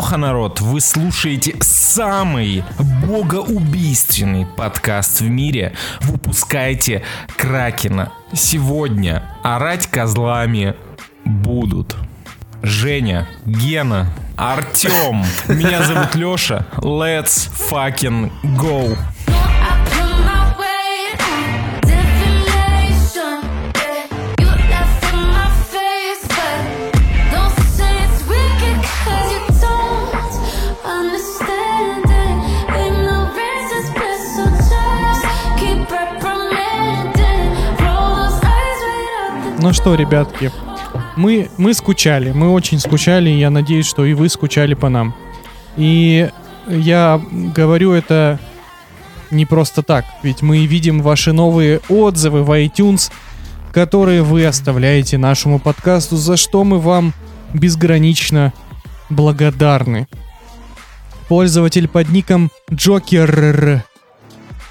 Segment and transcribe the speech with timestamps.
[0.00, 0.62] Алоха, народ!
[0.62, 2.64] Вы слушаете самый
[3.06, 5.74] богоубийственный подкаст в мире.
[6.00, 7.02] Выпускайте
[7.36, 8.10] Кракена.
[8.32, 10.74] Сегодня орать козлами
[11.26, 11.96] будут.
[12.62, 15.22] Женя, Гена, Артем.
[15.48, 16.64] Меня зовут Леша.
[16.78, 18.96] Let's fucking go.
[39.62, 40.50] Ну что, ребятки,
[41.16, 45.14] мы, мы скучали, мы очень скучали, и я надеюсь, что и вы скучали по нам.
[45.76, 46.30] И
[46.66, 48.38] я говорю это
[49.30, 53.12] не просто так, ведь мы видим ваши новые отзывы в iTunes,
[53.70, 57.12] которые вы оставляете нашему подкасту, за что мы вам
[57.52, 58.54] безгранично
[59.10, 60.08] благодарны.
[61.28, 63.84] Пользователь под ником Джокер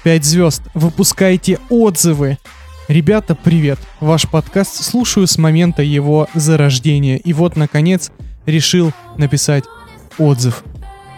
[0.02, 0.62] 5 звезд.
[0.74, 2.38] Выпускайте отзывы
[2.90, 3.78] Ребята, привет!
[4.00, 7.18] Ваш подкаст слушаю с момента его зарождения.
[7.18, 8.10] И вот, наконец,
[8.46, 9.62] решил написать
[10.18, 10.64] отзыв.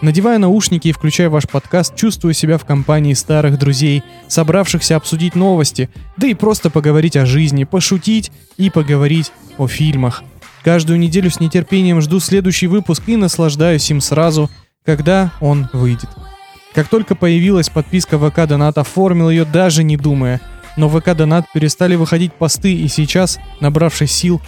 [0.03, 5.89] Надевая наушники и включая ваш подкаст, чувствую себя в компании старых друзей, собравшихся обсудить новости,
[6.19, 10.25] да и просто поговорить о жизни, пошутить и поговорить о фильмах.
[10.63, 14.51] Каждую неделю с нетерпением жду следующий выпуск и наслаждаюсь им сразу,
[14.85, 16.11] когда он выйдет.
[16.75, 20.43] Как только появилась подписка ВК Донат, оформил ее даже не думая–
[20.77, 24.41] но в ВК Донат перестали выходить посты и сейчас, набравшись сил,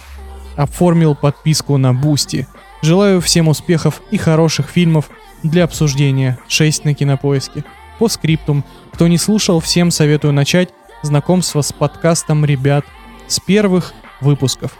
[0.55, 2.47] оформил подписку на Boosty.
[2.81, 5.09] Желаю всем успехов и хороших фильмов
[5.43, 7.63] для обсуждения 6 на кинопоиске.
[7.99, 8.63] Постскриптум.
[8.93, 10.69] Кто не слушал, всем советую начать
[11.01, 12.85] знакомство с подкастом ребят
[13.27, 14.71] с первых выпусков.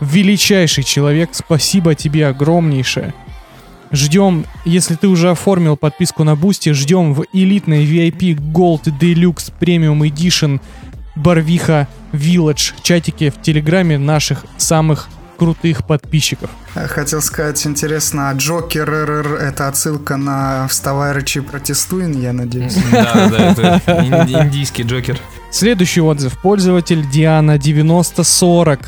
[0.00, 3.14] Величайший человек, спасибо тебе огромнейшее.
[3.92, 10.00] Ждем, если ты уже оформил подписку на Boosty, ждем в элитной VIP Gold Deluxe Premium
[10.00, 10.60] Edition
[11.14, 16.50] Барвиха Village чатике в Телеграме наших самых крутых подписчиков.
[16.74, 22.76] Хотел сказать, интересно, а Джокер это отсылка на «Вставай, рычи, протестуй», я надеюсь?
[22.92, 25.18] Да, да, это индийский Джокер.
[25.50, 26.38] Следующий отзыв.
[26.40, 28.80] Пользователь Диана 9040.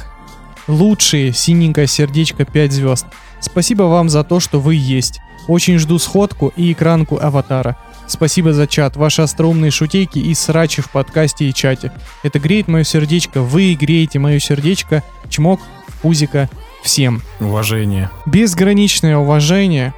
[0.69, 3.07] Лучшие, синенькое сердечко 5 звезд.
[3.41, 5.21] Спасибо вам за то, что вы есть.
[5.47, 7.77] Очень жду сходку и экранку аватара.
[8.07, 11.93] Спасибо за чат, ваши остроумные шутейки и срачи в подкасте и чате.
[12.23, 15.03] Это греет мое сердечко, вы греете мое сердечко.
[15.29, 15.61] Чмок,
[16.03, 16.49] пузика,
[16.83, 17.23] всем.
[17.41, 18.11] Уважение.
[18.27, 19.95] Безграничное уважение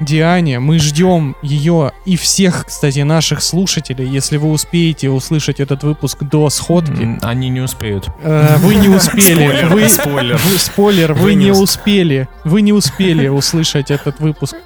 [0.00, 0.58] Диане.
[0.58, 4.06] Мы ждем ее и всех, кстати, наших слушателей.
[4.06, 7.18] Если вы успеете услышать этот выпуск до сходки.
[7.22, 8.08] Они не успеют.
[8.22, 9.64] Э, вы не успели.
[9.64, 10.36] Вы, спойлер.
[10.36, 11.12] Вы, спойлер.
[11.14, 12.28] Вы, вы не успели.
[12.44, 14.56] Вы не успели услышать этот выпуск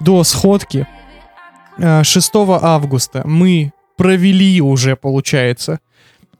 [0.00, 0.86] до сходки.
[1.78, 5.80] 6 э, августа мы провели уже, получается,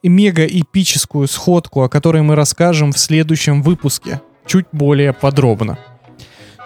[0.03, 5.79] мега эпическую сходку, о которой мы расскажем в следующем выпуске, чуть более подробно.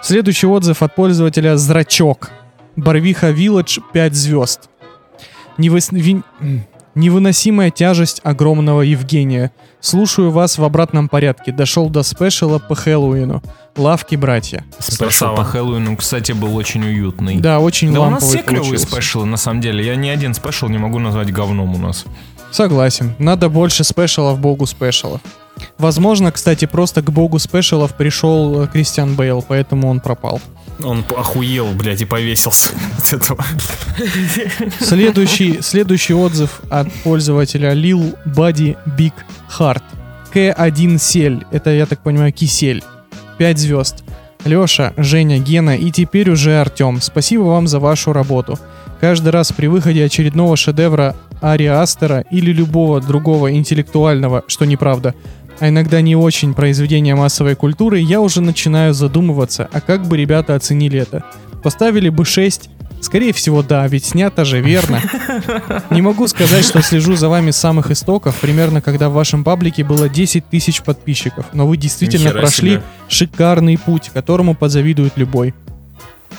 [0.03, 2.31] Следующий отзыв от пользователя Зрачок.
[2.77, 4.71] Барвиха Village 5 звезд.
[5.59, 5.91] Невыс...
[5.93, 6.23] Ви...
[6.95, 9.53] Невыносимая тяжесть огромного Евгения.
[9.81, 11.53] Слушаю вас в обратном порядке.
[11.53, 13.43] Дошел до спешала по Хэллоуину.
[13.77, 14.65] Лавки, братья.
[14.79, 17.37] Спешл по Хэллоуину, кстати, был очень уютный.
[17.37, 19.85] Да, очень Да у нас все клевые спешалы, на самом деле.
[19.85, 22.05] Я ни один спешл не могу назвать говном у нас.
[22.51, 23.15] Согласен.
[23.19, 25.21] Надо больше спешалов богу спешалов.
[25.79, 30.41] Возможно, кстати, просто к богу спешалов пришел Кристиан Бейл, поэтому он пропал.
[30.85, 33.45] Он охуел, блядь, и повесился от этого.
[34.81, 39.13] Следующий, следующий отзыв от пользователя Lil Buddy Big
[39.59, 39.83] Heart.
[40.33, 41.45] К1 Сель.
[41.51, 42.83] Это, я так понимаю, кисель.
[43.39, 44.05] 5 звезд.
[44.45, 47.01] Леша, Женя, Гена и теперь уже Артем.
[47.01, 48.59] Спасибо вам за вашу работу.
[49.01, 55.15] Каждый раз при выходе очередного шедевра Ари Астера или любого другого интеллектуального, что неправда,
[55.61, 60.55] а иногда не очень произведения массовой культуры, я уже начинаю задумываться, а как бы ребята
[60.55, 61.23] оценили это?
[61.63, 62.71] Поставили бы 6?
[63.01, 65.01] Скорее всего, да, ведь снято же верно.
[65.91, 69.85] Не могу сказать, что слежу за вами с самых истоков, примерно когда в вашем паблике
[69.85, 72.83] было 10 тысяч подписчиков, но вы действительно Нихера прошли себе.
[73.09, 75.55] шикарный путь, которому позавидует любой.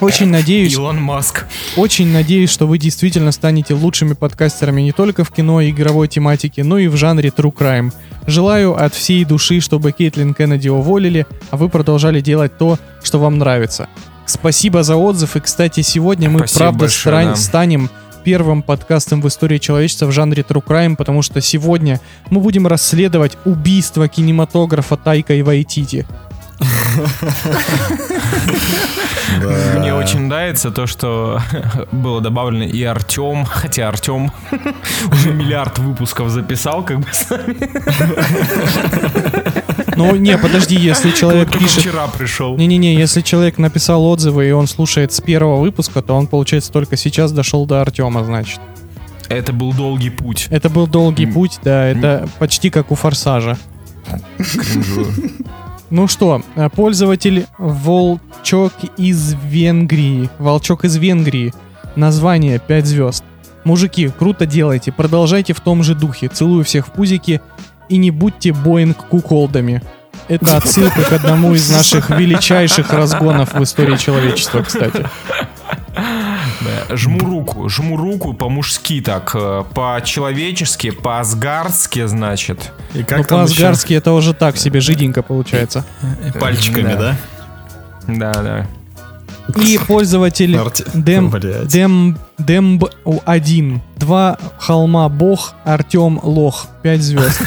[0.02, 0.74] Очень надеюсь...
[0.74, 1.46] Илон Маск.
[1.78, 6.64] Очень надеюсь, что вы действительно станете лучшими подкастерами не только в кино и игровой тематике,
[6.64, 7.94] но и в жанре True Crime.
[8.26, 13.38] Желаю от всей души, чтобы Кейтлин Кеннеди уволили, а вы продолжали делать то, что вам
[13.38, 13.88] нравится.
[14.26, 17.28] Спасибо за отзыв, и, кстати, сегодня мы, Спасибо правда, большое, стран...
[17.30, 17.36] да.
[17.36, 17.90] станем
[18.24, 22.00] первым подкастом в истории человечества в жанре True Crime, потому что сегодня
[22.30, 26.06] мы будем расследовать убийство кинематографа Тайка и Вайтити.
[29.78, 31.42] Мне очень нравится то, что
[31.92, 34.32] было добавлено и Артем, хотя Артем
[35.12, 37.58] уже миллиард выпусков записал, как бы с нами.
[39.96, 41.82] Ну, не, подожди, если человек Только пишет...
[41.82, 42.58] вчера пришел.
[42.58, 46.98] Не-не-не, если человек написал отзывы, и он слушает с первого выпуска, то он, получается, только
[46.98, 48.60] сейчас дошел до Артема, значит.
[49.30, 50.48] Это был долгий путь.
[50.50, 53.58] Это был долгий путь, да, это почти как у Форсажа.
[55.92, 60.30] Ну что, э, пользователь Волчок из Венгрии.
[60.40, 61.54] Волчок из Венгрии.
[61.98, 63.26] Название 5 звезд.
[63.66, 66.30] Мужики, круто делайте, продолжайте в том же духе.
[66.30, 67.42] Целую всех в пузики
[67.90, 69.84] и не будьте Боинг куколдами.
[70.30, 75.06] Это отсылка к одному из наших величайших разгонов в истории человечества, кстати.
[76.62, 82.72] Да, Жму руку, жму руку по-мужски так, э, по-человечески, по-асгардски, значит.
[82.94, 85.86] И Ну, как там по-асгарски это уже так себе жиденько получается.
[86.40, 87.00] Пальчиками, Да.
[87.00, 87.18] да?
[88.08, 88.68] Да, да.
[89.62, 91.32] И пользователь Арти- Дем.
[91.68, 92.86] Дем, Демб
[93.26, 93.82] 1.
[93.98, 96.68] Два холма Бог, Артем Лох.
[96.84, 97.42] 5 звезд.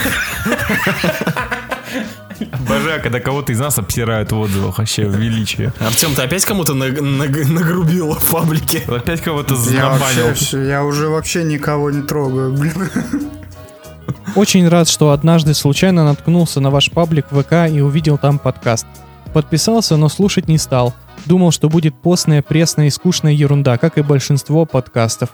[2.66, 5.72] Обожаю, когда кого-то из нас обсирают в отзывах, вообще величие.
[5.80, 8.82] Артем, ты опять кому-то наг- наг- нагрубил в паблике?
[8.88, 10.34] Опять кого-то Я вообще, забанил.
[10.34, 12.74] всё- я уже вообще никого не трогаю, блин.
[14.36, 18.86] Очень рад, что однажды случайно наткнулся на ваш паблик ВК и увидел там подкаст.
[19.32, 20.94] Подписался, но слушать не стал.
[21.26, 25.30] Думал, что будет постная, пресная и скучная ерунда, как и большинство подкастов.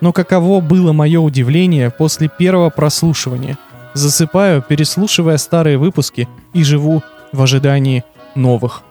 [0.00, 3.58] Но каково было мое удивление после первого прослушивания.
[3.94, 7.02] Засыпаю, переслушивая старые выпуски и живу
[7.32, 8.04] в ожидании
[8.34, 8.82] новых.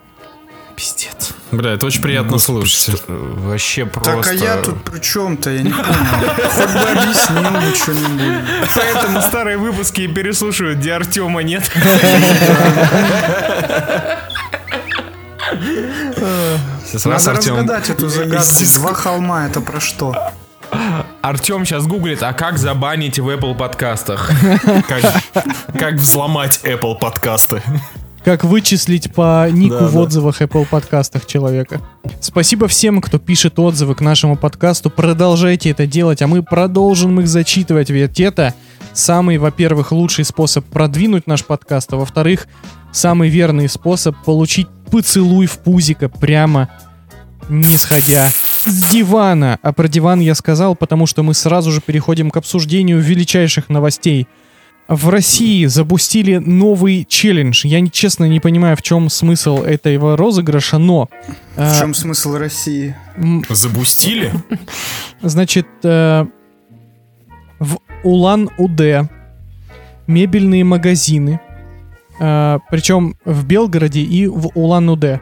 [0.76, 1.34] Пиздец.
[1.52, 3.04] Бля, это очень приятно слушать.
[3.08, 4.24] Вообще просто...
[4.24, 5.86] Так а я тут при чем-то, я не понял.
[6.50, 8.50] Хоть бы объяснил что-нибудь.
[8.76, 11.70] Поэтому старые выпуски и переслушивают, где Артема нет.
[16.86, 18.64] Сейчас Надо разгадать эту загадку.
[18.76, 20.32] Два холма, это про что?
[21.22, 24.32] Артем сейчас гуглит, а как забанить в Apple подкастах?
[24.88, 25.04] Как,
[25.78, 27.62] как взломать Apple подкасты.
[28.24, 30.00] Как вычислить по нику Да, в да.
[30.00, 31.82] отзывах Apple подкастах человека.
[32.22, 34.90] Спасибо всем, кто пишет отзывы к нашему подкасту.
[34.90, 38.54] Продолжайте это делать, а мы продолжим их зачитывать, ведь это
[38.94, 42.48] самый, во-первых, лучший способ продвинуть наш подкаст, а во-вторых,
[42.94, 46.70] самый верный способ получить поцелуй в пузико прямо
[47.50, 48.30] не сходя
[48.66, 49.60] с дивана.
[49.62, 54.28] А про диван я сказал, потому что мы сразу же переходим к обсуждению величайших новостей.
[54.90, 57.66] В России запустили новый челлендж.
[57.66, 61.10] Я честно не понимаю, в чем смысл этого розыгрыша, но...
[61.56, 62.96] э, В чем смысл России?
[63.16, 64.32] м, Забустили?
[65.22, 66.26] Значит, э,
[67.60, 69.08] в Улан-Удэ
[70.08, 71.40] мебельные магазины,
[72.20, 75.22] э, причем в Белгороде и в Улан-Удэ,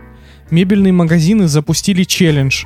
[0.50, 2.66] мебельные магазины запустили челлендж.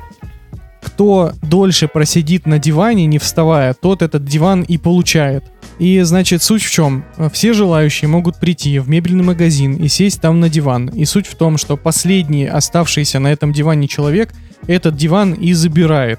[0.96, 5.44] Кто дольше просидит на диване, не вставая, тот этот диван и получает.
[5.78, 7.04] И, значит, суть в чем?
[7.30, 10.86] Все желающие могут прийти в мебельный магазин и сесть там на диван.
[10.86, 14.32] И суть в том, что последний оставшийся на этом диване человек
[14.68, 16.18] этот диван и забирает.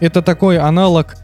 [0.00, 1.14] Это такой аналог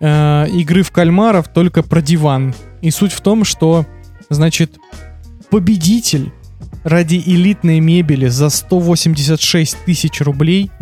[0.00, 2.56] э, игры в кальмаров, только про диван.
[2.80, 3.86] И суть в том, что,
[4.30, 4.78] значит,
[5.48, 6.32] победитель
[6.82, 10.72] ради элитной мебели за 186 тысяч рублей,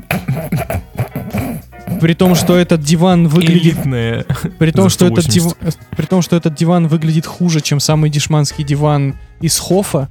[2.04, 4.26] при том, что этот диван выглядит Элитные.
[4.58, 5.32] при том, что этот 180.
[5.58, 10.10] диван, при том, что этот диван выглядит хуже, чем самый дешманский диван из Хофа.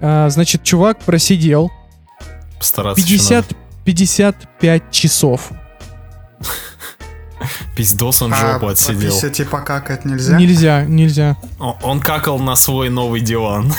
[0.00, 1.72] а, значит, чувак просидел
[2.60, 3.46] Постараться еще 50,
[3.84, 5.50] 55 часов.
[7.74, 9.10] Пиздос он А жопу отсидел.
[9.10, 10.38] пописать и покакать нельзя?
[10.38, 11.36] Нельзя, нельзя.
[11.58, 13.74] О- Он какал на свой новый диван.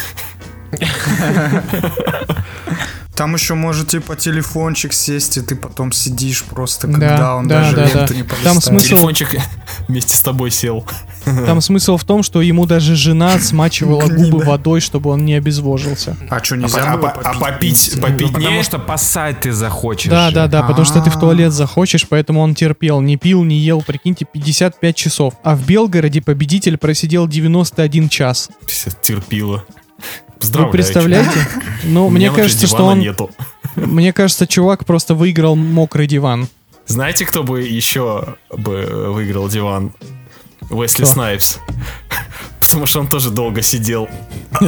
[3.15, 7.62] Там еще может типа телефончик сесть, и ты потом сидишь просто, Да, когда он да,
[7.62, 8.19] даже да, ленту да.
[8.19, 8.63] не Там полистает.
[8.63, 9.36] смысл- Телефончик
[9.88, 10.86] вместе с тобой сел.
[11.25, 16.17] Там смысл в том, что ему даже жена смачивала губы водой, чтобы он не обезвожился.
[16.29, 19.53] А что, А, нельзя по- а было по- а попить, попить Потому что поссать ты
[19.53, 20.10] захочешь.
[20.10, 21.19] Да, да, да, потому что ты в А.
[21.19, 25.34] туалет захочешь, поэтому он терпел, не пил, не ел, прикиньте, 55 часов.
[25.43, 28.50] А в Белгороде победитель просидел 91 час.
[29.01, 29.63] Терпила.
[30.41, 31.47] Вы представляете?
[31.83, 32.99] Ну, мне кажется, что он...
[32.99, 33.31] нету.
[33.75, 36.47] Мне кажется, чувак просто выиграл мокрый диван.
[36.87, 39.91] Знаете, кто бы еще бы выиграл диван?
[40.69, 41.13] Уэсли Кто?
[41.13, 41.59] Снайпс.
[42.61, 44.09] Потому что он тоже долго сидел.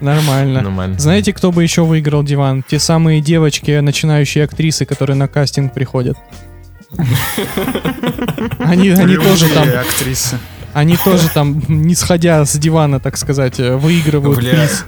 [0.00, 0.62] Нормально.
[0.62, 0.98] Нормально.
[0.98, 2.62] Знаете, кто бы еще выиграл диван?
[2.66, 6.16] Те самые девочки, начинающие актрисы, которые на кастинг приходят.
[8.58, 10.38] Они, они тоже там, актрисы.
[10.76, 14.50] Они тоже там, не сходя с дивана, так сказать, э, выигрывают Бля.
[14.50, 14.84] приз.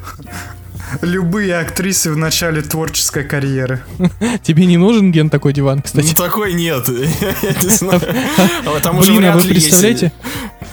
[1.00, 3.80] Любые актрисы в начале творческой карьеры.
[4.42, 6.14] Тебе не нужен ген такой диван, Ну кстати?
[6.14, 6.87] такой нет.
[7.80, 10.12] А Там уже Блин, а вряд вы ли представляете?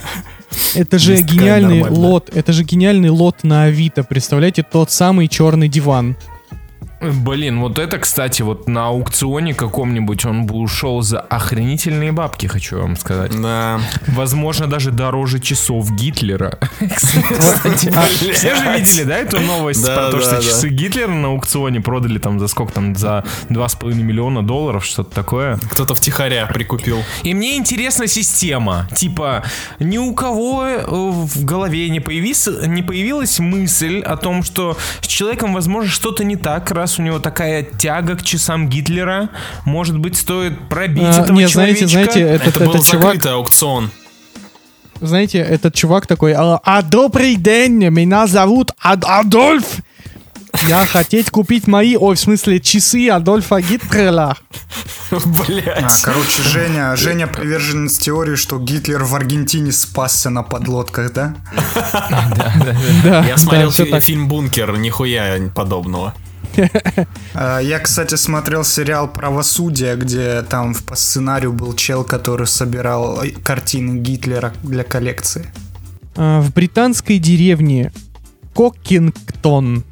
[0.75, 6.17] Это же гениальный лот, это же гениальный лот на Авито, представляете, тот самый черный диван.
[7.01, 12.79] Блин, вот это, кстати, вот на аукционе каком-нибудь он бы ушел за охренительные бабки, хочу
[12.79, 13.31] вам сказать.
[13.39, 13.79] Да.
[14.07, 16.57] Возможно, даже дороже часов Гитлера.
[16.79, 22.39] Все же видели, да, эту новость про то, что часы Гитлера на аукционе продали там
[22.39, 25.59] за сколько там, за 2,5 миллиона долларов, что-то такое.
[25.71, 27.03] Кто-то втихаря прикупил.
[27.23, 28.87] И мне интересна система.
[28.95, 29.43] Типа,
[29.79, 35.89] ни у кого э, в голове не появилась мысль о том, что с человеком, возможно,
[35.89, 39.29] что-то не так, раз у него такая тяга к часам Гитлера.
[39.65, 42.13] Может быть, стоит пробить А, этого не, знаете, человечка?
[42.13, 43.91] знаете, этот, Это был этот чувак, закрытый аукцион.
[45.01, 49.65] знаете, этот чувак такой, а, а добрый день, меня зовут Ад- Адольф.
[50.69, 54.37] Я хотеть купить мои, ой, в смысле, часы Адольфа Гитлера.
[55.11, 56.01] А, Блять.
[56.01, 61.35] короче, Женя, Женя приверженец теории, что Гитлер в Аргентине спасся на подлодках, да?
[63.03, 64.01] Да, Я смотрел да, всё фи- так.
[64.03, 66.13] фильм «Бункер», нихуя подобного.
[67.33, 73.21] А, Я, кстати, смотрел сериал «Правосудие», где там в- по сценарию был чел, который собирал
[73.43, 75.47] картины Гитлера для коллекции.
[76.15, 77.91] А, В британской деревне
[78.53, 79.83] Кокингтон.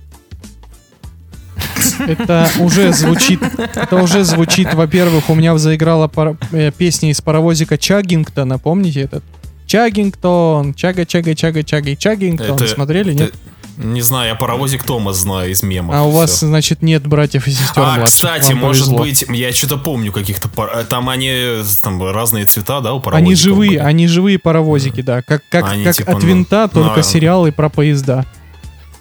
[1.99, 3.39] Это уже звучит,
[3.75, 6.09] это уже звучит, во-первых, у меня заиграла
[6.51, 9.23] э, песня из паровозика Чаггингтона, помните этот?
[9.67, 12.55] Чаггингтон, чага, чага, чага, чага, Чаггингтон.
[12.55, 13.33] Это- Смотрели, нет?
[13.77, 15.95] Не знаю, я паровозик Томас знаю из мемов.
[15.95, 18.05] А у вас, значит, нет братьев и сестер А, младших.
[18.15, 18.99] кстати, Вам может повезло.
[19.03, 20.47] быть, я что-то помню каких-то...
[20.47, 21.33] пар- э, Там они,
[21.81, 23.79] там разные цвета, да, у паровозиков Они живые, были?
[23.79, 25.23] они живые паровозики, да.
[25.23, 28.25] Как, как, Они как типа, от ну, винта, только на- сериалы про поезда.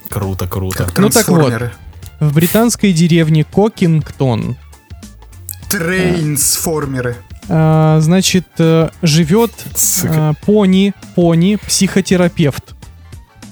[0.09, 0.85] Круто, круто.
[0.85, 1.53] Как Ну так вот.
[2.21, 4.57] В британской деревне Кокингтон
[5.69, 7.17] Трейнсформеры.
[7.49, 9.53] а, значит, э, живет
[10.05, 12.75] а, пони, пони, психотерапевт.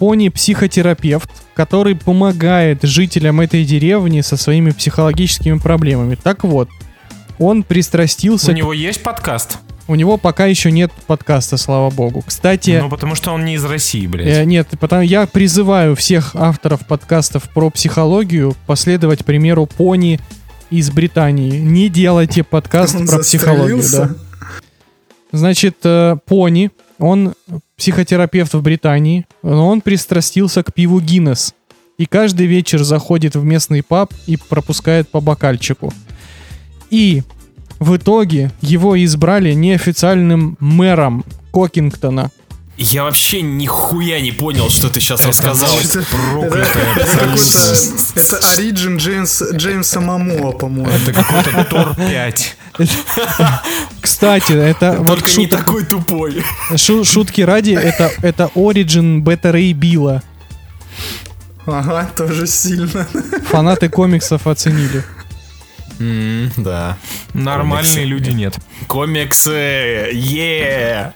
[0.01, 6.17] Пони-психотерапевт, который помогает жителям этой деревни со своими психологическими проблемами.
[6.21, 6.69] Так вот,
[7.39, 8.51] он пристрастился...
[8.51, 9.59] У него есть подкаст?
[9.89, 12.23] У него пока еще нет подкаста, слава богу.
[12.27, 14.47] Кстати, Ну, потому что он не из России, э, блядь.
[14.47, 20.19] нет, потому я призываю всех авторов подкастов про психологию последовать примеру пони
[20.71, 21.59] из Британии.
[21.59, 24.11] Не делайте подкаст Он про психологию, да.
[25.33, 27.35] Значит, э, Пони, он
[27.81, 31.55] психотерапевт в Британии, но он пристрастился к пиву Гиннес.
[31.97, 35.91] И каждый вечер заходит в местный паб и пропускает по бокальчику.
[36.91, 37.23] И
[37.79, 42.31] в итоге его избрали неофициальным мэром Кокингтона.
[42.83, 45.69] Я вообще нихуя не понял, что ты сейчас рассказал.
[45.79, 46.03] Это-
[48.55, 50.89] Ориджин Джеймс, Джеймса Мамоа, по-моему.
[50.91, 52.57] Это какой-то Тор 5.
[54.01, 56.43] Кстати, это вот Только не шут- такой тупой.
[56.77, 60.23] шу- шутки ради, это, это Origin Beta Ray Билла.
[61.67, 63.07] Ага, тоже сильно.
[63.51, 65.05] Фанаты комиксов оценили.
[66.57, 66.97] Да.
[67.35, 68.57] Нормальные люди нет.
[68.87, 69.51] Комиксы,
[70.15, 71.13] е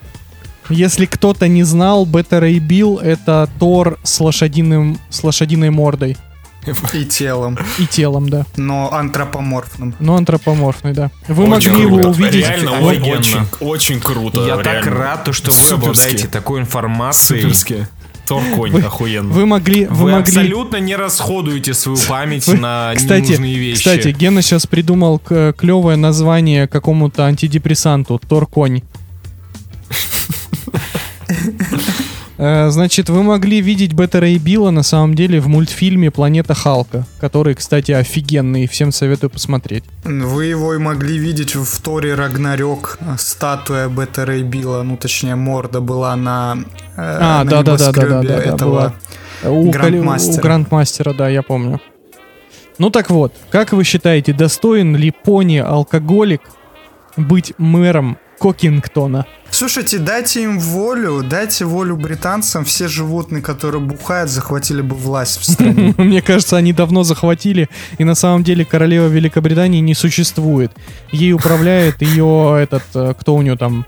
[0.71, 6.17] Если кто-то не знал, Beta Ray Bill это Тор с лошадиным с лошадиной мордой
[6.95, 8.47] И телом, и телом, да.
[8.57, 9.95] но антропоморфным.
[10.01, 11.11] Но антропоморфный, да.
[11.29, 12.09] Вы Очень могли его круто.
[12.09, 12.35] увидеть.
[12.49, 13.19] Реально очень, офигенно.
[13.19, 14.41] очень, очень круто.
[14.47, 14.91] Я так реально.
[14.93, 15.75] рад, то, что вы Суперски.
[15.91, 17.43] обладаете такой информацией.
[17.43, 17.87] Суперски.
[18.27, 19.29] Тор-конь, Вы- охуенно.
[19.35, 20.21] Вы могли, вы, Вы могли.
[20.23, 23.79] абсолютно не расходуете свою память Вы- на Кстати, ненужные вещи.
[23.81, 28.19] кстати, Гена сейчас придумал к- клевое название какому-то антидепрессанту.
[28.27, 28.81] Тор-конь.
[32.37, 37.07] Э, Значит, вы могли видеть Бета Рэй Билла на самом деле в мультфильме «Планета Халка»,
[37.21, 39.85] который, кстати, офигенный, всем советую посмотреть.
[40.05, 42.99] Вы его и могли видеть в Торе Рагнарёк.
[43.19, 46.59] Статуя Бета Рэй Билла, ну точнее морда была на,
[46.97, 48.71] э, А, на да, да, да, да, да, да, этого.
[48.71, 48.95] была.
[49.45, 50.41] У, Грандмастера.
[50.41, 51.81] У Грандмастера, да, я помню.
[52.79, 56.41] Ну так вот, как вы считаете, достоин ли пони-алкоголик
[57.17, 59.27] быть мэром Кокингтона?
[59.51, 62.65] Слушайте, дайте им волю, дайте волю британцам.
[62.65, 65.95] Все животные, которые бухают, захватили бы власть в стране.
[65.99, 70.73] Мне кажется, они давно захватили, и на самом деле королева Великобритании не существует.
[71.13, 73.87] Ей управляет ее этот, э, кто у нее там,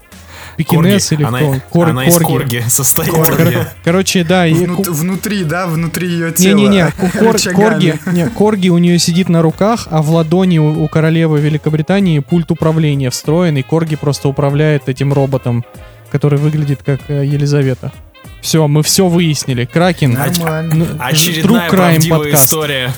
[0.56, 1.54] Пекинес или она, кто?
[1.70, 2.26] Кор- она из Корги.
[2.26, 3.10] корги состоит.
[3.10, 3.58] Корги.
[3.84, 6.56] Короче, да, и Внут- внутри, да, внутри ее тела.
[6.56, 10.88] Не-не-не, кор- корги, не, корги у нее сидит на руках, а в ладони у, у
[10.88, 15.64] королевы Великобритании пульт управления встроен, и корги просто управляет этим роботом,
[16.10, 17.92] который выглядит как э, Елизавета.
[18.40, 19.64] Все, мы все выяснили.
[19.64, 20.12] Кракен.
[20.12, 20.74] Нормально.
[20.74, 22.44] ну, Очередная True Crime правдивая подкаст.
[22.46, 22.92] история.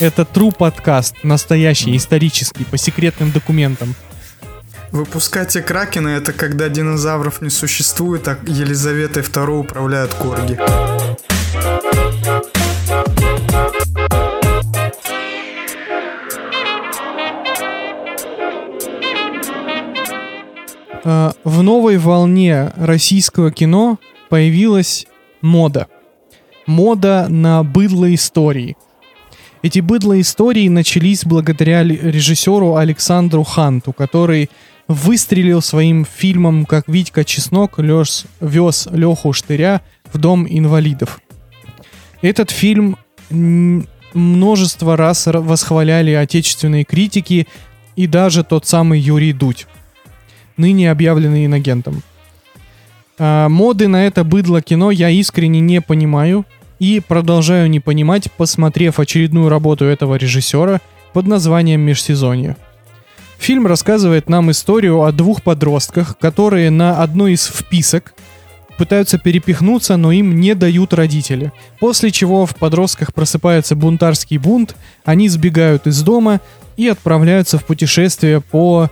[0.00, 3.94] Это true подкаст, настоящий, исторический, по секретным документам.
[4.94, 10.56] Выпускайте Кракена это когда динозавров не существует, а Елизаветой II управляют корги.
[21.02, 23.98] Э, В новой волне российского кино
[24.28, 25.08] появилась
[25.40, 25.88] мода.
[26.68, 28.76] Мода на быдло истории.
[29.64, 34.50] Эти быдло истории начались благодаря режиссеру Александру Ханту, который
[34.88, 39.80] выстрелил своим фильмом «Как Витька Чеснок лёж, вез Леху Штыря
[40.12, 41.20] в дом инвалидов».
[42.22, 42.96] Этот фильм
[44.14, 47.46] множество раз восхваляли отечественные критики
[47.96, 49.66] и даже тот самый Юрий Дудь
[50.56, 52.02] ныне объявленный инагентом.
[53.18, 56.44] А, моды на это быдло кино я искренне не понимаю
[56.78, 60.80] и продолжаю не понимать, посмотрев очередную работу этого режиссера
[61.12, 62.56] под названием «Межсезонье».
[63.44, 68.14] Фильм рассказывает нам историю о двух подростках, которые на одной из вписок
[68.78, 71.52] пытаются перепихнуться, но им не дают родители.
[71.78, 74.74] После чего в подростках просыпается бунтарский бунт,
[75.04, 76.40] они сбегают из дома
[76.78, 78.88] и отправляются в путешествие по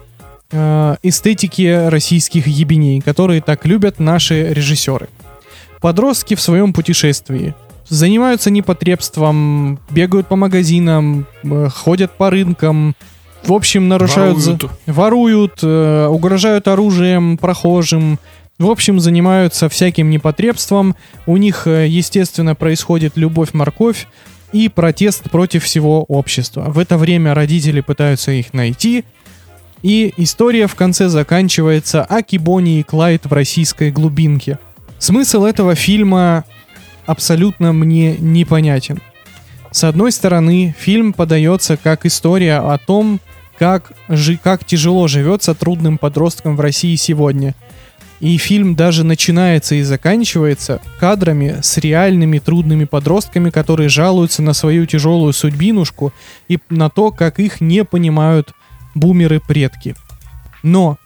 [0.51, 5.09] э, эстетики российских ебеней, которые так любят наши режиссеры.
[5.81, 7.55] Подростки в своем путешествии
[7.89, 12.95] занимаются непотребством, бегают по магазинам, э, ходят по рынкам,
[13.45, 14.39] в общем, нарушают...
[14.39, 14.71] Воруют.
[14.87, 18.19] воруют, э, угрожают оружием прохожим,
[18.59, 20.95] в общем, занимаются всяким непотребством.
[21.27, 24.07] У них, э, естественно, происходит любовь-морковь
[24.53, 26.67] и протест против всего общества.
[26.69, 29.05] В это время родители пытаются их найти,
[29.83, 34.59] и история в конце заканчивается Аки Бонни и Клайд в российской глубинке.
[34.99, 36.45] Смысл этого фильма
[37.07, 39.01] абсолютно мне непонятен.
[39.73, 43.21] С одной стороны, фильм подается как история о том,
[43.63, 47.55] как, жи- как тяжело живется трудным подросткам в России сегодня.
[48.19, 54.85] И фильм даже начинается и заканчивается кадрами с реальными трудными подростками, которые жалуются на свою
[54.87, 56.13] тяжелую судьбинушку
[56.49, 58.53] и на то, как их не понимают
[58.97, 59.95] бумеры-предки.
[60.65, 60.99] Но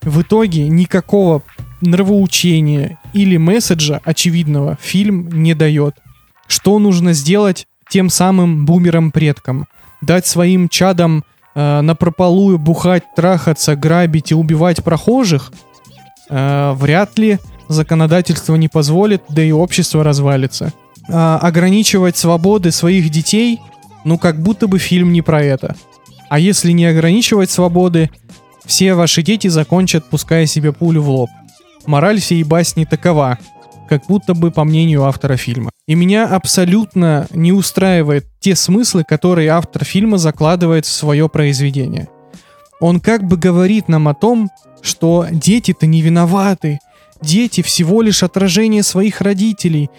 [0.00, 1.44] в итоге никакого
[1.82, 5.94] нравоучения или месседжа очевидного фильм не дает.
[6.48, 9.68] Что нужно сделать тем самым бумерам-предкам?
[10.00, 11.22] Дать своим чадам
[11.54, 15.52] э, напропалую бухать, трахаться, грабить и убивать прохожих?
[16.28, 17.38] Э, вряд ли
[17.68, 20.72] законодательство не позволит, да и общество развалится.
[21.08, 23.60] А, ограничивать свободы своих детей,
[24.04, 25.74] ну как будто бы фильм не про это.
[26.28, 28.10] А если не ограничивать свободы,
[28.64, 31.30] все ваши дети закончат, пуская себе пулю в лоб.
[31.86, 33.38] Мораль всей басни такова,
[33.92, 35.70] как будто бы по мнению автора фильма.
[35.86, 42.08] И меня абсолютно не устраивает те смыслы, которые автор фильма закладывает в свое произведение.
[42.80, 44.48] Он как бы говорит нам о том,
[44.80, 46.78] что дети-то не виноваты,
[47.20, 49.90] дети всего лишь отражение своих родителей,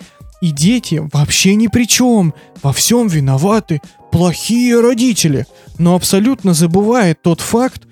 [0.42, 3.80] и дети вообще ни при чем, во всем виноваты
[4.12, 5.46] плохие родители,
[5.78, 7.84] но абсолютно забывает тот факт,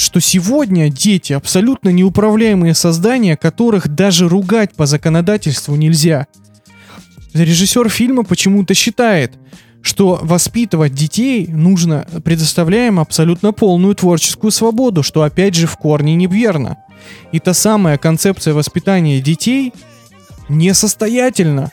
[0.00, 6.26] что сегодня дети абсолютно неуправляемые создания, которых даже ругать по законодательству нельзя.
[7.34, 9.32] Режиссер фильма почему-то считает,
[9.82, 16.78] что воспитывать детей нужно, предоставляем абсолютно полную творческую свободу, что опять же в корне неверно.
[17.32, 19.72] И та самая концепция воспитания детей
[20.48, 21.70] несостоятельна.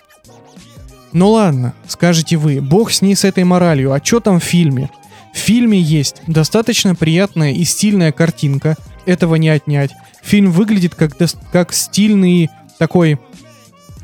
[1.13, 4.89] Ну ладно, скажете вы, бог с ней с этой моралью, а что там в фильме?
[5.35, 9.91] В фильме есть достаточно приятная и стильная картинка, этого не отнять.
[10.23, 11.11] Фильм выглядит как,
[11.51, 13.19] как стильный такой,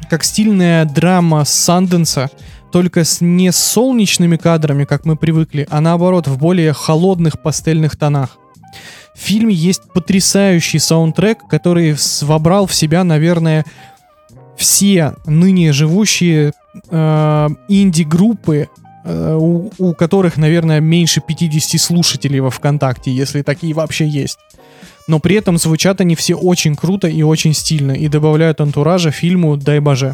[0.10, 2.30] как стильная драма Санденса,
[2.74, 8.38] только с не солнечными кадрами, как мы привыкли, а наоборот в более холодных пастельных тонах.
[9.15, 13.65] В фильме есть потрясающий саундтрек, который вобрал в себя, наверное,
[14.58, 16.52] все ныне живущие
[16.89, 18.70] э, инди-группы,
[19.05, 24.37] у, у которых, наверное, меньше 50 слушателей во ВКонтакте, если такие вообще есть.
[25.07, 29.57] Но при этом звучат они все очень круто и очень стильно, и добавляют антуража фильму
[29.57, 30.13] «Дай боже».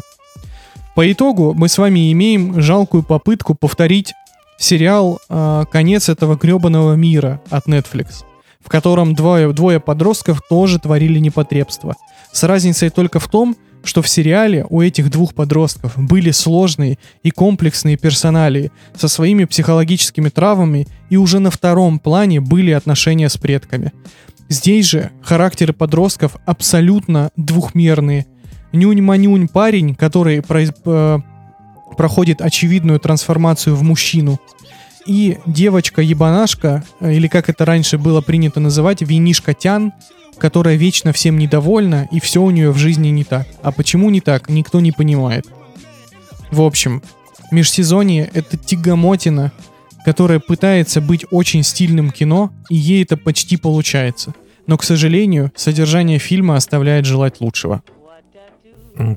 [0.94, 4.14] По итогу мы с вами имеем жалкую попытку повторить
[4.58, 8.24] сериал э, «Конец этого гребаного мира» от Netflix,
[8.60, 11.94] в котором двое, двое подростков тоже творили непотребство.
[12.32, 13.67] С разницей только в том, что
[14.02, 20.86] в сериале у этих двух подростков были сложные и комплексные персоналии со своими психологическими травмами,
[21.10, 23.92] и уже на втором плане были отношения с предками.
[24.48, 28.26] Здесь же характеры подростков абсолютно двухмерные.
[28.72, 31.18] Нюнь-манюнь парень, который произ- э,
[31.96, 34.38] проходит очевидную трансформацию в мужчину,
[35.06, 39.92] и девочка-ебанашка, э, или как это раньше было принято называть, винишка-тян,
[40.38, 43.46] которая вечно всем недовольна, и все у нее в жизни не так.
[43.62, 45.46] А почему не так, никто не понимает.
[46.50, 47.02] В общем,
[47.50, 49.52] межсезонье— это тягомотина,
[50.04, 54.34] которая пытается быть очень стильным кино, и ей это почти получается.
[54.66, 57.82] Но, к сожалению, содержание фильма оставляет желать лучшего.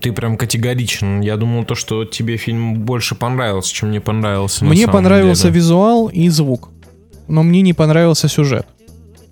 [0.01, 1.21] Ты прям категоричен.
[1.21, 4.63] Я думал то, что тебе фильм больше понравился, чем мне понравился.
[4.63, 5.55] Мне понравился деле.
[5.55, 6.69] визуал и звук,
[7.27, 8.67] но мне не понравился сюжет.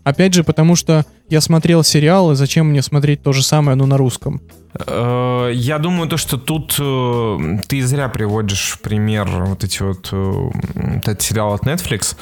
[0.03, 3.85] Опять же, потому что я смотрел сериал, и зачем мне смотреть то же самое, но
[3.85, 4.41] на русском?
[4.87, 10.49] Э, Я думаю, то, что тут э, ты зря приводишь пример вот эти вот э,
[10.97, 12.15] этот сериал от Netflix,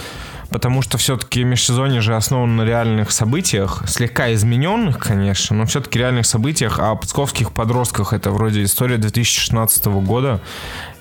[0.49, 6.25] потому что все-таки межсезонье же основано на реальных событиях, слегка измененных, конечно, но все-таки реальных
[6.25, 10.41] событиях, а о псковских подростках это вроде история 2016 года.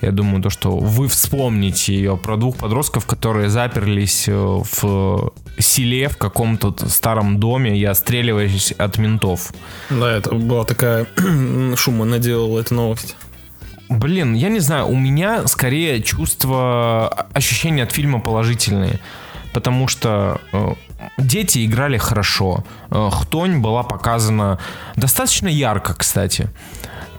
[0.01, 6.09] Я думаю, то, что вы вспомните ее про двух подростков, которые заперлись э, в селе
[6.09, 9.53] в каком-то старом доме и отстреливались от ментов.
[9.89, 11.07] Да, это была такая
[11.75, 13.15] шума наделала эта новость.
[13.89, 18.99] Блин, я не знаю, у меня скорее чувство, ощущения от фильма положительные.
[19.57, 20.73] Потому что э,
[21.17, 22.63] дети играли хорошо.
[22.91, 24.59] Э, Хтонь была показана
[24.95, 26.49] достаточно ярко, кстати.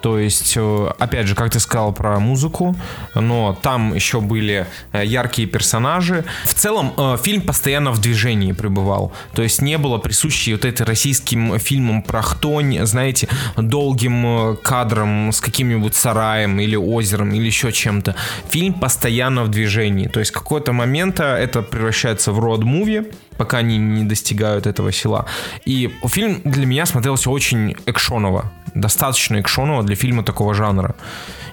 [0.08, 2.74] То есть, э, опять же, как ты сказал про музыку,
[3.14, 6.24] но там еще были э, яркие персонажи.
[6.44, 9.12] В целом, э, фильм постоянно в движении пребывал.
[9.34, 15.42] То есть не было присущей вот этой российским фильмам про хтонь, знаете, долгим кадром с
[15.42, 18.14] каким-нибудь сараем или озером или еще чем-то.
[18.48, 20.08] Фильм постоянно в движении.
[20.08, 25.24] То есть какой-то момента это превращается в род-муви, пока они не достигают этого села.
[25.64, 28.52] И фильм для меня смотрелся очень экшоново.
[28.74, 30.94] Достаточно экшоново для фильма такого жанра.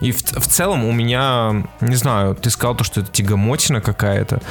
[0.01, 4.41] И в, в целом у меня, не знаю, ты сказал то, что это тягомотина какая-то.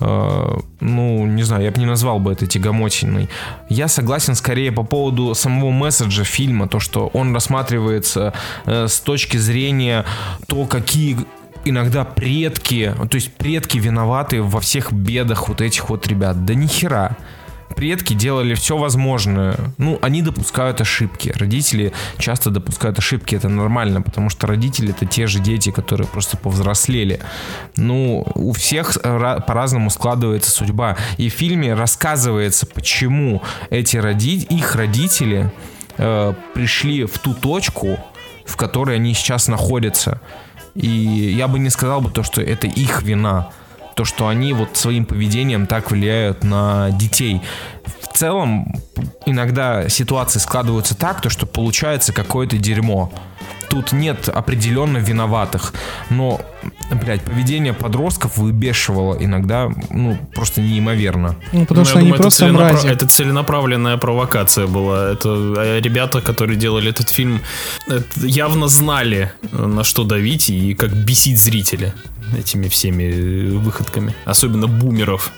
[0.00, 3.28] Э, ну, не знаю, я бы не назвал бы это тягомотиной.
[3.68, 8.32] Я согласен скорее по поводу самого месседжа фильма, то, что он рассматривается
[8.66, 10.04] э, с точки зрения
[10.46, 11.18] то, какие
[11.68, 16.44] иногда предки, то есть предки виноваты во всех бедах вот этих вот ребят.
[16.44, 17.16] Да нихера.
[17.74, 19.56] Предки делали все возможное.
[19.76, 21.34] Ну, они допускают ошибки.
[21.36, 23.34] Родители часто допускают ошибки.
[23.34, 27.20] Это нормально, потому что родители это те же дети, которые просто повзрослели.
[27.76, 30.96] Ну, у всех ра- по-разному складывается судьба.
[31.18, 34.36] И в фильме рассказывается, почему эти роди...
[34.36, 35.52] их родители
[35.98, 37.98] э, пришли в ту точку,
[38.46, 40.20] в которой они сейчас находятся.
[40.76, 40.88] И
[41.36, 43.50] я бы не сказал бы то, что это их вина.
[43.94, 47.40] То, что они вот своим поведением так влияют на детей.
[48.02, 48.74] В целом,
[49.24, 53.10] иногда ситуации складываются так, то, что получается какое-то дерьмо.
[53.76, 55.74] Тут нет определенно виноватых.
[56.08, 56.40] Но,
[56.90, 61.36] блядь, поведение подростков выбешивало иногда, ну, просто неимоверно.
[61.52, 62.88] Ну, потому Ну, что я они думаю, это просто целенапра- мрази.
[62.88, 65.10] Это целенаправленная провокация была.
[65.12, 67.42] Это э, ребята, которые делали этот фильм,
[67.86, 71.92] это явно знали, на что давить и как бесить зрителя
[72.38, 74.14] этими всеми э, выходками.
[74.24, 75.32] Особенно бумеров,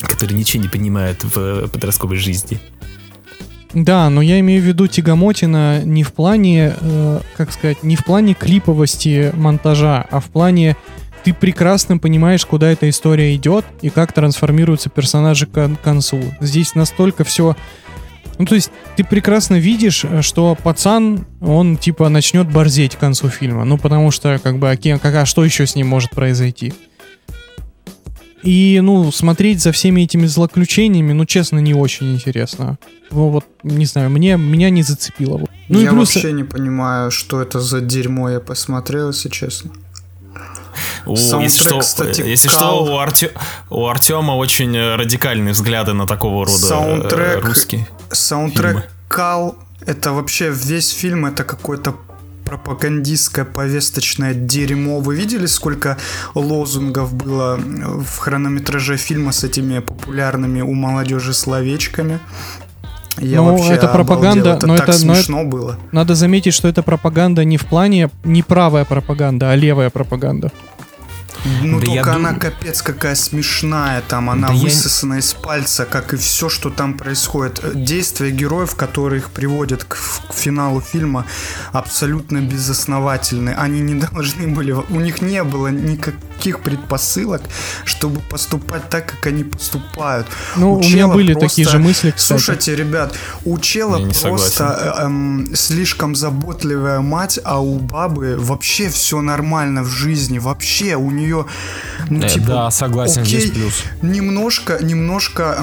[0.00, 2.58] которые ничего не понимают в э, подростковой жизни.
[3.74, 8.04] Да, но я имею в виду тягомотина не в плане, э, как сказать, не в
[8.04, 10.76] плане клиповости монтажа, а в плане
[11.24, 16.22] ты прекрасно понимаешь, куда эта история идет и как трансформируются персонажи к кон- концу.
[16.40, 17.56] Здесь настолько все...
[18.38, 23.28] Ну, то есть ты прекрасно видишь, э, что пацан, он типа начнет борзеть к концу
[23.28, 23.64] фильма.
[23.64, 26.74] Ну, потому что, как бы, а, как, а что еще с ним может произойти?
[28.44, 32.78] И, ну, смотреть за всеми этими злоключениями, ну, честно, не очень интересно.
[33.10, 35.40] Ну, вот, не знаю, мне, меня не зацепило.
[35.68, 36.14] Ну, я и плюс...
[36.14, 39.70] вообще не понимаю, что это за дерьмо я посмотрел, если честно.
[41.06, 42.58] О, Саундтрек, если что, кстати, э, если кал.
[42.58, 43.32] что у, Арте-
[43.70, 47.44] у Артема очень радикальные взгляды на такого рода э, Саундтрек.
[47.44, 47.88] русские.
[48.10, 48.84] Саундтрек Фильмы.
[49.08, 51.94] Кал, это вообще весь фильм, это какой-то
[52.44, 55.00] пропагандистское повесточное дерьмо.
[55.00, 55.96] Вы видели, сколько
[56.34, 62.18] лозунгов было в хронометраже фильма с этими популярными у молодежи словечками?
[63.18, 64.56] Я Ну, вообще это пропаганда, обалдел.
[64.56, 65.78] это но так это- но это- смешно было.
[65.92, 70.50] Надо заметить, что это пропаганда не в плане не правая пропаганда, а левая пропаганда.
[71.62, 75.34] Ну Да я только она дум- капец какая смешная, там она Да я- высосана из
[75.34, 77.60] пальца, как и все, что там происходит.
[77.62, 79.96] Э, Действия героев, которые их приводят к,
[80.30, 81.26] к финалу фильма,
[81.72, 83.50] абсолютно безосновательны.
[83.50, 87.42] Они не должны были, у них не было никаких предпосылок,
[87.84, 90.26] чтобы поступать так, как они поступают.
[90.56, 92.40] Ну, у меня чела были просто- такие же мысли, кстати.
[92.40, 98.88] Слушайте, ребят, у чела Я просто э, эм, слишком заботливая мать, а у бабы вообще
[98.88, 100.38] все нормально в жизни.
[100.38, 101.33] Вообще у нее,
[102.08, 103.82] ну, Э, типа, да, согласен, окей, здесь плюс.
[104.02, 105.56] Немножко, немножко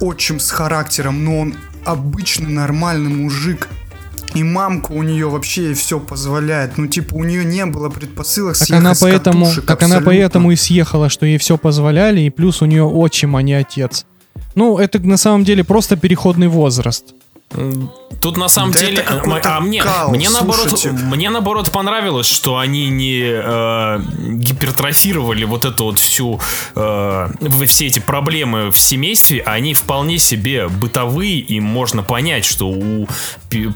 [0.00, 3.68] отчим с характером, но он обычный нормальный мужик.
[4.34, 6.76] И мамка у нее вообще все позволяет.
[6.76, 9.96] Ну, типа, у нее не было предпосылок Так съехать она с поэтому, катушек так она
[9.96, 10.10] абсолютно.
[10.10, 14.04] поэтому и съехала, что ей все позволяли, и плюс у нее отчим, а не отец.
[14.54, 17.14] Ну, это на самом деле просто переходный возраст.
[18.20, 22.88] Тут на самом Да деле, а мне, кал, мне наоборот, мне наоборот понравилось, что они
[22.88, 26.40] не э, гипертрофировали вот эту вот всю
[26.74, 27.28] э,
[27.66, 33.06] все эти проблемы в семействе, а они вполне себе бытовые, и можно понять, что у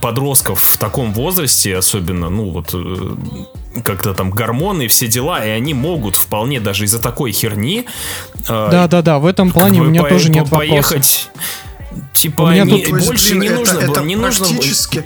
[0.00, 5.48] подростков в таком возрасте, особенно, ну вот э, как-то там гормоны и все дела, и
[5.48, 7.86] они могут вполне даже из-за такой херни
[8.48, 10.68] э, Да-да-да, в этом плане как у меня по- тоже по- нет вопросов.
[10.68, 11.30] поехать.
[12.14, 14.52] Типа, У меня не- тут- больше блин, не это- нужно это было, не нужно было-
[14.54, 15.04] практически,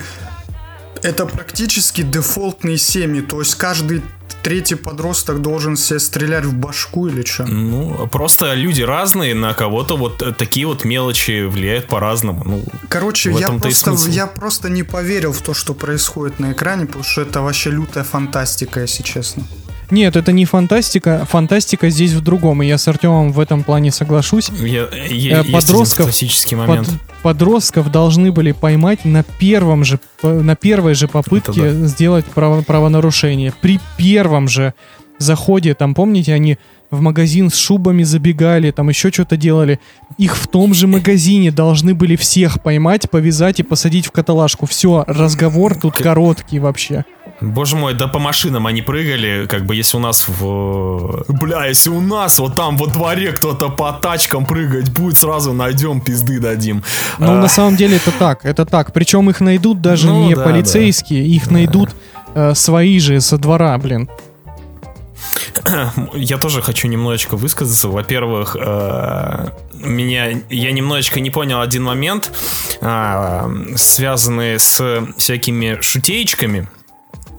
[1.03, 3.21] Это практически дефолтные семьи.
[3.21, 4.01] То есть каждый
[4.43, 7.45] третий подросток должен себе стрелять в башку или что?
[7.45, 12.43] Ну, просто люди разные, на кого-то вот э, такие вот мелочи влияют по-разному.
[12.47, 17.05] Ну, Короче, я просто, я просто не поверил в то, что происходит на экране, потому
[17.05, 19.43] что это вообще лютая фантастика, если честно.
[19.91, 21.27] Нет, это не фантастика.
[21.31, 24.49] Фантастика здесь в другом, и я с Артемом в этом плане соглашусь.
[24.49, 26.89] я, Э, я, есть подростков- классический момент.
[26.89, 32.63] Под- подростков должны были поймать на первом же, на первой же попытке Это сделать право-
[32.63, 33.53] правонарушение.
[33.61, 34.75] При первом же
[35.19, 36.59] заходе, там, помните, они
[36.91, 39.81] в магазин с шубами забегали, там еще что-то делали.
[40.19, 44.67] Их в том же магазине должны были всех поймать, повязать и посадить в каталажку.
[44.67, 47.05] Все, разговор тут короткий вообще.
[47.41, 51.25] Боже мой, да по машинам они прыгали, как бы если у нас в...
[51.29, 56.01] Бля, если у нас вот там во дворе кто-то по тачкам прыгать будет, сразу найдем,
[56.01, 56.85] пизды дадим.
[57.19, 58.93] Ну, А, на самом деле это так, это так.
[58.93, 61.91] Причем их найдут даже Ну, не да, полицейские, их найдут
[62.35, 64.09] э, свои же со двора, блин.
[66.15, 67.89] Я тоже хочу немножечко высказаться.
[67.89, 72.33] Во-первых, э, меня я немножечко не понял один момент,
[72.81, 76.69] а, связанный с всякими шутеечками.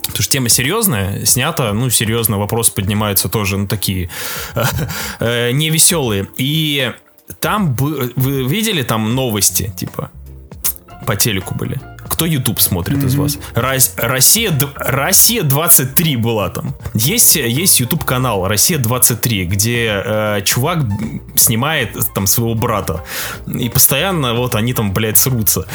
[0.04, 4.10] Потому что тема серьезная, снята, ну, серьезно, вопросы поднимаются тоже, ну, такие
[5.19, 6.28] э, невеселые.
[6.38, 6.93] И
[7.39, 8.12] там вы
[8.48, 10.12] видели там новости, типа,
[11.06, 11.82] по телеку были?
[12.15, 13.38] Кто YouTube смотрит из вас?
[13.56, 16.73] Рос- Россия, Россия 23 была там.
[16.93, 20.86] Есть, есть YouTube канал Россия 23, где э, чувак
[21.36, 23.04] снимает там своего брата.
[23.47, 25.65] И постоянно вот они там, блядь, срутся.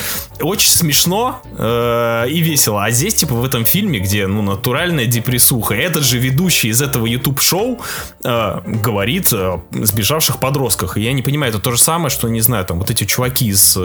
[0.41, 2.87] Очень смешно э, и весело.
[2.87, 7.05] А здесь, типа, в этом фильме, где, ну, натуральная депрессуха, этот же ведущий из этого
[7.05, 7.83] YouTube-шоу
[8.25, 10.97] э, говорит о сбежавших подростках.
[10.97, 13.49] И я не понимаю, это то же самое, что, не знаю, там, вот эти чуваки
[13.49, 13.77] из...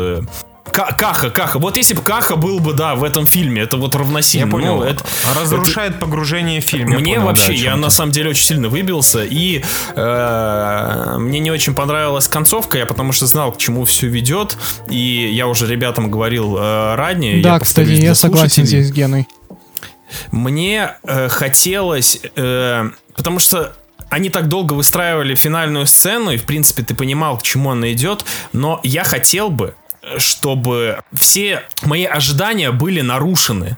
[0.76, 1.58] Ка- Каха, Каха.
[1.60, 4.46] Вот если бы Каха был бы, да, в этом фильме, это вот равносильно.
[4.46, 4.76] Я понял.
[4.78, 6.90] Ну, это- Разрушает погружение в фильм.
[6.90, 9.64] мне понял, вообще, да, я на самом деле очень сильно выбился, и
[9.96, 14.58] э, мне не очень понравилась концовка, я потому что знал, к чему все ведет,
[14.90, 17.42] и я уже ребятам говорил э, ранее.
[17.42, 19.28] да, я кстати, я согласен здесь с Геной.
[20.32, 23.74] Мне э, хотелось, э, потому что
[24.10, 28.24] они так долго выстраивали финальную сцену, и в принципе ты понимал, к чему она идет,
[28.54, 29.74] но я хотел бы,
[30.18, 33.78] чтобы все мои ожидания были нарушены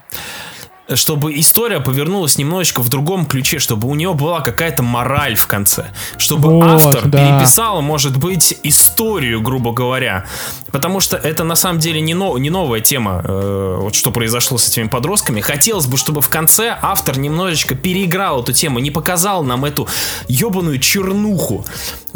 [0.95, 5.87] чтобы история повернулась немножечко в другом ключе, чтобы у нее была какая-то мораль в конце,
[6.17, 7.39] чтобы Вот, автор да.
[7.39, 10.25] переписал, может быть, историю, грубо говоря,
[10.71, 14.57] потому что это на самом деле не, но- не новая тема, э, вот что произошло
[14.57, 15.41] с этими подростками.
[15.41, 19.87] Хотелось бы, чтобы в конце автор немножечко переиграл эту тему, не показал нам эту
[20.27, 21.65] ебаную чернуху.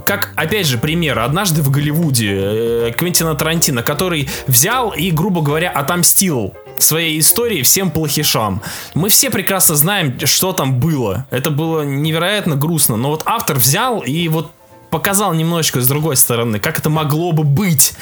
[0.06, 1.20] Как, опять же, пример.
[1.20, 7.92] Однажды в Голливуде э, Квентина Тарантино, который взял и, грубо говоря, отомстил своей истории всем
[7.92, 8.62] плохишам.
[8.94, 11.26] Мы все прекрасно знаем, что там было.
[11.30, 12.98] Это было невероятно грустно.
[12.98, 14.52] Но вот автор взял и вот
[14.90, 17.94] показал немножечко с другой стороны, как это могло бы быть.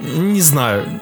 [0.00, 1.00] Не знаю.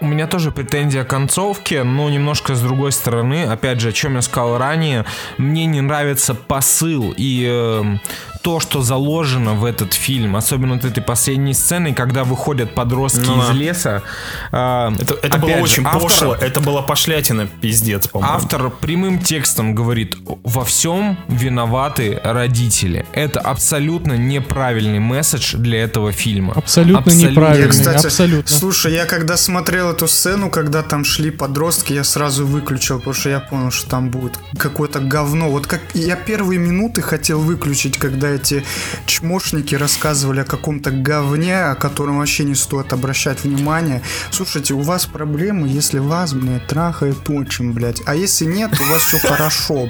[0.00, 3.44] У меня тоже претензия к концовке, но немножко с другой стороны.
[3.44, 5.04] Опять же, о чем я сказал ранее,
[5.38, 8.00] мне не нравится посыл и эм,
[8.42, 13.42] то, что заложено в этот фильм, особенно вот этой последней сценой, когда выходят подростки Ну
[13.42, 14.02] из леса.
[14.50, 18.34] а, Это, это было же, очень автор- пошло, это была пошлятина, пиздец, по-моему.
[18.34, 23.06] Автор прямым текстом говорит, во всем виноваты родители.
[23.12, 26.52] Это абсолютно неправильный месседж для этого фильма.
[26.56, 27.30] Абсолютно Абсолютно.
[27.30, 28.56] неправильный, Я, кстати, абсолютно.
[28.56, 33.28] слушай, я когда смотрел эту сцену, когда там шли подростки, я сразу выключил, потому что
[33.30, 35.50] я понял, что там будет какое-то говно.
[35.50, 38.64] Вот как я первые минуты хотел выключить, когда эти
[39.06, 44.02] чмошники рассказывали о каком-то говне, о котором вообще не стоит обращать внимание.
[44.30, 48.02] Слушайте, у вас проблемы, если вас, блядь, трахает отчим, блядь.
[48.06, 49.88] А если нет, у вас все хорошо.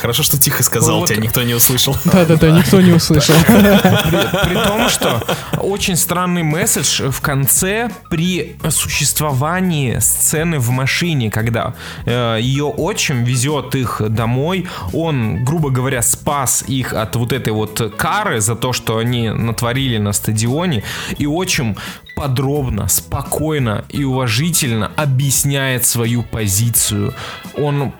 [0.00, 1.96] Хорошо, что тихо сказал, тебя никто не услышал.
[2.04, 3.34] Да-да-да, никто не услышал.
[3.46, 5.22] При, при том, что
[5.58, 13.74] очень странный месседж в конце при существовании сцены в машине, когда э, ее отчим везет
[13.74, 18.98] их домой, он, грубо говоря, спас их от вот этой вот кары за то, что
[18.98, 20.82] они натворили на стадионе,
[21.18, 21.76] и отчим
[22.14, 27.14] подробно, спокойно и уважительно объясняет свою позицию.
[27.56, 27.92] Он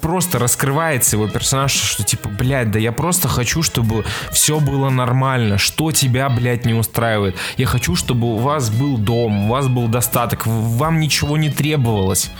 [0.00, 5.58] просто раскрывается его персонаж, что типа, блядь, да я просто хочу, чтобы все было нормально.
[5.58, 7.36] Что тебя, блядь, не устраивает?
[7.56, 12.30] Я хочу, чтобы у вас был дом, у вас был достаток, вам ничего не требовалось.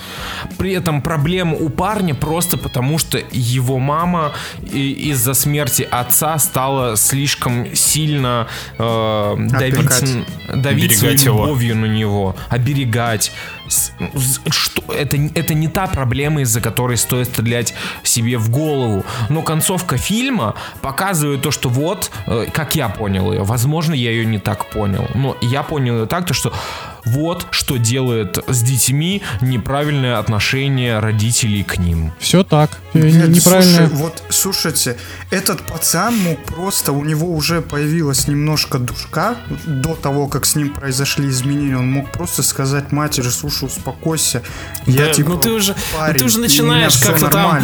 [0.58, 4.32] При этом проблема у парня просто потому, что его мама
[4.72, 8.46] из-за смерти отца стала слишком сильно
[8.78, 11.46] э, давить, давить своей Оберегать его.
[11.46, 13.32] любовью на него, оберегать.
[13.68, 19.04] Что, это, это не та проблема, из-за которой стоит стрелять себе в голову.
[19.28, 24.24] Но концовка фильма показывает то, что вот, э, как я понял ее, возможно, я ее
[24.26, 26.52] не так понял, но я понял ее так, то что
[27.06, 32.12] вот что делает с детьми неправильное отношение родителей к ним.
[32.18, 32.70] Все так.
[32.92, 33.86] Э, Блядь, Неправильно.
[33.86, 34.96] слушай, вот слушайте,
[35.30, 40.70] этот пацан мог просто, у него уже появилось немножко душка до того, как с ним
[40.70, 41.78] произошли изменения.
[41.78, 44.42] Он мог просто сказать матери, слушай, успокойся.
[44.86, 47.62] Я Да, типа ну ты уже, ну парень, ты уже начинаешь как-то там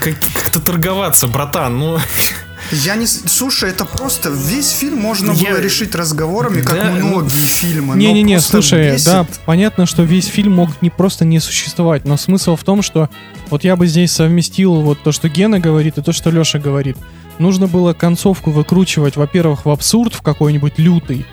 [0.00, 1.78] как-то торговаться, братан.
[1.78, 1.98] Ну,
[2.72, 3.06] Я не...
[3.06, 7.96] Слушай, это просто весь фильм можно Я- было решить разговорами, как Да, многие фильмы.
[7.96, 9.06] Не-не-не, слушай, бесит.
[9.06, 13.10] да, понятно, что весь фильм мог не просто не существовать, но смысл в том, что
[13.50, 16.96] вот я бы здесь совместил вот то, что Гена говорит, и то, что Леша говорит.
[17.38, 21.26] Нужно было концовку выкручивать, во-первых, в абсурд, в какой-нибудь лютый,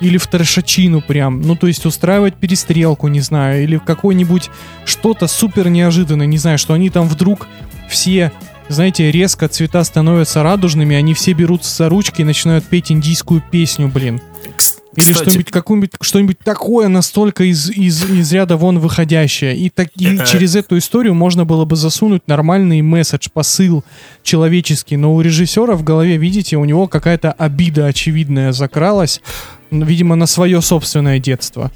[0.00, 4.50] или в трешачину прям, ну то есть устраивать перестрелку, не знаю, или в какой-нибудь
[4.84, 7.46] что-то супер неожиданное, не знаю, что они там вдруг
[7.88, 8.32] все,
[8.68, 13.88] знаете, резко цвета становятся радужными, они все берутся за ручки и начинают петь индийскую песню,
[13.88, 14.20] блин.
[14.94, 19.56] Или что-нибудь, какую-нибудь, что-нибудь такое настолько из, из, из ряда вон выходящее.
[19.56, 20.26] И, так, и Э.
[20.26, 23.84] через эту историю можно было бы засунуть нормальный месседж, посыл
[24.22, 24.98] человеческий.
[24.98, 29.22] Но у режиссера в голове, видите, у него какая-то обида очевидная закралась,
[29.70, 31.70] видимо, на свое собственное детство.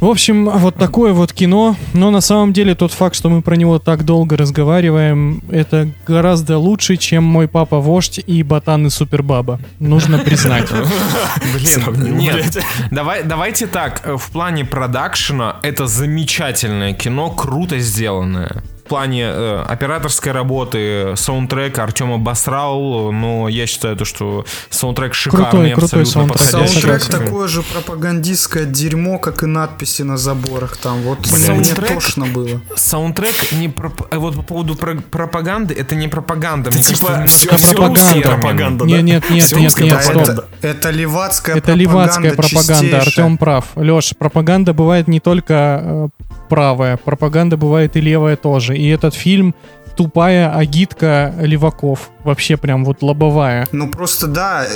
[0.00, 1.76] В общем, вот такое вот кино.
[1.92, 6.58] Но на самом деле тот факт, что мы про него так долго разговариваем, это гораздо
[6.58, 9.60] лучше, чем мой папа вождь и ботан и супербаба.
[9.78, 10.70] Нужно признать.
[11.54, 12.58] Блин, нет.
[12.90, 18.62] Давай, давайте так, в плане продакшена это замечательное кино, круто сделанное.
[18.90, 25.70] В плане э, операторской работы, саундтрека Артема Басрал, но я считаю то, что саундтрек шикарный,
[25.70, 26.80] Крутой, крутой абсолютно саундтрек, подходящий.
[26.80, 31.02] Саундтрек такое же пропагандистское дерьмо, как и надписи на заборах там.
[31.02, 31.34] Вот Блин.
[31.58, 32.60] мне Саундтрек- тошно было.
[32.74, 37.76] Саундтрек не проп- э, вот по поводу про- пропаганды, это не пропаганда, мне типа, кажется,
[37.76, 38.22] русская термин.
[38.22, 38.84] пропаганда.
[38.86, 39.02] Не, да?
[39.02, 40.22] нет, нет, нет, нет, Да, стоп.
[40.22, 42.98] это, это левацкая Это левацкая пропаганда.
[43.02, 43.66] Артем прав.
[43.76, 46.08] Леш, пропаганда бывает не только э,
[46.50, 48.76] правая, пропаганда бывает и левая тоже.
[48.76, 49.54] И этот фильм
[49.96, 52.10] тупая агитка леваков.
[52.24, 53.66] Вообще прям вот лобовая.
[53.72, 54.66] Ну просто да,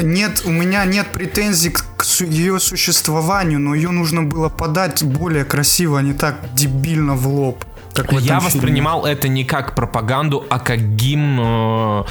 [0.00, 5.02] нет, у меня нет претензий к, к су- ее существованию, но ее нужно было подать
[5.02, 7.64] более красиво, а не так дебильно в лоб.
[7.94, 8.54] Как в этом Я фильме.
[8.54, 12.04] воспринимал это не как пропаганду, а как гимн э,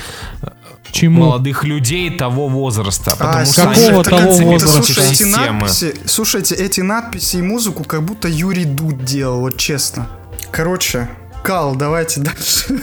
[0.91, 1.25] Чему?
[1.25, 3.11] молодых людей того возраста.
[3.17, 4.77] Потому что какого они того принципе возраста?
[4.77, 5.59] против Слушай, эти системы.
[5.61, 10.07] надписи, слушайте, эти надписи и музыку как будто Юрий Дудь делал, вот честно.
[10.51, 11.09] Короче,
[11.43, 12.79] Кал, давайте дальше.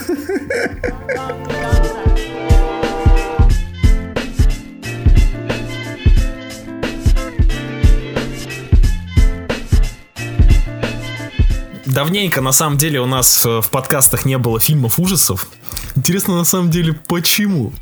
[11.87, 15.47] Давненько, на самом деле, у нас э, в подкастах не было фильмов ужасов.
[15.97, 17.73] Интересно на самом деле, почему?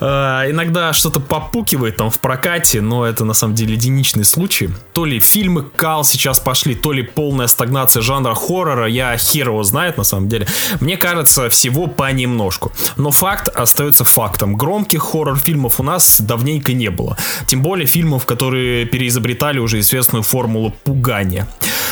[0.00, 4.70] Э, иногда что-то попукивает там в прокате, но это на самом деле единичный случай.
[4.92, 9.62] То ли фильмы кал сейчас пошли, то ли полная стагнация жанра хоррора, я хер его
[9.62, 10.46] знает на самом деле.
[10.80, 12.72] Мне кажется, всего понемножку.
[12.96, 14.56] Но факт остается фактом.
[14.56, 17.16] Громких хоррор-фильмов у нас давненько не было.
[17.46, 21.46] Тем более фильмов, которые переизобретали уже известную формулу пугания.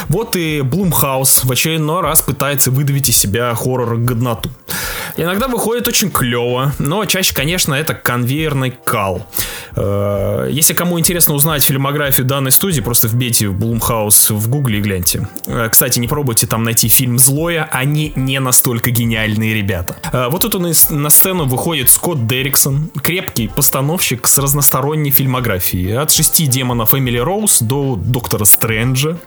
[0.09, 4.51] Вот и Блумхаус в очередной раз пытается выдавить из себя хоррор-годноту.
[5.17, 9.27] Иногда выходит очень клево, но чаще, конечно, это конвейерный кал.
[9.77, 15.29] Э, если кому интересно узнать фильмографию данной студии, просто вбейте Блумхаус в гугле и гляньте.
[15.47, 19.97] Э, кстати, не пробуйте там найти фильм «Злое», они не настолько гениальные ребята.
[20.13, 20.55] Э, вот тут
[20.91, 25.97] на сцену выходит Скотт Дерриксон, крепкий постановщик с разносторонней фильмографией.
[25.99, 29.19] От шести демонов Эмили Роуз до Доктора Стрэнджа.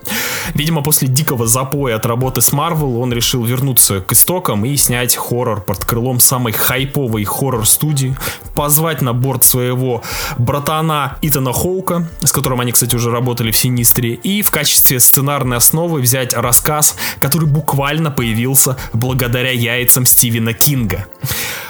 [0.55, 5.13] Видимо, после дикого запоя от работы с Марвел он решил вернуться к истокам и снять
[5.13, 8.15] хоррор под крылом самой хайповой хоррор-студии,
[8.55, 10.01] позвать на борт своего
[10.37, 15.57] братана Итана Хоука, с которым они, кстати, уже работали в Синистре, и в качестве сценарной
[15.57, 21.05] основы взять рассказ, который буквально появился благодаря яйцам Стивена Кинга.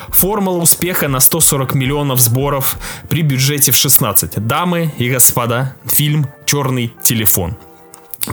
[0.09, 2.77] Формула успеха на 140 миллионов сборов
[3.09, 4.45] при бюджете в 16.
[4.45, 7.57] Дамы и господа, фильм «Черный телефон».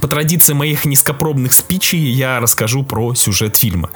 [0.00, 3.90] По традиции моих низкопробных спичей я расскажу про сюжет фильма.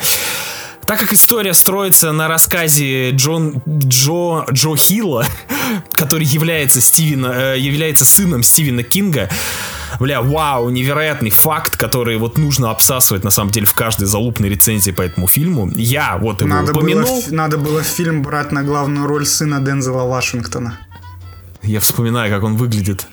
[0.86, 5.26] Так как история строится на рассказе Джон, Джо, Джо Хилла,
[5.92, 9.28] который является, Стивена, э, является сыном Стивена Кинга,
[9.98, 14.92] бля, вау, невероятный факт, который вот нужно обсасывать на самом деле в каждой залупной рецензии
[14.92, 15.68] по этому фильму.
[15.74, 17.22] Я вот его надо упомянул.
[17.22, 20.78] Было, надо было фильм брать на главную роль сына Дензела Вашингтона.
[21.64, 23.08] Я вспоминаю, как он выглядит.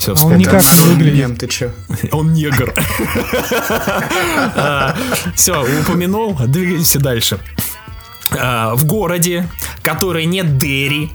[0.00, 1.38] Все, а он никак не выглядит.
[1.38, 1.70] Ты че?
[2.12, 2.72] Он негр.
[4.56, 4.96] А,
[5.34, 7.38] Все, упомянул, двигаемся дальше.
[8.30, 9.46] А, в городе,
[9.82, 11.10] который не Дерри,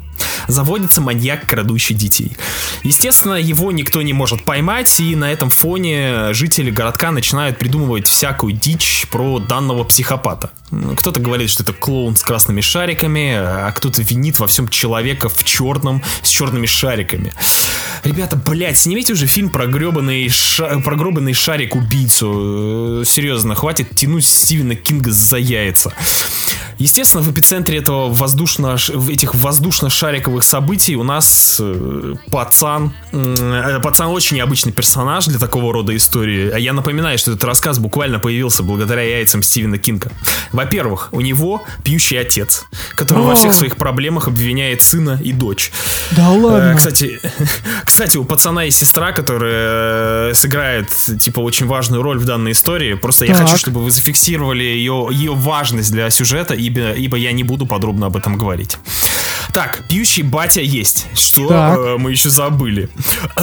[0.48, 2.36] заводится маньяк, крадущий детей.
[2.84, 8.54] Естественно, его никто не может поймать, и на этом фоне жители городка начинают придумывать всякую
[8.54, 10.52] дичь про данного психопата.
[10.98, 15.43] Кто-то говорит, что это клоун с красными шариками, а кто-то винит во всем человека в
[15.43, 17.34] черном с черными шариками.
[18.04, 20.80] Ребята, блядь, снимите уже фильм про гребаный, ша...
[20.80, 23.02] про гробаный шарик убийцу.
[23.02, 25.91] Э, серьезно, хватит тянуть Стивена Кинга за яйца.
[26.78, 28.78] Естественно, в эпицентре этого воздушно,
[29.10, 32.93] этих воздушно-шариковых событий у нас э, пацан.
[33.14, 36.60] Э, пацан очень необычный персонаж для такого рода истории.
[36.60, 40.12] Я напоминаю, что этот рассказ буквально появился благодаря яйцам Стивена Кинга.
[40.51, 45.72] Во-первых, у него пьющий отец, который во всех своих проблемах обвиняет сына и дочь.
[46.12, 46.74] Да ладно.
[46.74, 47.20] Э, кстати,
[47.86, 50.89] кстати, у пацана есть сестра, которая сыграет,
[51.20, 52.95] типа, очень важную роль в данной истории.
[52.95, 53.30] Просто так.
[53.30, 57.66] я хочу, чтобы вы зафиксировали ее, ее важность для сюжета ибо, ибо я не буду
[57.66, 58.78] подробно об этом говорить.
[59.56, 61.08] Так, пьющий батя есть.
[61.14, 62.89] Что э, мы еще забыли?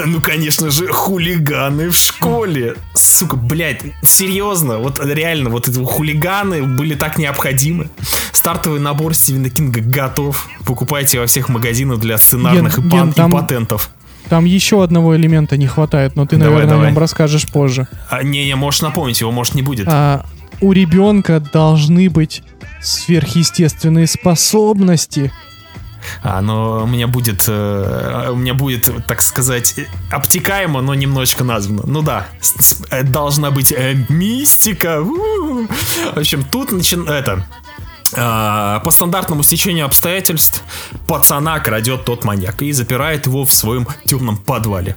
[0.05, 2.75] Ну, конечно же, хулиганы в школе.
[2.93, 7.89] Сука, блядь, серьезно, вот реально, вот эти хулиганы были так необходимы.
[8.33, 10.49] Стартовый набор Стивена Кинга готов.
[10.67, 13.31] Покупайте во всех магазинах для сценарных Ген, и, пан, там...
[13.31, 13.91] и патентов.
[14.29, 16.87] Там еще одного элемента не хватает, но ты, давай, наверное, давай.
[16.89, 17.87] о нем расскажешь позже.
[18.11, 19.87] А, не, не, можешь напомнить, его может не будет.
[19.89, 20.27] А,
[20.61, 22.43] у ребенка должны быть
[22.83, 25.33] сверхъестественные способности.
[26.23, 29.77] А, но у меня будет, э, у меня будет, так сказать,
[30.11, 31.83] обтекаемо, но немножечко названо.
[31.87, 32.27] Ну да,
[32.91, 35.01] э, должна быть э, мистика.
[35.01, 35.69] В
[36.17, 37.47] общем, тут начин, это,
[38.15, 40.63] по стандартному стечению обстоятельств
[41.07, 44.97] пацана крадет тот маньяк и запирает его в своем темном подвале.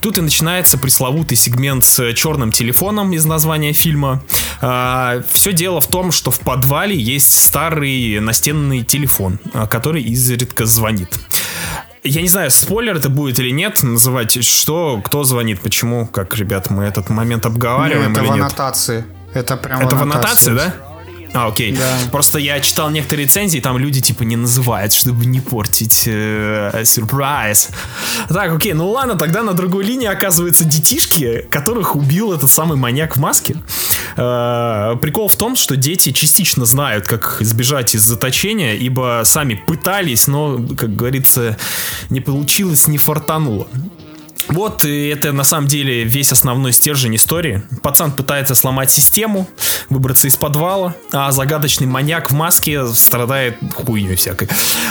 [0.00, 4.22] Тут и начинается пресловутый сегмент с черным телефоном из названия фильма.
[4.60, 10.66] А, все дело в том, что в подвале есть старый настенный телефон, а, который изредка
[10.66, 11.18] звонит.
[12.02, 16.68] Я не знаю, спойлер это будет или нет, называть что, кто звонит, почему, как, ребят,
[16.68, 18.42] мы этот момент обговариваем ну, это или в нет.
[18.42, 19.04] аннотации.
[19.32, 20.74] Это прям Это в аннотации, да?
[21.34, 21.72] А, окей.
[21.72, 21.98] Да.
[22.12, 27.70] Просто я читал некоторые рецензии, там люди типа не называют, чтобы не портить э, сюрприз.
[28.28, 33.16] Так, окей, ну ладно, тогда на другой линии оказываются детишки, которых убил этот самый маньяк
[33.16, 33.56] в маске.
[34.16, 40.28] Э, прикол в том, что дети частично знают, как избежать из заточения, ибо сами пытались,
[40.28, 41.56] но, как говорится,
[42.10, 43.66] не получилось, не фартануло.
[44.48, 47.62] Вот и это на самом деле весь основной стержень истории.
[47.82, 49.48] Пацан пытается сломать систему,
[49.90, 54.48] выбраться из подвала, а загадочный маньяк в маске страдает хуйней всякой.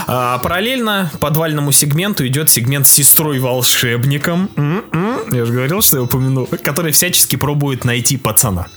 [0.08, 4.50] А, параллельно подвальному сегменту идет сегмент с сестрой-волшебником.
[4.56, 6.48] М-м-м, я же говорил, что я упомяну.
[6.64, 8.68] Который всячески пробует найти пацана.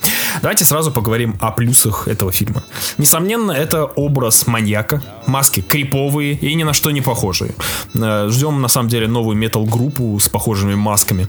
[0.42, 2.62] Давайте сразу поговорим о плюсах этого фильма.
[2.98, 7.54] Несомненно, это образ маньяка, маски криповые и ни на что не похожие.
[7.94, 10.28] Э, Ждем, на самом деле, новую метал-группу с
[10.66, 11.28] похожими масками.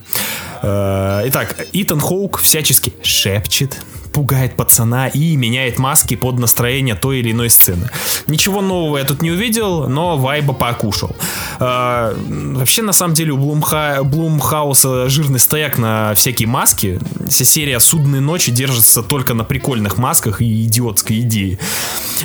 [0.63, 3.77] Э, Итак, Итан Хоук всячески шепчет,
[4.13, 7.89] пугает пацана и меняет маски под настроение той или иной сцены.
[8.27, 11.15] Ничего нового я тут не увидел, но вайба покушал.
[11.59, 12.15] Э,
[12.55, 13.99] вообще, на самом деле, у Блумха...
[14.03, 16.99] Блумхауса жирный стояк на всякие маски.
[17.29, 21.59] Вся серия «Судные ночи» держится только на прикольных масках и идиотской идее.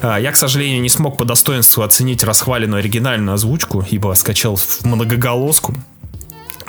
[0.01, 4.85] Э, я, к сожалению, не смог по достоинству оценить расхваленную оригинальную озвучку, ибо скачал в
[4.85, 5.75] многоголоску.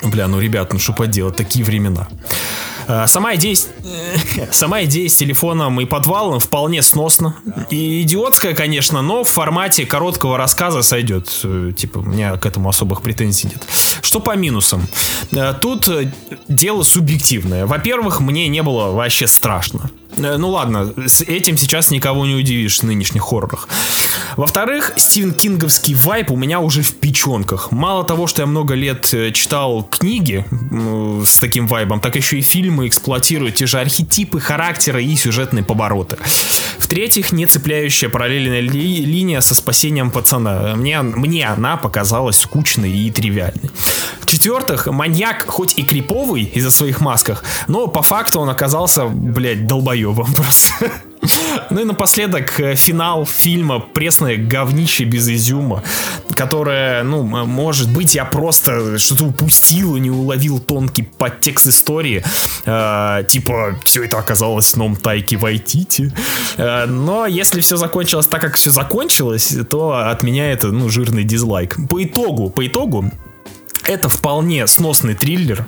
[0.02, 2.08] Бля, ну, ребят, ну что поделать, такие времена.
[2.86, 3.56] Э, Сама идея,
[4.52, 7.36] сама идея с телефоном и подвалом вполне сносно.
[7.70, 11.28] И идиотская, конечно, но в формате короткого рассказа сойдет.
[11.44, 13.62] Э, Типа, у меня к этому особых претензий нет.
[14.02, 14.86] Что по минусам?
[15.32, 15.88] Э, Тут
[16.48, 17.66] дело субъективное.
[17.66, 19.90] Во-первых, мне не было вообще страшно.
[20.16, 23.68] Э, Ну ладно, с этим сейчас никого не удивишь в нынешних хоррорах.
[24.36, 27.70] Во-вторых, Стивен Кинговский вайп у меня уже в печенках.
[27.72, 30.44] Мало того, что я много лет э, читал книги
[31.26, 36.16] с таким вайбом, так еще и фильмы эксплуатируют те же архетипы, характеры и сюжетные повороты.
[36.78, 40.74] В-третьих, не цепляющая параллельная ли- линия со спасением пацана.
[40.76, 43.70] Мне, мне она показалась скучной и тривиальной.
[44.20, 49.66] В-четвертых, маньяк хоть и криповый из-за своих масках, но по факту он оказался, блядь,
[50.04, 50.90] долбоебом просто.
[51.70, 55.82] Ну и напоследок э, финал фильма «Пресное говнище без изюма»,
[56.36, 62.22] которое, ну, может быть, я просто что-то упустил и не уловил тонкий подтекст истории.
[62.66, 66.12] Э, типа, все это оказалось сном Тайки Вайтити.
[66.58, 71.24] Э, но если все закончилось так, как все закончилось, то от меня это, ну, жирный
[71.24, 71.76] дизлайк.
[71.88, 73.10] По итогу, по итогу,
[73.86, 75.66] это вполне сносный триллер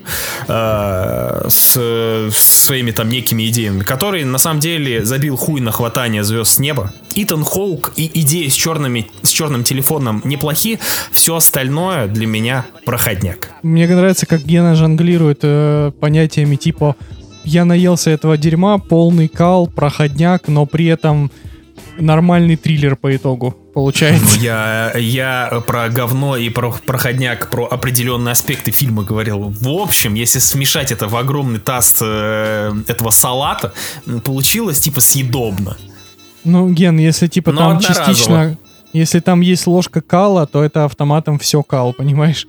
[0.48, 6.24] э, с, с своими там некими идеями, который на самом деле забил хуй на хватание
[6.24, 6.92] звезд с неба.
[7.14, 10.78] Итан Хоук и идеи с, черными, с черным телефоном неплохи,
[11.12, 13.50] все остальное для меня проходняк.
[13.62, 16.96] Мне нравится, как Гена жонглирует э, понятиями типа
[17.44, 21.30] «я наелся этого дерьма, полный кал, проходняк, но при этом
[21.98, 24.38] нормальный триллер по итогу получается».
[24.38, 29.54] Я, я про говно и про проходняк, про определенные аспекты фильма говорил.
[29.60, 33.72] В общем, если смешать это в огромный таз э, этого салата,
[34.24, 35.76] получилось типа съедобно.
[36.44, 38.06] Ну, Ген, если типа Но там одноразово.
[38.06, 38.58] частично...
[38.92, 42.46] Если там есть ложка кала, то это автоматом все кал, понимаешь?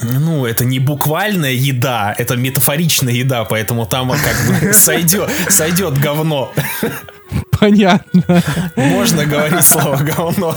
[0.00, 6.52] Ну, это не буквальная еда, это метафоричная еда, поэтому там как бы сойдет, сойдет говно.
[7.58, 8.42] Понятно.
[8.76, 10.56] Можно говорить слово говно,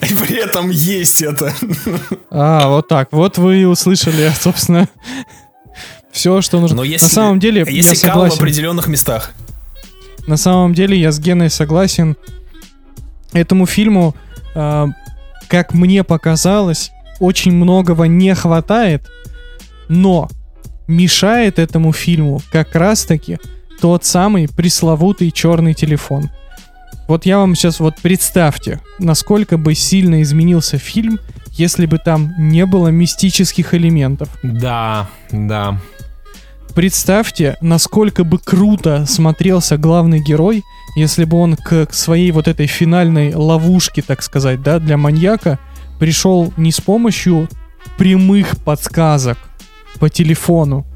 [0.00, 1.52] и при этом есть это.
[2.30, 3.12] А, вот так.
[3.12, 4.88] Вот вы и услышали, собственно,
[6.10, 6.78] все, что нужно.
[6.78, 8.36] Но если, На самом деле, я если в согласен.
[8.38, 9.32] определенных местах.
[10.26, 12.16] На самом деле, я с Геной согласен.
[13.32, 14.14] Этому фильму,
[14.54, 14.86] э,
[15.48, 19.06] как мне показалось, очень многого не хватает,
[19.88, 20.28] но
[20.86, 23.38] мешает этому фильму как раз-таки
[23.80, 26.30] тот самый пресловутый черный телефон.
[27.06, 31.18] Вот я вам сейчас вот представьте, насколько бы сильно изменился фильм,
[31.52, 34.28] если бы там не было мистических элементов.
[34.42, 35.80] Да, да.
[36.74, 40.62] Представьте, насколько бы круто смотрелся главный герой,
[40.96, 45.58] если бы он к, своей вот этой финальной ловушке, так сказать, да, для маньяка
[45.98, 47.48] пришел не с помощью
[47.96, 49.38] прямых подсказок
[49.98, 50.86] по телефону,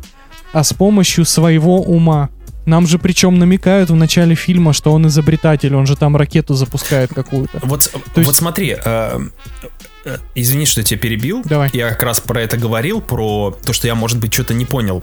[0.53, 2.31] а с помощью своего ума.
[2.67, 7.13] Нам же причем намекают в начале фильма, что он изобретатель, он же там ракету запускает
[7.13, 7.59] какую-то.
[7.63, 9.19] Вот, есть- вот смотри, э,
[10.05, 11.43] э, извини, что я тебя перебил.
[11.45, 11.71] Давай.
[11.73, 15.03] Я как раз про это говорил, про то, что я, может быть, что-то не понял.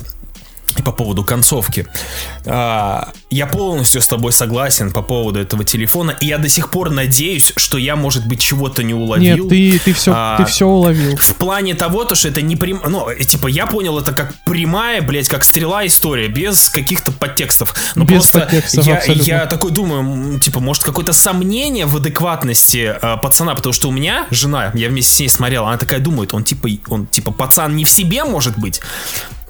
[0.77, 1.87] И по поводу концовки.
[2.45, 6.89] А, я полностью с тобой согласен по поводу этого телефона, и я до сих пор
[6.89, 9.49] надеюсь, что я, может быть, чего-то не уловил.
[9.49, 11.17] Нет, ты, ты все, А, ты все уловил.
[11.17, 12.81] В плане того, то, что это не прям...
[12.87, 17.73] Ну, э, типа, я понял это как прямая, блядь, как стрела история, без каких-то подтекстов.
[17.95, 19.23] Но Без просто подтекстов, я, абсолютно.
[19.23, 24.25] я такой думаю, типа, может, какое-то сомнение в адекватности э, пацана, потому что у меня
[24.31, 27.85] жена, я вместе с ней смотрел, она такая думает, он типа, он типа пацан не
[27.85, 28.81] в себе, может быть?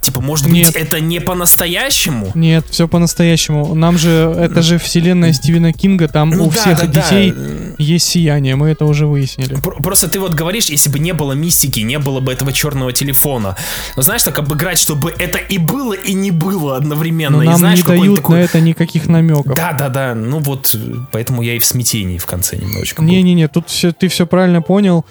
[0.02, 0.76] Типа, может быть, Нет.
[0.76, 2.32] это не по-настоящему?
[2.34, 3.76] Нет, все по-настоящему.
[3.76, 7.02] Нам же, это же вселенная Стивена Кинга, там Ну у да, всех да, да.
[7.02, 7.34] детей
[7.78, 9.56] есть сияние, мы это уже выяснили.
[9.56, 12.94] Пр- Просто ты вот говоришь, если бы не было мистики, не было бы этого черного
[12.94, 13.56] телефона.
[13.98, 17.38] Знаешь, так обыграть, чтобы это и было, и не было одновременно.
[17.38, 19.56] Но и нам знаешь, не дают такой- на это никаких намеков.
[19.56, 20.16] Да, да, да.
[20.16, 20.76] Ну вот,
[21.12, 23.02] поэтому я и в смятении в конце немножечко.
[23.04, 25.06] Не-не-не, тут все, ты все правильно понял.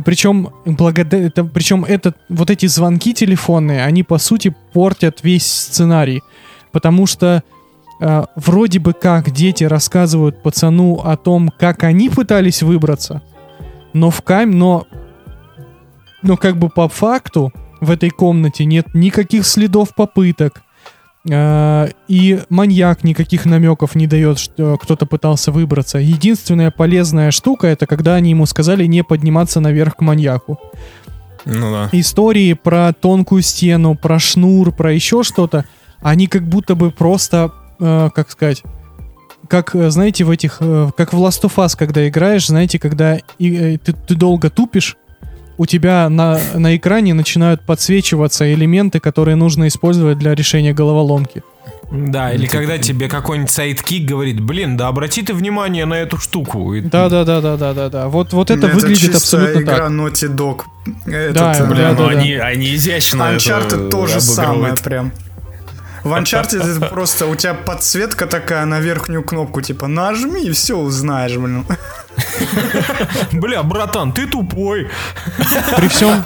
[0.00, 6.22] Причем, благодаря, причем этот, вот эти звонки телефонные, они по сути портят весь сценарий.
[6.70, 7.42] Потому что
[8.00, 13.22] э, вроде бы как дети рассказывают пацану о том, как они пытались выбраться,
[13.92, 14.50] но в кам...
[14.52, 14.86] но...
[16.22, 20.71] Но как бы по факту в этой комнате нет никаких следов попыток, э,
[21.28, 25.98] и маньяк никаких намеков не дает, что кто-то пытался выбраться.
[25.98, 30.58] Единственная полезная штука это когда они ему сказали не подниматься наверх к маньяку.
[31.44, 31.88] Ну да.
[31.92, 35.64] Истории про тонкую стену, про шнур, про еще что-то,
[36.00, 38.62] они как будто бы просто, э, как сказать,
[39.48, 43.18] как, э, знаете, в этих, э, как в Last of Us, когда играешь, знаете, когда
[43.38, 44.96] и, э, ты, ты долго тупишь,
[45.58, 51.42] у тебя на, на экране начинают подсвечиваться элементы, которые нужно использовать для решения головоломки.
[51.92, 56.74] Да, или когда тебе какой-нибудь сайт-кик говорит, блин, да обрати ты внимание на эту штуку.
[56.84, 58.08] Да, да, да, да, да, да, да.
[58.08, 59.90] Вот, вот это, выглядит чисто абсолютно игра так.
[59.90, 60.60] Naughty Dog.
[61.06, 62.18] Этот, Да, э, бля, Блин, ну да, да.
[62.18, 65.12] они, они изящно Uncharted это то же самое прям.
[66.04, 70.76] В Uncharted это просто у тебя подсветка такая на верхнюю кнопку, типа нажми и все
[70.76, 71.64] узнаешь, блин.
[73.32, 74.88] Бля, братан, ты тупой.
[75.76, 76.22] При всем,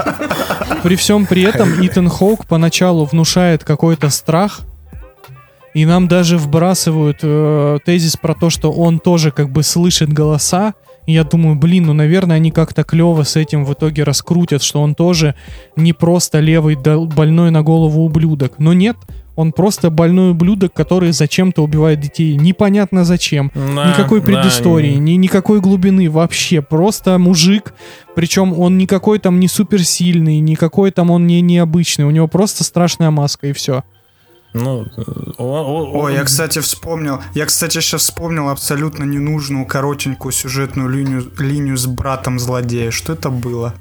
[0.82, 4.60] при всем при этом Итан Хоук поначалу внушает какой-то страх,
[5.74, 10.72] и нам даже вбрасывают э, тезис про то, что он тоже как бы слышит голоса.
[11.04, 14.80] И я думаю, блин, ну, наверное, они как-то клево с этим в итоге раскрутят, что
[14.80, 15.34] он тоже
[15.76, 18.54] не просто левый дол- больной на голову ублюдок.
[18.58, 18.96] Но нет,
[19.36, 22.34] он просто больной ублюдок, который зачем-то убивает детей.
[22.36, 23.52] Непонятно зачем.
[23.54, 26.62] Да, Никакой да, предыстории, ни, никакой глубины вообще.
[26.62, 27.74] Просто мужик.
[28.14, 32.06] Причем он никакой там не суперсильный, никакой там он не необычный.
[32.06, 33.84] У него просто страшная маска и все.
[34.54, 35.02] Ну, э,
[35.36, 37.18] о- о- Ой, я, кстати, вспомнил.
[37.34, 42.90] Я, кстати, сейчас вспомнил абсолютно ненужную коротенькую сюжетную линию, линию с братом злодея.
[42.90, 43.74] Что это было?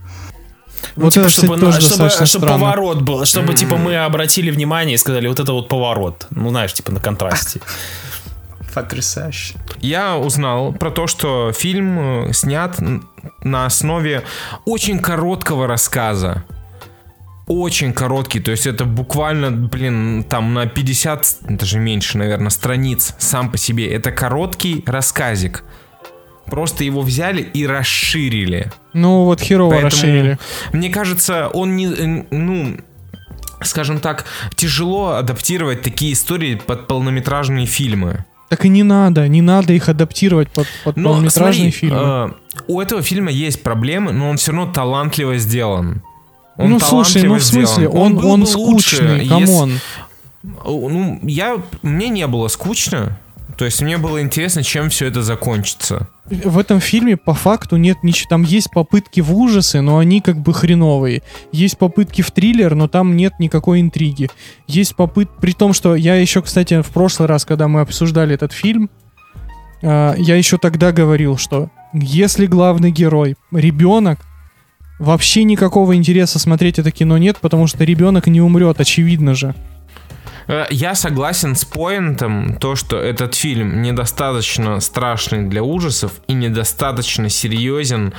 [0.95, 2.59] Ну, Вот типа, это, чтобы, кстати, тоже чтобы, достаточно чтобы странно.
[2.59, 6.27] поворот был, чтобы, типа, мы обратили внимание и сказали, вот это вот поворот.
[6.29, 7.61] Ну, знаешь, типа, на контрасте.
[8.73, 9.55] Потрясающе.
[9.79, 12.77] Я узнал про то, что фильм э, снят
[13.41, 14.23] на основе
[14.65, 16.43] очень короткого рассказа.
[17.47, 23.51] Очень короткий, то есть это буквально, блин, там на 50, даже меньше, наверное, страниц сам
[23.51, 23.87] по себе.
[23.93, 25.63] Это короткий рассказик.
[26.47, 28.71] Просто его взяли и расширили.
[28.93, 30.37] Ну вот херово Поэтому, расширили.
[30.73, 32.77] Мне кажется, он не, э, ну,
[33.61, 34.25] скажем так,
[34.55, 38.25] тяжело адаптировать такие истории под полнометражные фильмы.
[38.49, 41.97] Так и не надо, не надо их адаптировать под, под Но полнометражные смотри, фильмы.
[41.99, 42.29] э,
[42.67, 46.03] у этого фильма есть проблемы, но он все равно талантливо сделан.
[46.57, 48.17] Он ну слушай, ну в смысле, сделан.
[48.17, 49.79] он, он, лучше, скучный, если- come on.
[50.43, 53.17] Ну, я, мне не было скучно.
[53.57, 56.07] То есть мне было интересно, чем все это закончится.
[56.25, 58.27] В этом фильме по факту нет ничего.
[58.29, 61.21] Там есть попытки в ужасы, но они как бы хреновые.
[61.51, 64.29] Есть попытки в триллер, но там нет никакой интриги.
[64.67, 65.29] Есть попыт...
[65.39, 68.89] При том, что я еще, кстати, в прошлый раз, когда мы обсуждали этот фильм,
[69.81, 74.19] э, я еще тогда говорил, что если главный герой ребенок,
[74.99, 79.55] вообще никакого интереса смотреть это кино нет, потому что ребенок не умрет, очевидно же.
[80.47, 87.29] Э, Я согласен с поинтом, то, что этот фильм недостаточно страшный для ужасов и недостаточно
[87.29, 88.13] серьезен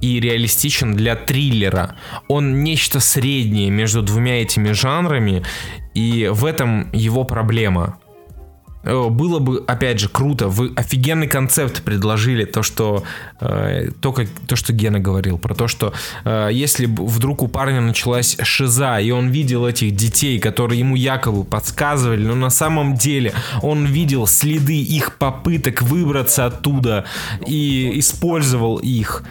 [0.00, 1.96] и реалистичен для триллера.
[2.28, 5.42] Он нечто среднее между двумя этими жанрами,
[5.94, 7.98] и в этом его проблема.
[8.86, 10.48] Э, Было бы, опять же, круто.
[10.48, 12.44] Вы офигенный концепт предложили.
[12.44, 13.02] То, что
[13.40, 15.92] э, то, как, то, что Гена говорил, про то, что
[16.24, 21.44] э, если вдруг у парня началась шиза, и он видел этих детей, которые ему якобы
[21.44, 23.32] подсказывали, но на самом деле
[23.62, 27.04] он видел следы их попыток выбраться оттуда
[27.46, 29.24] и использовал их.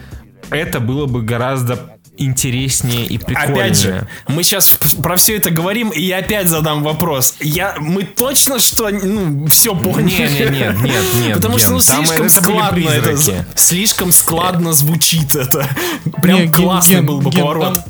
[0.50, 3.54] Это было бы гораздо интереснее и прикольнее.
[3.54, 7.36] Опять же, мы сейчас про все это говорим, и я опять задам вопрос.
[7.40, 10.08] Я, мы точно что, ну, все поняли?
[10.08, 15.68] Не, не, нет, нет, нет, Потому что, ну, слишком складно это, слишком складно звучит это.
[16.22, 17.74] Прям Не, классный Ген- был бы Ген, поворот.
[17.74, 17.84] Там,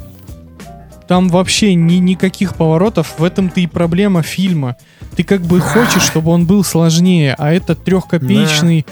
[1.08, 3.14] там вообще ни, никаких поворотов.
[3.18, 4.76] В этом-то и проблема фильма.
[5.14, 8.84] Ты как бы хочешь, чтобы он был сложнее, а это трехкопеечный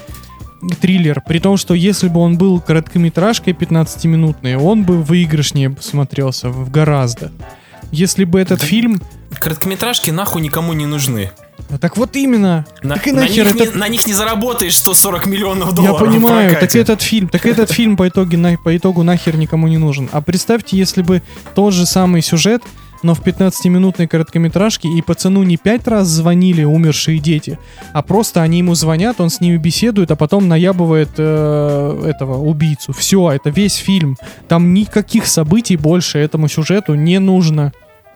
[0.79, 1.21] триллер.
[1.25, 7.31] При том, что если бы он был короткометражкой 15-минутной, он бы выигрышнее смотрелся в гораздо.
[7.91, 9.01] Если бы этот фильм...
[9.39, 11.31] Короткометражки нахуй никому не нужны.
[11.69, 12.65] А Так вот именно.
[12.83, 13.73] На, так и на нахер них это...
[13.73, 16.01] не, на них не заработаешь 140 миллионов Я долларов.
[16.01, 19.67] в понимаю, так этот фильм, так этот фильм по итогу, на, по итогу нахер никому
[19.67, 20.09] не нужен.
[20.11, 21.21] А представьте, если бы
[21.55, 22.61] тот же самый сюжет,
[23.05, 27.59] но в 15-минутной короткометражке, и пацану не пять раз звонили умершие дети,
[27.93, 32.93] а просто они ему звонят, он с ними беседует, а потом наябывает э, этого убийцу.
[32.93, 34.17] Все, это весь фильм.
[34.47, 37.73] Там никаких событий больше этому сюжету не нужно.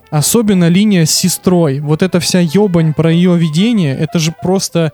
[0.09, 1.81] Особенно линия с сестрой.
[1.81, 4.93] Вот эта вся ебань про ее видение, это же просто...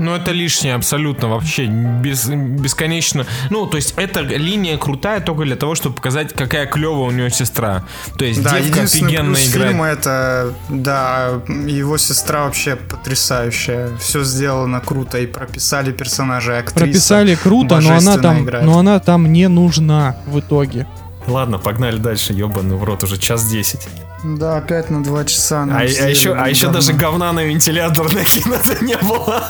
[0.00, 3.26] Ну, это лишнее абсолютно вообще, без, бесконечно.
[3.50, 7.30] Ну, то есть, эта линия крутая только для того, чтобы показать, какая клевая у нее
[7.30, 7.84] сестра.
[8.16, 9.70] То есть, Да, девка офигенно плюс играет.
[9.70, 13.90] фильма это, да, его сестра вообще потрясающая.
[13.98, 16.80] Все сделано круто и прописали персонажа, актриса.
[16.80, 18.64] Прописали круто, но она там, играет.
[18.64, 20.86] но она там не нужна в итоге.
[21.26, 23.86] Ладно, погнали дальше, ебаный в рот, уже час десять.
[24.24, 25.66] Да, опять на два часа.
[25.70, 29.44] А, а еще, а еще даже говна на вентилятор накинуто не было.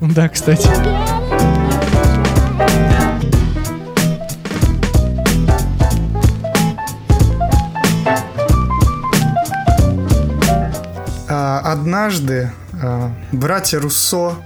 [0.00, 0.68] Да, кстати.
[11.28, 14.36] А, Однажды а, братья Руссо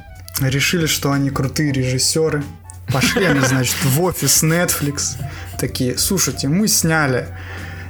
[0.40, 2.42] решили, что они крутые режиссеры.
[2.90, 5.16] Пошли они, значит, в офис Netflix.
[5.58, 7.28] Такие, слушайте, мы сняли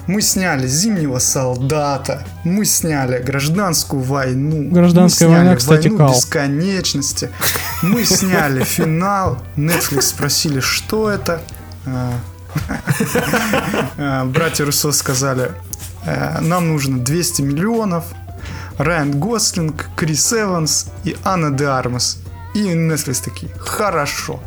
[0.06, 6.14] мы сняли «Зимнего солдата», мы сняли «Гражданскую войну», Гражданская мы сняли война, кстати, «Войну кал.
[6.14, 7.30] бесконечности»,
[7.82, 11.40] мы сняли финал, Netflix спросили, что это.
[11.86, 12.12] А,
[13.96, 15.52] а, Братья Руссо сказали,
[16.04, 18.04] «Э, нам нужно 200 миллионов,
[18.78, 22.18] Райан Гослинг, Крис Эванс и Анна де Армас.
[22.54, 24.40] И Netflix такие, хорошо.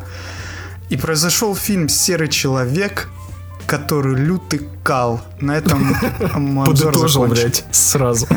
[0.88, 3.08] И произошел фильм «Серый человек»,
[3.66, 5.20] который лютый кал.
[5.40, 5.94] На этом
[6.66, 8.26] Подытожил, блядь, сразу.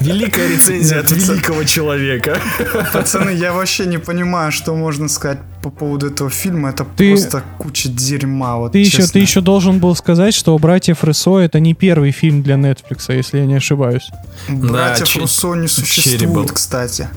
[0.00, 2.38] Великая рецензия от великого человека.
[2.92, 6.70] Пацаны, я вообще не понимаю, что можно сказать по поводу этого фильма.
[6.70, 8.56] Это Ты- просто куча дерьма.
[8.56, 12.42] Вот, Ты еще, ты еще должен был сказать, что «Братьев Руссо» это не первый фильм
[12.42, 14.08] для Netflix, если я не ошибаюсь.
[14.48, 17.08] Братьев Че- Руссо не существует, кстати.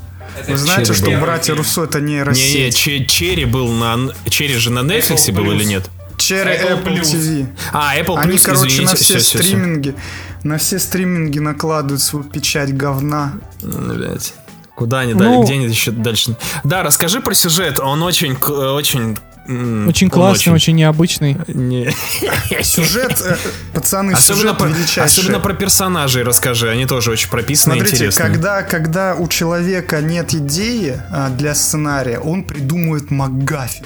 [0.48, 1.20] Вы знаете, Черри что был.
[1.22, 2.78] братья Руссо это Не-не, нейросеть?
[2.78, 3.98] Че- Черри был на...
[4.30, 5.90] Черри же на Netflix был или нет?
[6.18, 7.02] Черри Apple Apple.
[7.02, 7.48] TV.
[7.72, 9.48] А, Apple Они, Plus, короче, извините, на все всё, всё, всё.
[9.48, 9.96] стриминги,
[10.44, 13.34] на все стриминги накладывают свою печать говна.
[13.62, 14.34] Ну, блядь.
[14.76, 16.36] Куда они Ну- дали, где они еще дальше?
[16.64, 19.18] Да, расскажи про сюжет, он очень, к- очень...
[19.46, 21.38] Очень классный, очень необычный.
[21.48, 21.92] Не.
[22.64, 23.36] Сюжет, э,
[23.74, 25.04] пацаны, Особенно сюжет про, величайший.
[25.04, 28.28] особенно про персонажей расскажи, они тоже очень прописаны и Смотрите, интересные.
[28.32, 33.86] когда, когда у человека нет идеи а, для сценария, он придумывает МакГаффин.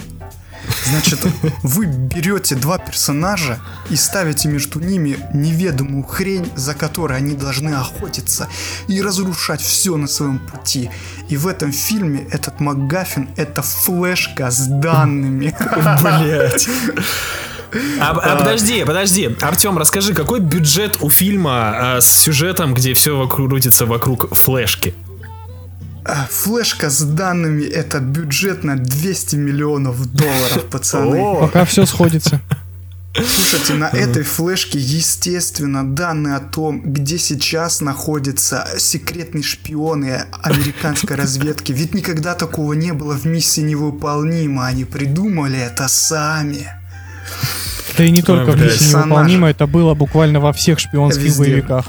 [0.86, 1.20] Значит,
[1.62, 3.60] вы берете два персонажа
[3.90, 8.48] и ставите между ними неведомую хрень, за которой они должны охотиться
[8.86, 10.90] и разрушать все на своем пути.
[11.28, 15.54] И в этом фильме этот МакГаффин это флешка с данными.
[16.02, 16.68] Блять.
[18.00, 19.36] А, а подожди, подожди.
[19.40, 24.94] Артем, расскажи, какой бюджет у фильма а, с сюжетом, где все крутится вокруг флешки?
[26.04, 31.20] А, Флешка с данными это бюджет на 200 миллионов долларов, пацаны.
[31.20, 32.40] О, Пока все сходится.
[33.14, 41.72] Слушайте, на этой флешке, естественно, данные о том, где сейчас находятся секретные шпионы американской разведки.
[41.72, 44.66] Ведь никогда такого не было в миссии невыполнима.
[44.66, 46.68] Они придумали это сами.
[47.96, 48.60] Да и не только в.
[48.60, 51.86] «Миссии невыполнима», это было буквально во всех шпионских боевиках.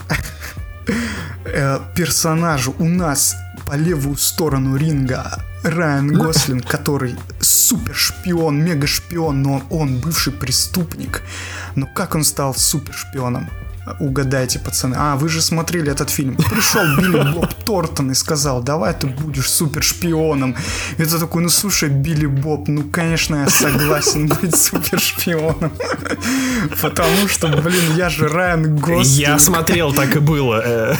[1.45, 3.35] Э, персонажу у нас
[3.69, 11.21] по левую сторону ринга Райан Гослинг, который супер шпион, мега шпион, но он бывший преступник.
[11.75, 13.47] Но как он стал супер шпионом?
[13.99, 14.95] Угадайте, пацаны.
[14.97, 16.35] А, вы же смотрели этот фильм.
[16.35, 20.55] Пришел Билли Боб Тортон и сказал, давай ты будешь супер шпионом.
[20.97, 25.71] И ты такой, ну слушай, Билли Боб, ну конечно я согласен быть супер шпионом.
[26.81, 29.05] Потому что, блин, я же Райан Гослинг.
[29.07, 30.61] Я смотрел, так и было.
[30.63, 30.95] э.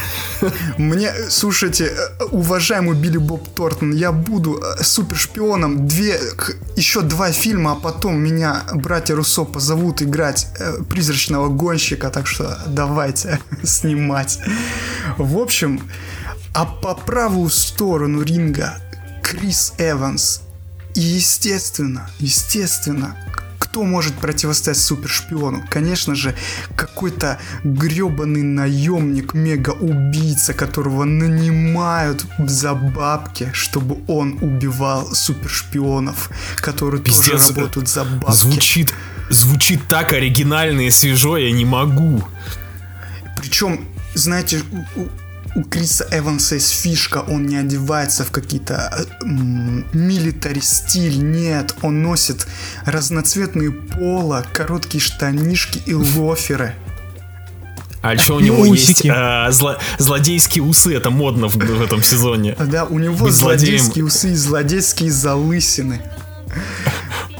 [0.77, 5.87] Мне, слушайте, э, уважаемый Билли Боб Тортон, я буду э, супершпионом.
[5.87, 10.47] Две, к- еще два фильма, а потом меня братья Руссо позовут играть
[10.89, 14.39] призрачного гонщика, так что давайте снимать.
[15.17, 15.81] В общем,
[16.53, 18.81] а по правую сторону ринга
[19.21, 20.43] Крис Эванс.
[20.95, 23.17] И естественно, естественно,
[23.59, 25.61] кто может противостоять супершпиону?
[25.69, 26.33] Конечно же,
[26.77, 37.49] какой-то гребаный наемник, мега-убийца, которого нанимают за бабки, чтобы он убивал супершпионов, которые тоже Пиздец,
[37.49, 38.31] работают за бабки.
[38.31, 38.93] Звучит,
[39.29, 42.23] звучит так оригинально и свежо, я не могу.
[43.39, 44.61] Причем, знаете,
[44.95, 51.73] у, у- Криса Эванса есть фишка, он не одевается в какие-то э, милитари стиль, нет,
[51.81, 52.45] он носит
[52.85, 56.75] разноцветные поло, короткие штанишки и лоферы.
[58.01, 59.07] А еще у него есть Усики.
[59.07, 62.55] э, зло- злодейские усы, это модно в, в этом сезоне.
[62.59, 63.79] Да, у него Быть злодеем.
[63.79, 65.99] злодейские усы и злодейские залысины.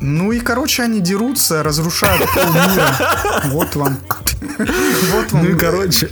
[0.00, 2.96] Ну и, короче, они дерутся, разрушают полмира.
[3.46, 3.98] Вот вам.
[4.58, 6.08] Вот вам, Ну и, короче.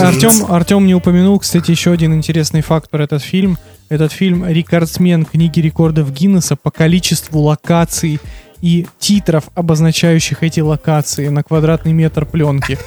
[0.00, 3.58] Артем, Артем не упомянул, кстати, еще один интересный факт про этот фильм.
[3.88, 8.20] Этот фильм рекордсмен книги рекордов Гиннесса по количеству локаций
[8.60, 12.78] и титров, обозначающих эти локации на квадратный метр пленки.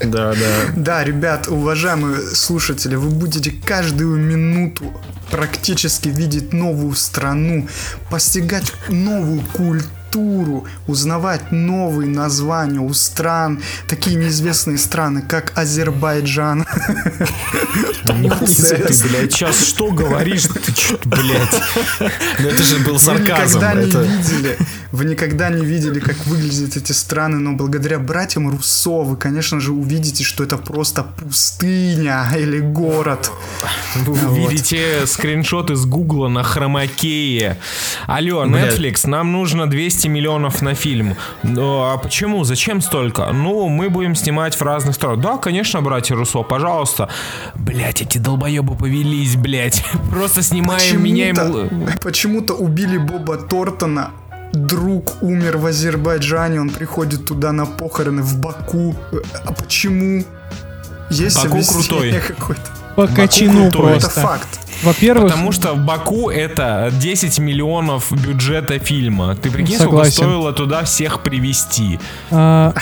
[0.00, 0.36] Да, да.
[0.76, 4.84] Да, ребят, уважаемые слушатели, вы будете каждую минуту
[5.30, 7.68] практически видеть новую страну,
[8.10, 9.90] постигать новую культуру,
[10.86, 16.64] узнавать новые названия у стран, такие неизвестные страны, как Азербайджан.
[18.18, 20.44] Нихуя ты, блядь, сейчас что говоришь?
[20.44, 21.62] Ты чё, блядь?
[22.38, 23.58] Но это же был Вы сарказм.
[23.58, 24.58] никогда не видели,
[24.92, 29.72] вы никогда не видели, как выглядят эти страны, но благодаря братьям Руссо вы, конечно же,
[29.72, 33.30] увидите, что это просто пустыня или город.
[33.96, 37.58] Вы увидите скриншоты с Гугла на хромакее.
[38.06, 38.44] Алло.
[38.44, 41.16] Netflix, нам нужно 200 миллионов на фильм.
[41.42, 42.44] А почему?
[42.44, 43.32] Зачем столько?
[43.32, 45.22] Ну, мы будем снимать в разных сторонах.
[45.22, 47.08] Да, конечно, братья Руссо, пожалуйста.
[47.54, 49.84] Блять, эти долбоебы повелись, блять.
[50.10, 51.36] Просто снимаем, меняем...
[51.36, 54.10] Почему-то, почему-то убили Боба Тортона.
[54.52, 58.94] Друг умер в Азербайджане, он приходит туда на похороны в Баку.
[59.44, 60.24] А почему?
[61.10, 62.20] Есть Баку крутой.
[62.26, 62.62] какое-то?
[62.94, 63.92] По Баку крутой.
[63.92, 64.20] Это просто.
[64.20, 64.63] факт.
[64.82, 69.34] Во-первых, Потому что в Баку это 10 миллионов бюджета фильма.
[69.36, 70.12] Ты прикинь, Согласен.
[70.12, 71.98] сколько стоило туда всех привести.
[72.30, 72.74] а,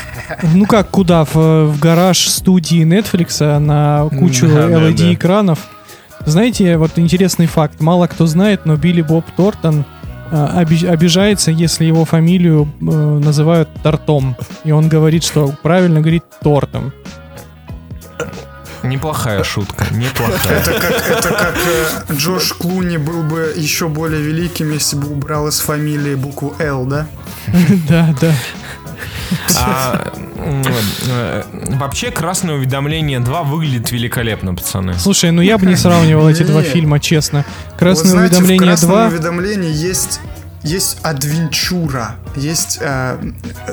[0.54, 1.24] ну как, куда?
[1.24, 1.34] В,
[1.66, 5.14] в гараж студии Netflix на кучу Да, да, LED да.
[5.14, 5.58] экранов.
[6.24, 7.80] Знаете, вот интересный факт.
[7.80, 9.84] Мало кто знает, но Билли Боб Тортон
[10.30, 14.36] а, оби- обижается, если его фамилию э, называют Тортом.
[14.64, 16.92] И он говорит, что правильно говорит Тортом.
[18.82, 20.58] Неплохая шутка, неплохая.
[20.58, 25.48] Это как, это как э, Джош Клуни был бы еще более великим, если бы убрал
[25.48, 27.06] из фамилии букву Л, да?
[27.88, 28.34] Да, да.
[29.56, 31.42] А, э,
[31.76, 34.94] вообще, «Красное уведомление 2» выглядит великолепно, пацаны.
[34.98, 37.44] Слушай, ну я бы не сравнивал эти два фильма, честно.
[37.70, 39.06] Вот Красное уведомление красном 2.
[39.08, 40.20] уведомлении есть
[40.62, 43.18] есть адвенчура, есть э,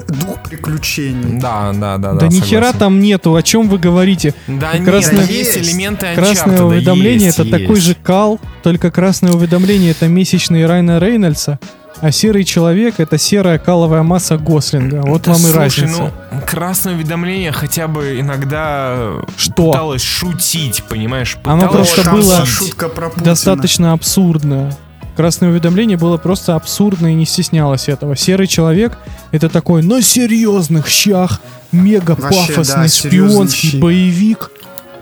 [0.07, 1.39] дух приключений.
[1.39, 2.13] Да, да, да.
[2.13, 4.33] Да ни хера там нету, о чем вы говорите?
[4.47, 7.83] Да Красное- нет, есть элементы Красное уведомление есть, это такой есть.
[7.83, 11.59] же кал, только красное уведомление это месячный Райна Рейнольдса,
[12.01, 15.01] а серый человек это серая каловая масса Гослинга.
[15.05, 15.99] Вот Да вам и слушай, разница.
[16.31, 19.71] ну, красное уведомление хотя бы иногда Что?
[19.71, 21.37] пыталось шутить, понимаешь?
[21.43, 22.89] Оно Пыталось просто там было шутка.
[23.17, 24.75] Достаточно абсурдно.
[25.19, 28.15] Красное уведомление было просто абсурдно и не стеснялось этого.
[28.15, 28.97] Серый человек
[29.31, 31.41] это такой на серьезных щах
[31.73, 33.77] мега пафосный да, шпионский щи.
[33.79, 34.49] боевик,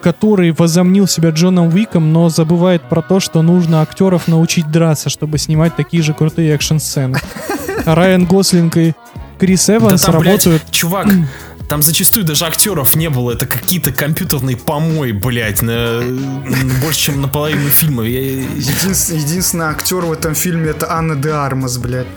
[0.01, 5.37] который возомнил себя Джоном Уиком, но забывает про то, что нужно актеров научить драться, чтобы
[5.37, 7.19] снимать такие же крутые экшн-сцены.
[7.85, 8.95] А Райан Гослинг и
[9.37, 11.05] Крис Да Эванс там, блядь, работают чувак,
[11.67, 13.31] там зачастую даже актеров не было.
[13.31, 16.01] Это какие-то компьютерные помой, блядь, на,
[16.81, 18.03] больше, чем наполовину фильма.
[18.03, 22.07] Я- Единственный, единственный актер в этом фильме это Анна де Армас, блядь.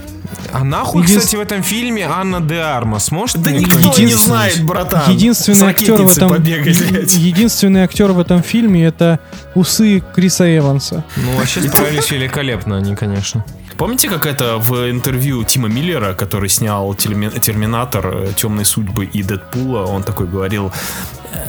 [0.53, 3.11] А нахуй, Един- кстати, в этом фильме Анна де Армас?
[3.11, 5.11] Может, Да никто кто-нибудь не знает, братан.
[5.11, 9.19] Единственный актер в этом побегать, единственный актер в этом фильме это
[9.55, 11.05] усы Криса Эванса.
[11.17, 13.45] Ну, вообще справились великолепно они, конечно.
[13.81, 19.87] Помните, как это в интервью Тима Миллера, который снял «Терми- Терминатор, Темные судьбы и Дэдпула,
[19.87, 20.71] он такой говорил,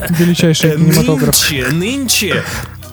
[0.10, 1.36] Величайший «Э, кинематограф.
[1.52, 2.44] Нынче, нынче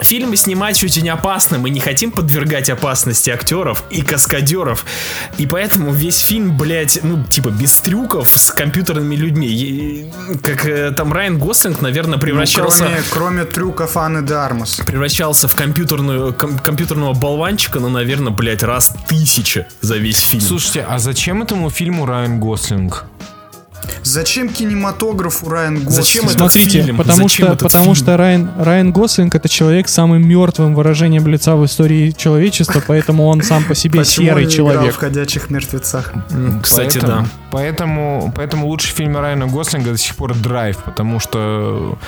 [0.01, 1.59] фильмы снимать очень опасно.
[1.59, 4.85] Мы не хотим подвергать опасности актеров и каскадеров.
[5.39, 9.47] И поэтому весь фильм, блядь, ну, типа, без трюков с компьютерными людьми.
[9.49, 10.11] И,
[10.43, 12.85] как э, там Райан Гослинг, наверное, Ну, превращался...
[12.85, 14.81] кроме, кроме трюков Анны де Армас.
[14.87, 20.43] Превращался в компьютерную, ком- компьютерного болванчика, ну, наверное, блядь, раз тысяча за весь фильм.
[20.43, 23.05] Слушайте, а зачем этому фильму Райан Гослинг?
[24.03, 25.91] Зачем кинематографу Райан Гослинг?
[25.93, 26.97] Зачем Смотрите, фильм?
[26.97, 27.95] потому Зачем что, этот потому фильм?
[27.97, 33.27] что Райан, Райан Гослинг это человек с самым мертвым выражением лица в истории человечества, поэтому
[33.27, 34.95] он сам по себе Почему серый он не играл человек.
[34.95, 36.13] в «Ходячих мертвецах»?
[36.63, 37.29] Кстати, Поэтому- да.
[37.51, 41.99] Поэтому, поэтому лучший фильм Райана Гослинга до сих пор «Драйв», потому что...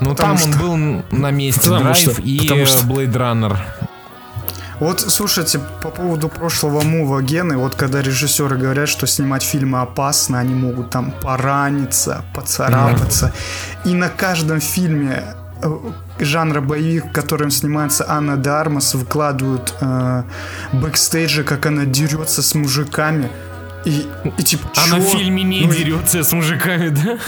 [0.00, 1.60] Ну, там что- он был на месте.
[1.68, 2.38] Потому «Драйв» что- и
[2.84, 3.58] «Блейд Раннер».
[4.80, 10.38] Вот, слушайте, по поводу прошлого мува Гены, вот когда режиссеры говорят, что снимать фильмы опасно,
[10.38, 13.32] они могут там пораниться, поцарапаться.
[13.84, 15.24] И на каждом фильме
[15.62, 15.76] э,
[16.20, 20.22] жанра боевик, в котором снимается Анна де Армас, выкладывают э,
[20.72, 23.28] бэкстейджи, как она дерется с мужиками.
[23.84, 24.06] И,
[24.38, 25.18] и типа, Она в чё?
[25.18, 27.18] фильме не Ну, дерется с мужиками, да?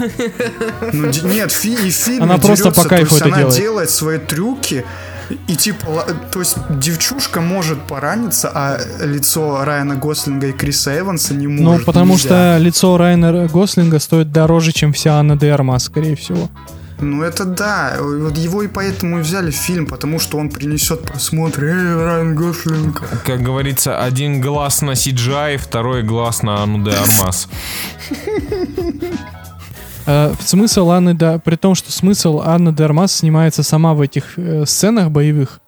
[0.92, 3.36] Ну, нет, фи- и в фильме Она просто дерется, по кайфу то есть это она
[3.38, 3.56] делает.
[3.60, 4.84] делает свои трюки,
[5.46, 11.46] И типа, то есть девчушка может пораниться, а лицо Райана Гослинга и Криса Эванса не
[11.46, 11.86] Ну, может.
[11.86, 12.28] потому нельзя.
[12.28, 16.48] что лицо Райана Гослинга стоит дороже, чем вся Анна де Армас, скорее всего.
[17.02, 21.00] Ну это да, вот его и поэтому и взяли в фильм, потому что он принесет
[21.02, 21.64] просмотр.
[21.64, 23.02] Эй, Райан Гослинг.
[23.24, 27.48] Как говорится, один глаз на CGI, второй глаз на Анну де Армас.
[30.10, 34.36] Э, смысл Анны, да, при том, что смысл Анны де Армас снимается сама в этих
[34.38, 35.60] э, сценах боевых,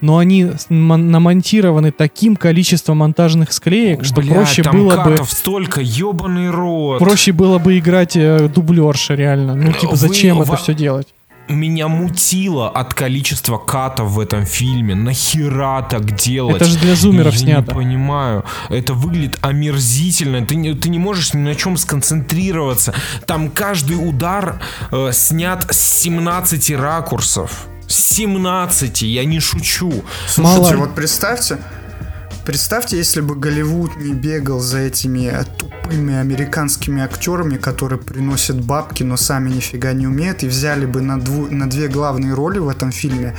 [0.00, 6.50] но они намонтированы таким количеством монтажных склеек, что Бля, проще там было бы столько, ебаный
[6.50, 6.98] рот.
[6.98, 9.54] проще было бы играть э, дублерша реально.
[9.54, 11.08] Ну типа Вы- зачем это ва- все делать?
[11.48, 14.94] Меня мутило от количества катов в этом фильме.
[14.94, 16.56] Нахера так делать?
[16.56, 17.70] Это же для зумеров Я снято.
[17.72, 18.44] не понимаю.
[18.68, 20.44] Это выглядит омерзительно.
[20.44, 22.94] Ты не, ты не можешь ни на чем сконцентрироваться.
[23.26, 27.66] Там каждый удар э, снят с 17 ракурсов.
[27.86, 30.04] С 17, я не шучу.
[30.28, 30.76] Слушайте, Мало.
[30.86, 31.58] вот представьте,
[32.46, 39.16] представьте, если бы Голливуд не бегал за этими тупыми американскими актерами, которые приносят бабки, но
[39.16, 42.92] сами нифига не умеют, и взяли бы на, дву- на две главные роли в этом
[42.92, 43.34] фильме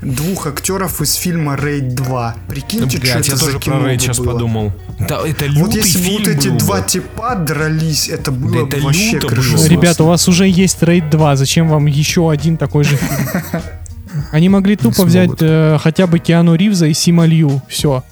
[0.00, 2.32] двух актеров из фильма «Рейд 2».
[2.48, 4.32] Прикиньте, что Блять, это я за тоже кино про Рейд сейчас было.
[4.32, 4.72] подумал.
[5.00, 6.86] Да, это лютый Вот если бы фильм вот эти был два бы.
[6.88, 9.68] типа дрались, это было это бы вообще крышесносно.
[9.68, 13.62] Ребята, у вас уже есть Рейд 2, зачем вам еще один такой же фильм?
[14.30, 17.60] Они могли тупо взять э, хотя бы Киану Ривза и Сима Лью.
[17.68, 18.04] Все.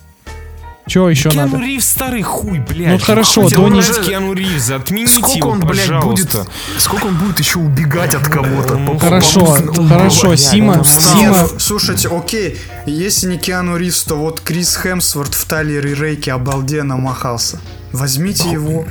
[0.86, 1.64] Чего еще Киану надо?
[1.64, 2.88] Ривз старый хуй, блядь.
[2.92, 6.36] Ну хорошо, Хватит Донни- брать Киану Ривза, отмените Сколько его, он, блядь, будет...
[6.78, 8.76] Сколько он будет еще убегать от кого-то?
[8.76, 9.40] Ну, Хорошо,
[9.74, 14.40] по- хорошо, блядь, Сима, это Сима, Нет, слушайте, окей, если не Киану Ривз, то вот
[14.40, 17.60] Крис Хемсворт в Талере Рейке обалденно махался.
[17.92, 18.84] Возьмите его.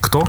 [0.00, 0.28] Кто?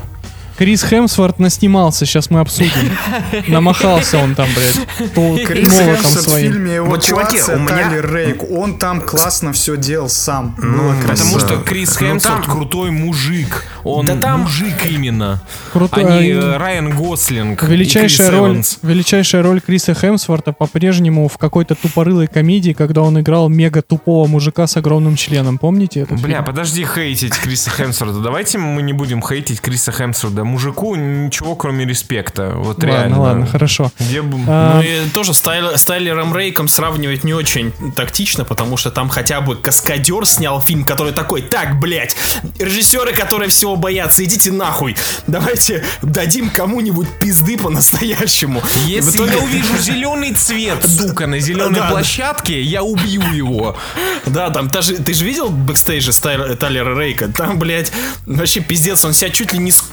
[0.60, 2.92] Крис Хемсворт наснимался, сейчас мы обсудим.
[3.48, 6.52] Намахался он там, блядь, по Крис Хемсворт в своим.
[6.52, 10.56] фильме Вот, чуваки, «Эвакуация» у меня- Тайлер Рейк, он там классно все делал сам.
[10.58, 11.40] Было Потому красиво.
[11.40, 13.64] что Крис Ну, Хемсворт там- крутой мужик.
[13.86, 15.42] Он Да там- мужик именно.
[15.72, 17.64] Крутой, а не э, Райан Гослинг.
[17.64, 18.80] и Величайшая Крис роль, Эванс.
[18.82, 24.68] величайшая роль Криса Хемсворта по-прежнему в какой-то тупорылой комедии, когда он играл мега тупого мужика
[24.68, 25.58] с огромным членом.
[25.58, 26.16] Помните это?
[26.16, 28.20] Бля, подожди хейтить Криса Хемсворта.
[28.20, 30.49] Давайте мы не будем хейтить Криса Хемсворта.
[30.50, 32.54] Мужику ничего, кроме респекта.
[32.56, 33.20] Вот реально.
[33.20, 33.92] Ладно, ладно, хорошо.
[34.00, 34.40] Где бы...
[34.48, 38.90] А, Ну и тоже с, Тайл- с Тайлером Рейком сравнивать не очень тактично, потому что
[38.92, 42.16] там хотя бы Каскадер снял фильм, который такой, так, блядь,
[42.58, 44.96] режиссеры, которые всего боятся, идите нахуй,
[45.28, 48.62] давайте дадим кому-нибудь пизды по-настоящему.
[48.88, 51.90] Если итоге- я увижу зеленый цвет, сука, на зеленой Да, да.
[51.92, 53.78] площадке, я убью его.
[54.26, 57.28] Да, там, ты же, ты же видел бэкстейджи Тайлера Рейка?
[57.30, 57.92] Там, блядь,
[58.26, 59.84] вообще пиздец, он себя чуть ли не с-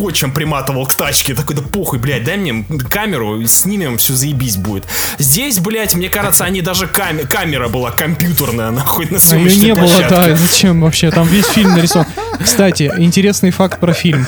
[0.00, 1.34] скотчем приматывал к тачке.
[1.34, 4.86] Такой, да похуй, блядь, дай мне камеру, снимем, все заебись будет.
[5.18, 9.66] Здесь, блядь, мне кажется, они даже каме- камера была компьютерная, нахуй, на а ее съемочной
[9.66, 10.14] не было, площадке.
[10.14, 11.10] да, зачем вообще?
[11.10, 12.06] Там весь фильм нарисован.
[12.42, 14.26] Кстати, интересный факт про фильм.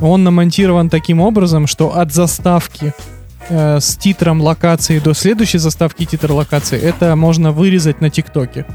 [0.00, 2.92] Он намонтирован таким образом, что от заставки
[3.48, 8.66] э, с титром локации до следующей заставки титр локации, это можно вырезать на ТикТоке.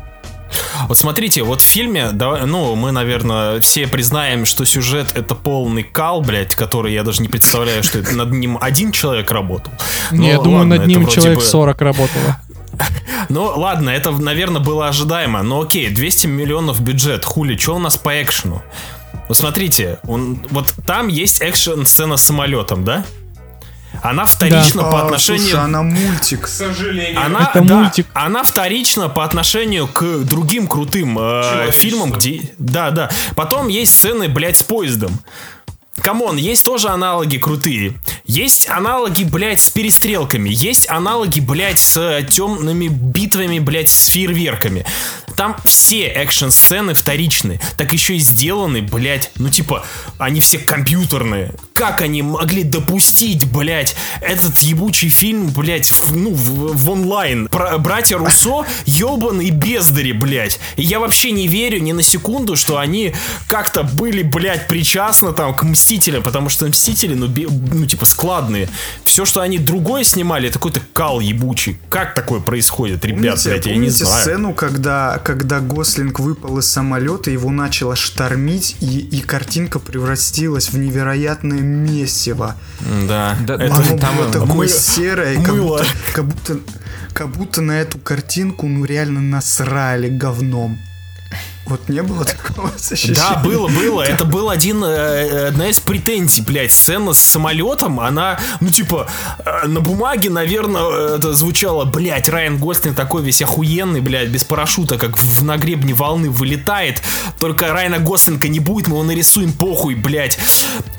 [0.88, 5.84] Вот смотрите, вот в фильме, да, ну, мы, наверное, все признаем, что сюжет это полный
[5.84, 9.72] кал, блядь, который я даже не представляю, что это над ним один человек работал.
[10.12, 12.38] Не, Ну, я думаю, ладно, над ним человек бы- 40 работало.
[13.30, 15.44] Ну, ладно, это, наверное, было ожидаемо.
[15.44, 17.26] Но окей, 200 миллионов бюджет.
[17.26, 18.64] Хули, что у нас по экшену?
[19.28, 23.06] Вот смотрите, он, вот там есть экшен-сцена с самолетом, да?
[24.02, 25.42] Она вторична по А, отношению...
[25.42, 26.48] Слушай, она мультик.
[26.48, 27.22] сожалению.
[27.24, 28.08] Она, Это да, мультик.
[28.14, 32.42] она вторична по отношению к другим крутым э, фильмам, где...
[32.58, 33.10] Да, да.
[33.36, 35.20] Потом есть сцены, блядь, с поездом.
[36.02, 37.94] Come on, есть тоже аналоги крутые.
[38.26, 40.50] Есть аналоги, блядь, с перестрелками.
[40.50, 44.86] Есть аналоги, блядь, с темными битвами, блядь, с фейерверками.
[45.40, 47.62] Там все экшн-сцены вторичны.
[47.78, 49.86] Так еще и сделаны, блядь, ну типа,
[50.18, 51.54] они все компьютерные.
[51.74, 57.48] Как они могли допустить, блядь, этот ебучий фильм, блядь, в, ну, в, в онлайн?
[57.48, 60.60] Про, братья Руссо ебаные бездари, блядь.
[60.76, 63.16] И я вообще не верю ни на секунду, что они
[63.48, 68.68] как-то были, блядь, причастны там к Мстителям, потому что Мстители, ну, бе- ну типа, складные.
[69.06, 71.78] Все, что они другое снимали, это какой-то кал ебучий.
[71.88, 74.22] Как такое происходит, ребят, Помните, блядь, я не помните знаю.
[74.24, 80.78] сцену, когда, когда Гослинг выпал из самолета, его начало штормить, и, и картинка превратилась в
[80.80, 82.56] невероятное месиво.
[83.08, 85.78] Да, Да, это Оно там, было такое мы- серое, как мыло.
[85.78, 86.60] будто, как, будто,
[87.14, 90.80] как будто на эту картинку ну реально насрали говном.
[91.70, 93.16] Вот не было такого ощущения.
[93.16, 94.02] Да, было, было.
[94.02, 96.74] Это был один, э, одна из претензий, блядь.
[96.74, 99.08] Сцена с самолетом, она, ну, типа,
[99.46, 104.98] э, на бумаге, наверное, это звучало, блядь, Райан Гослинг такой весь охуенный, блядь, без парашюта,
[104.98, 107.04] как в, на гребне волны вылетает.
[107.40, 110.40] Только Райана Гослинга не будет, мы его нарисуем похуй, блядь.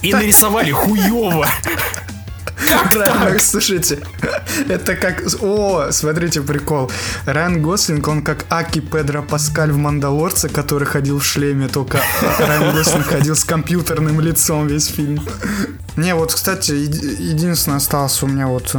[0.02, 1.48] И нарисовали хуево.
[2.68, 3.40] Как так?
[3.40, 3.98] Слушайте,
[4.68, 5.22] это как...
[5.40, 6.90] О, смотрите, прикол.
[7.26, 12.00] Райан Гослинг, он как Аки Педро Паскаль в «Мандалорце», который ходил в шлеме, только
[12.38, 15.20] Райан Гослинг ходил с компьютерным лицом весь фильм.
[15.96, 18.74] Не, вот, кстати, единственное остался у меня вот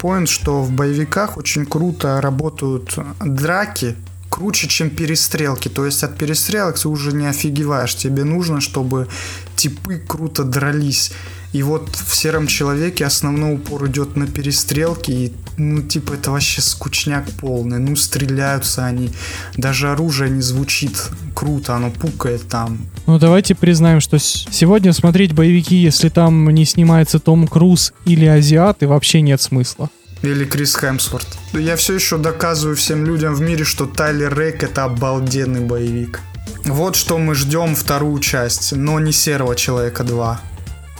[0.00, 3.96] поинт, что в боевиках очень круто работают драки,
[4.28, 5.68] круче, чем перестрелки.
[5.68, 7.94] То есть от перестрелок ты уже не офигеваешь.
[7.94, 9.08] Тебе нужно, чтобы
[9.56, 11.12] типы круто дрались.
[11.52, 16.60] И вот в сером человеке основной упор идет на перестрелки, и ну типа это вообще
[16.60, 17.78] скучняк полный.
[17.78, 19.10] Ну стреляются они,
[19.56, 22.78] даже оружие не звучит круто, оно пукает там.
[23.06, 28.86] Ну давайте признаем, что сегодня смотреть боевики, если там не снимается Том Круз или азиаты,
[28.86, 29.88] вообще нет смысла.
[30.20, 31.28] Или Крис Хемсворт.
[31.52, 36.20] Я все еще доказываю всем людям в мире, что Тайлер Рейк это обалденный боевик.
[36.64, 40.40] Вот что мы ждем вторую часть, но не Серого Человека 2.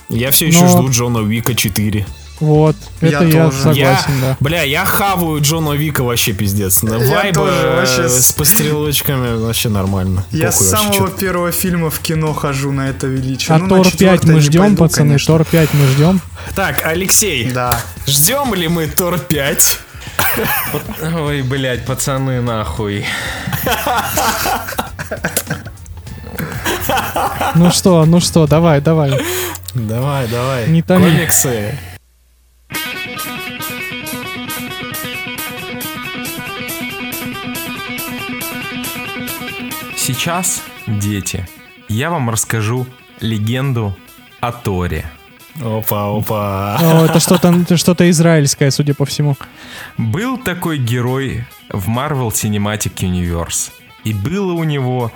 [0.08, 0.68] Я все еще Но...
[0.68, 2.06] жду Джона Уика 4.
[2.40, 4.36] Вот, это я, я согласен, я, да.
[4.38, 6.82] Бля, я хаваю Джона Вика вообще пиздец.
[6.82, 10.24] На вайбы вообще с пострелочками вообще нормально.
[10.30, 13.56] Я с самого первого фильма в кино хожу на это величие.
[13.56, 15.34] А ну, Тор 5 мы ждем, пойду, пацаны, конечно.
[15.34, 16.20] Тор 5 мы ждем.
[16.54, 17.76] Так, Алексей, да.
[18.06, 19.80] ждем ли мы Тор 5?
[21.14, 23.04] Ой, блядь, пацаны, нахуй.
[27.54, 29.12] Ну что, ну что, давай, давай.
[29.74, 30.68] Давай, давай.
[30.68, 31.10] Не томи.
[31.10, 31.78] Комиксы.
[39.96, 41.46] Сейчас, дети,
[41.88, 42.86] я вам расскажу
[43.20, 43.96] легенду
[44.40, 45.10] о Торе.
[45.62, 46.78] Опа, опа.
[46.80, 49.36] О, это что-то что израильское, судя по всему.
[49.96, 53.70] Был такой герой в Marvel Cinematic Universe.
[54.04, 55.12] И было у него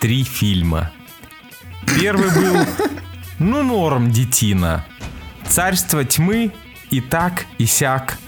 [0.00, 0.90] три фильма.
[1.86, 2.66] Первый был,
[3.38, 4.84] ну, норм, детина.
[5.46, 6.52] Царство тьмы
[6.90, 8.18] и так, и сяк.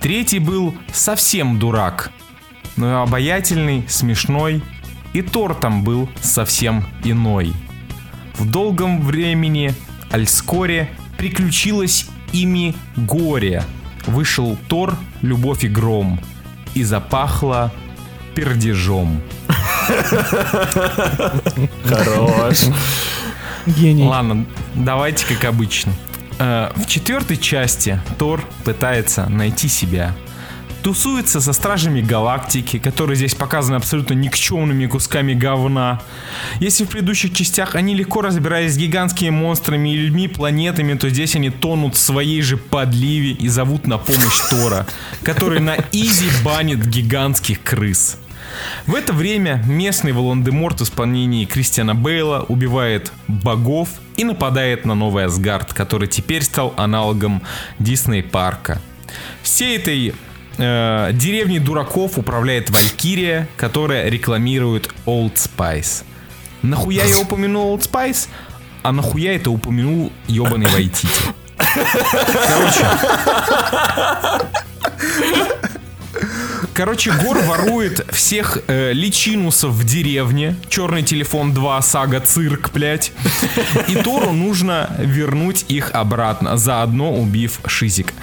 [0.00, 2.10] Третий был совсем дурак,
[2.76, 4.62] но обаятельный, смешной
[5.12, 7.52] и Тор там был совсем иной.
[8.34, 9.74] В долгом времени
[10.10, 13.64] Альскоре приключилось ими горе.
[14.06, 16.20] Вышел Тор, любовь и гром.
[16.74, 17.72] И запахло
[18.34, 19.20] пердежом.
[21.84, 22.64] Хорош.
[23.66, 24.04] Гений.
[24.04, 25.92] Ладно, давайте как обычно.
[26.38, 30.14] Э, в четвертой части Тор пытается найти себя
[30.82, 36.00] тусуется со стражами галактики, которые здесь показаны абсолютно никчемными кусками говна.
[36.60, 41.36] Если в предыдущих частях они легко разбирались с гигантскими монстрами и людьми, планетами, то здесь
[41.36, 44.86] они тонут в своей же подливе и зовут на помощь Тора,
[45.22, 48.16] который на изи банит гигантских крыс.
[48.86, 55.24] В это время местный Волан-де-Морт в исполнении Кристиана Бейла убивает богов и нападает на Новый
[55.24, 57.42] Асгард, который теперь стал аналогом
[57.78, 58.80] Дисней парка.
[59.42, 60.14] Всей этой
[60.58, 66.04] э, деревней дураков управляет Валькирия, которая рекламирует Old Spice.
[66.62, 68.28] Нахуя я упомянул Old Spice?
[68.82, 71.08] А нахуя это упомянул ебаный Вайтити?
[71.58, 72.86] Короче.
[76.78, 80.54] Короче, Гор ворует всех э, личинусов в деревне.
[80.68, 83.10] Черный телефон 2, сага цирк, блять.
[83.88, 88.14] И Тору нужно вернуть их обратно, заодно убив Шизик.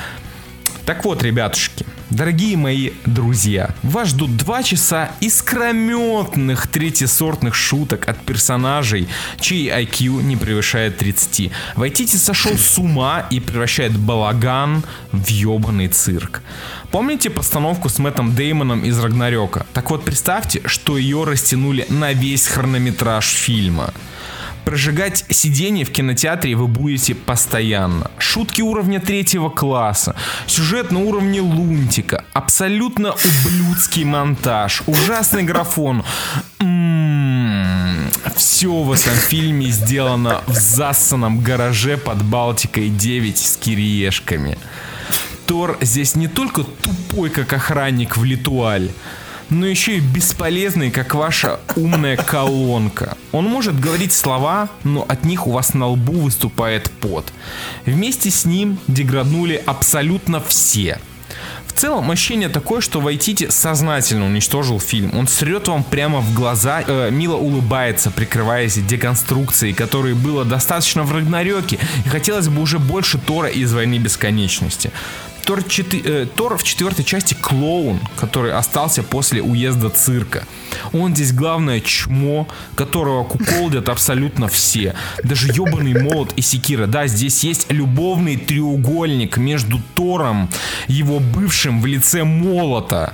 [0.86, 9.08] Так вот, ребятушки, Дорогие мои друзья, вас ждут два часа искрометных третьесортных шуток от персонажей,
[9.40, 11.52] чей IQ не превышает 30.
[11.76, 16.44] Вайтити сошел с ума и превращает балаган в ебаный цирк.
[16.92, 19.66] Помните постановку с Мэттом Деймоном из Рагнарёка?
[19.74, 23.94] Так вот, представьте, что ее растянули на весь хронометраж фильма.
[24.66, 28.10] Прожигать сиденье в кинотеатре вы будете постоянно.
[28.18, 30.16] Шутки уровня третьего класса,
[30.48, 36.04] сюжет на уровне лунтика, абсолютно ублюдский монтаж, ужасный графон.
[36.60, 38.10] М-м-м.
[38.36, 44.58] Все в этом фильме сделано в засанном гараже под Балтикой 9 с кириешками.
[45.46, 48.90] Тор здесь не только тупой, как охранник в Литуаль,
[49.50, 53.18] но еще и бесполезный, как ваша умная колонка.
[53.32, 57.32] Он может говорить слова, но от них у вас на лбу выступает пот.
[57.86, 61.00] Вместе с ним деграднули абсолютно все.
[61.68, 65.12] В целом ощущение такое, что Вайтити сознательно уничтожил фильм.
[65.14, 71.12] Он срет вам прямо в глаза, э, мило улыбается, прикрываясь деконструкцией, которой было достаточно в
[71.12, 74.92] Рагнарёке, и хотелось бы уже больше Тора из «Войны бесконечности».
[75.46, 80.44] Тор, 4, э, Тор в четвертой части клоун, который остался после уезда цирка.
[80.92, 84.96] Он здесь главное чмо, которого куколдят абсолютно все.
[85.24, 86.88] Даже ебаный молот и секира.
[86.88, 90.50] Да, здесь есть любовный треугольник между Тором,
[90.88, 93.14] его бывшим в лице молота.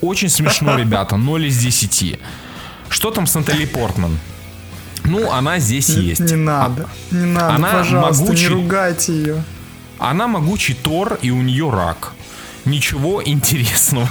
[0.00, 1.16] Очень смешно, ребята.
[1.16, 2.18] 0 из 10.
[2.88, 4.18] Что там с Натали Портман?
[5.04, 6.20] Ну, она здесь Не, есть.
[6.20, 6.88] не надо.
[7.10, 8.42] Не надо, Она пожалуйста, могучий.
[8.42, 9.44] не ругайте ее.
[10.00, 12.12] Она могучий Тор, и у нее рак.
[12.64, 14.08] Ничего интересного.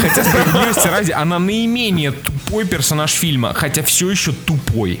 [0.00, 5.00] Хотя, справедливости ради, она наименее тупой персонаж фильма, хотя все еще тупой.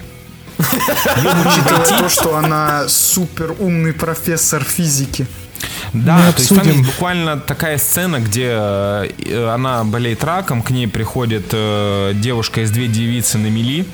[1.88, 5.26] То, что она супер умный профессор физики.
[5.92, 6.78] Да, Мы то есть там обсудим.
[6.78, 12.70] есть буквально такая сцена, где э, она болеет раком, к ней приходит э, девушка из
[12.70, 13.84] две девицы на мели э,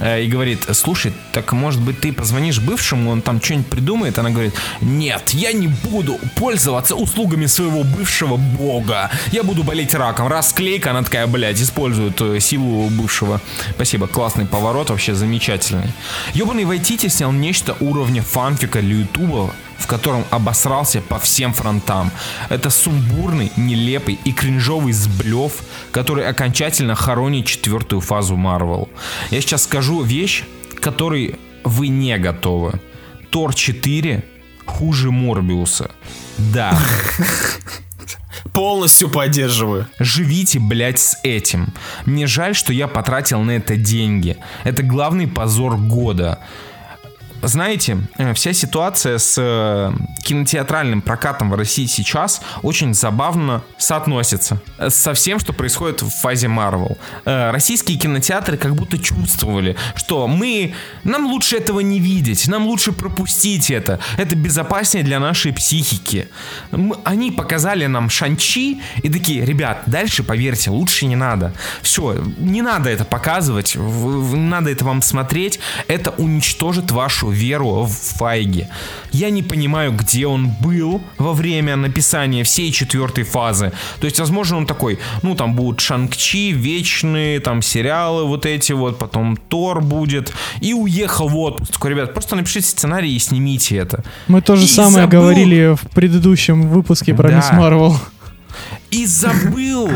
[0.00, 4.18] и говорит, слушай, так может быть ты позвонишь бывшему, он там что-нибудь придумает?
[4.18, 9.10] Она говорит, нет, я не буду пользоваться услугами своего бывшего бога.
[9.32, 10.28] Я буду болеть раком.
[10.28, 13.40] Расклейка, она такая, блядь, использует э, силу бывшего.
[13.74, 15.92] Спасибо, классный поворот, вообще замечательный.
[16.34, 22.10] Ёбаный Вайтити снял нечто уровня фанфика для ютуба, в котором обосрался по всем фронтам.
[22.50, 28.88] Это сумбурный, нелепый и кринжовый сблев, который окончательно хоронит четвертую фазу Марвел.
[29.30, 30.44] Я сейчас скажу вещь,
[30.74, 32.80] к которой вы не готовы.
[33.30, 34.24] Тор 4
[34.66, 35.90] хуже Морбиуса.
[36.36, 36.78] Да,
[38.52, 39.86] Полностью поддерживаю.
[39.98, 41.72] живите, блядь, с этим.
[42.06, 44.36] Мне жаль, что я потратил на это деньги.
[44.64, 46.40] Это главный позор года.
[47.42, 49.92] Знаете, э, вся ситуация с э,
[50.24, 56.98] кинотеатральным прокатом в России сейчас очень забавно соотносится со всем, что происходит в фазе Marvel.
[57.24, 60.74] Э, Российские кинотеатры как будто чувствовали, что мы,
[61.04, 64.00] нам лучше этого не видеть, нам лучше пропустить это.
[64.16, 66.28] Это безопаснее для нашей психики.
[67.04, 71.52] Они показали нам Шанчи и такие, ребят, дальше, поверьте, лучше не надо.
[71.82, 75.60] Все, не надо это показывать, надо это вам смотреть.
[75.86, 78.66] Это уничтожит вашу веру в Файги.
[79.12, 83.72] Я не понимаю, где он был во время написания всей четвертой фазы.
[84.00, 88.98] То есть, возможно, он такой, ну, там будут Шанг-Чи, вечные, там, сериалы вот эти вот,
[88.98, 91.72] потом Тор будет, и уехал в отпуск.
[91.72, 94.04] Такой, ребят, просто напишите сценарий и снимите это.
[94.28, 95.20] Мы то же И самое забыл.
[95.20, 97.36] говорили в предыдущем выпуске про Да.
[97.36, 97.96] Мисс Марвел.
[98.90, 99.90] И забыл,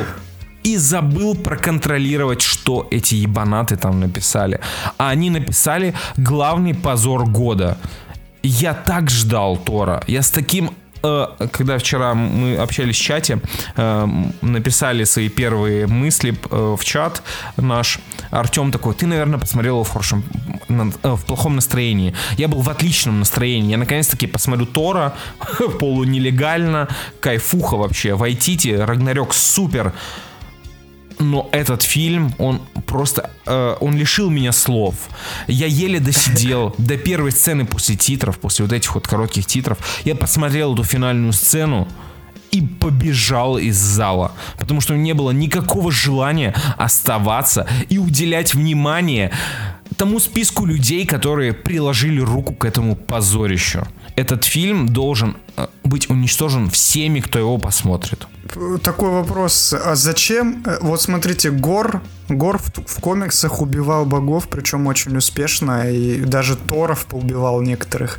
[0.64, 4.60] и забыл проконтролировать, что эти ебанаты там написали.
[4.98, 7.78] А они написали главный позор года.
[8.42, 10.02] Я так ждал Тора.
[10.06, 10.70] Я с таким
[11.02, 13.40] э, когда вчера мы общались в чате,
[13.76, 14.08] э,
[14.40, 17.22] написали свои первые мысли э, в чат
[17.56, 17.98] наш,
[18.30, 20.24] Артем такой, ты, наверное, посмотрел в хорошем,
[20.68, 22.14] в плохом настроении.
[22.36, 23.70] Я был в отличном настроении.
[23.72, 25.14] Я наконец-таки посмотрю Тора
[25.80, 26.88] полунелегально,
[27.20, 28.14] кайфуха вообще.
[28.14, 29.92] Вайтите, Рагнарёк супер.
[31.22, 34.94] Но этот фильм, он просто, э, он лишил меня слов.
[35.46, 39.78] Я еле досидел до первой сцены после титров, после вот этих вот коротких титров.
[40.04, 41.88] Я посмотрел эту финальную сцену
[42.50, 49.32] и побежал из зала, потому что не было никакого желания оставаться и уделять внимание
[49.96, 53.86] тому списку людей, которые приложили руку к этому позорищу.
[54.14, 58.26] Этот фильм должен э, быть уничтожен всеми, кто его посмотрит.
[58.82, 59.72] Такой вопрос.
[59.72, 60.62] А зачем?
[60.66, 66.56] э, Вот смотрите, Гор, Гор в, в комиксах убивал богов, причем очень успешно, и даже
[66.56, 68.18] Торов поубивал некоторых.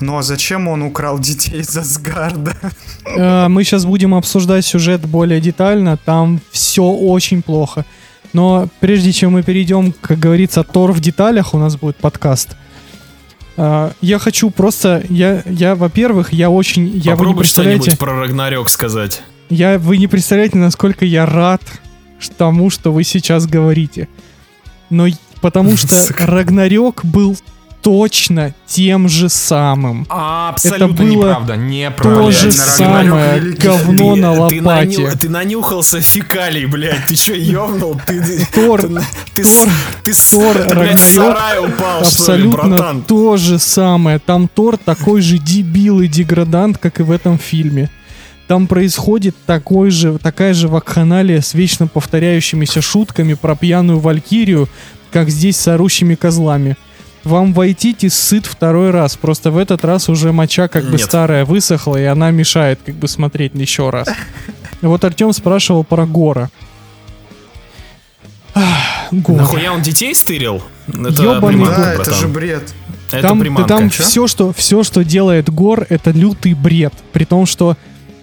[0.00, 2.54] Но зачем он украл детей из Асгарда?
[3.06, 5.96] Э, Мы сейчас будем обсуждать сюжет более детально.
[5.96, 7.84] Там все очень плохо.
[8.34, 12.56] Но прежде чем мы перейдем, как говорится, Тор в деталях, у нас будет подкаст.
[13.56, 18.20] Э, Я хочу просто, я, я, во-первых, я очень, я вы не представляете, что-нибудь про
[18.20, 19.22] Рагнарёк сказать.
[19.50, 21.62] я вы не представляете, насколько я рад
[22.36, 24.08] тому, что вы сейчас говорите.
[24.90, 25.06] Но
[25.40, 25.96] потому что.
[26.18, 27.36] Рагнарёк был
[27.82, 30.06] точно тем же самым.
[30.08, 32.20] Абсолютно Это было неправда, неправда.
[32.20, 34.60] То же самое Рагнарёк говно на ты, лопате.
[35.02, 37.04] наню- ты нанюхался фекалий, блядь.
[37.08, 38.00] Ты что, ёбнул?
[38.06, 39.02] Ты, ты, Тор, ты, на-
[39.34, 39.68] ты, Тор,
[40.04, 44.18] ты, с- Тор, ты, блядь, Рагнарёк сарай упал, что ли, Абсолютно то же самое.
[44.20, 47.90] Там Тор такой же дебил и деградант, как и в этом фильме.
[48.48, 54.68] Там происходит такой же, такая же вакханалия с вечно повторяющимися шутками про пьяную валькирию,
[55.10, 56.76] как здесь с орущими козлами.
[57.24, 59.16] Вам Вайтити сыт второй раз.
[59.16, 61.02] Просто в этот раз уже моча как бы Нет.
[61.02, 64.08] старая высохла, и она мешает как бы смотреть еще раз.
[64.80, 66.50] Вот Артем спрашивал про Гора.
[68.54, 69.36] Ах, Гор.
[69.36, 70.62] Нахуя он детей стырил?
[70.88, 72.14] Это Ёбаный Да, это братан.
[72.14, 72.74] же бред.
[73.10, 73.68] Это там, да приманка.
[73.68, 76.92] там все, что, все, что делает Гор, это лютый бред.
[77.12, 77.76] При том, что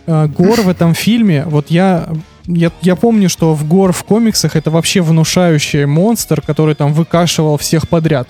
[0.08, 2.10] э, Гор в этом фильме, вот я,
[2.48, 7.58] я, я помню, что в Гор в комиксах это вообще внушающий монстр, который там выкашивал
[7.58, 8.28] всех подряд.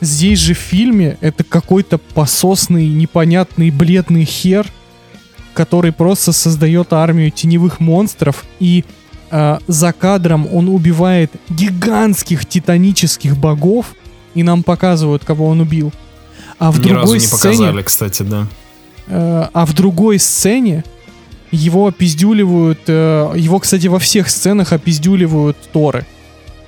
[0.00, 4.66] Здесь же в фильме это какой-то пососный, непонятный, бледный хер,
[5.54, 8.84] который просто создает армию теневых монстров и
[9.30, 13.94] э, за кадром он убивает гигантских титанических богов,
[14.34, 15.92] и нам показывают, кого он убил.
[16.58, 18.46] А в Ни разу другой не сцене, показали, кстати, да.
[19.06, 20.84] э, а в другой сцене
[21.50, 26.06] его опиздюливают, э, его, кстати, во всех сценах опиздюливают Торы,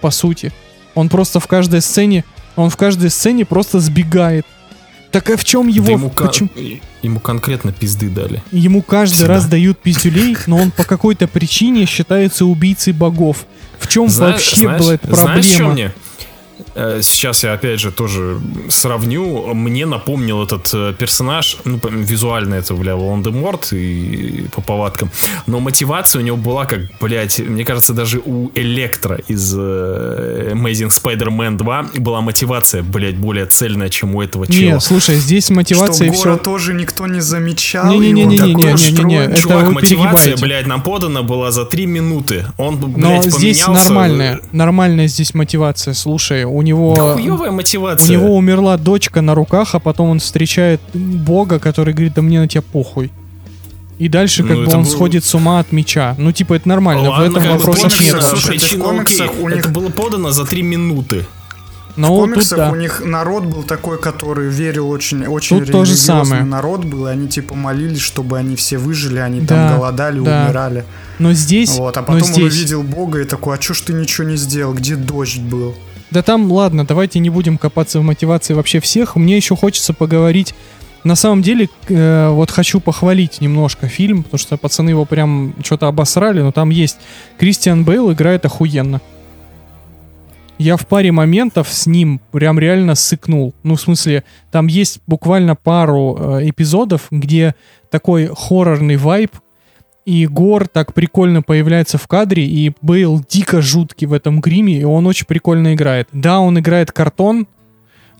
[0.01, 0.53] по сути.
[0.95, 2.25] Он просто в каждой сцене,
[2.57, 4.45] он в каждой сцене просто сбегает.
[5.13, 6.51] Так а в чем его, Да ему, кон- почему-
[7.03, 8.43] ему конкретно пизды дали.
[8.51, 9.35] Ему каждый Всегда.
[9.35, 13.47] раз дают пиздюлей, но он по какой-то причине считается убийцей богов.
[13.79, 15.73] В чем Зна- вообще знаешь, была эта Знаешь, что проблема?
[15.73, 15.93] мне?
[16.77, 18.39] Э, Сейчас я опять же тоже
[18.69, 19.55] сравню.
[19.55, 25.11] Мне напомнил этот э, персонаж, ну, визуально это, бля, Волан-де-Морт и по повадкам.
[25.47, 30.91] Но мотивация у него была как, блядь, мне кажется, даже у Электро из э, Amazing
[30.91, 34.75] Spider-Man 2 была мотивация, блядь, более цельная, чем у этого чела.
[34.75, 36.45] Не, слушай, здесь мотивация и что Гора все.
[36.45, 37.87] тоже никто не замечал.
[37.91, 39.31] Не-не-не-не-не, и он такой не-не-не, устроен.
[39.33, 42.45] это Чувак, мотивация, блядь, нам подана была за 3 минуты.
[42.59, 43.89] Он, Но блядь, здесь поменялся.
[43.93, 45.95] нормальная, нормальная здесь мотивация.
[45.95, 46.95] Слушай, у него...
[46.95, 48.09] Да хуёвая У мотивация.
[48.13, 52.49] него умерла дочка на руках, а потом он встречает бога, который говорит, да мне на
[52.49, 53.11] тебя похуй.
[53.99, 56.15] И дальше Ну, как бы это он был- сходит с ума от меча.
[56.19, 58.23] Ну, типа, это нормально, в Ладно, этом как бы вопросов нет.
[58.23, 61.25] слушай, в комиксах у них- Это было подано за 3 минуты.
[61.97, 62.71] Но в Ну, тут комиксах да.
[62.73, 66.45] у них народ был такой, который верил очень, очень Тут то же религиозный самое.
[66.45, 70.45] народ был, и они типа молились, чтобы они все выжили, они Да, там голодали, да.
[70.45, 70.85] умирали.
[71.19, 73.81] Но здесь, Вот, а но потом он здесь, увидел Бога и такой, а чё ж
[73.81, 75.75] ты ничего не сделал, где дождь был?
[76.11, 79.17] Да там, ладно, давайте не будем копаться в мотивации вообще всех.
[79.17, 80.55] Мне еще хочется поговорить.
[81.05, 85.87] На самом деле, э, вот хочу похвалить немножко фильм, потому что пацаны его прям что-то
[85.87, 86.99] обосрали, но там есть
[87.39, 89.01] Кристиан Бейл играет охуенно.
[90.59, 93.55] Я в паре моментов с ним прям реально сыкнул.
[93.63, 97.55] Ну, в смысле, там есть буквально пару э, эпизодов, где
[97.91, 99.31] такой хоррорный вайб,
[100.07, 104.85] и Гор так прикольно появляется в кадре, и Бейл дико жуткий в этом гриме, и
[104.85, 106.09] он очень прикольно играет.
[106.13, 107.49] Да, он играет картон,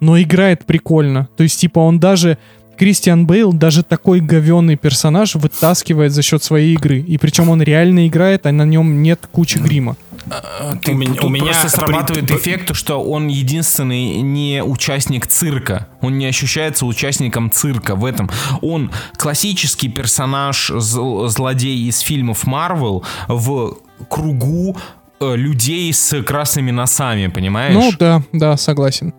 [0.01, 1.29] но играет прикольно.
[1.37, 2.39] То есть, типа, он даже...
[2.79, 7.01] Кристиан Бейл даже такой говенный персонаж вытаскивает за счет своей игры.
[7.01, 9.97] И причем он реально играет, а на нем нет кучи грима.
[10.83, 15.87] Ты- У меня- у меня срабатывает при- эффект, что он единственный не участник цирка.
[16.01, 18.29] Он не ощущается участником цирка в этом.
[18.61, 23.77] Он классический персонаж, зл- злодей из фильмов Марвел в
[24.09, 24.77] кругу
[25.19, 27.75] э, людей с красными носами, понимаешь?
[27.75, 29.15] Ну да, да, согласен.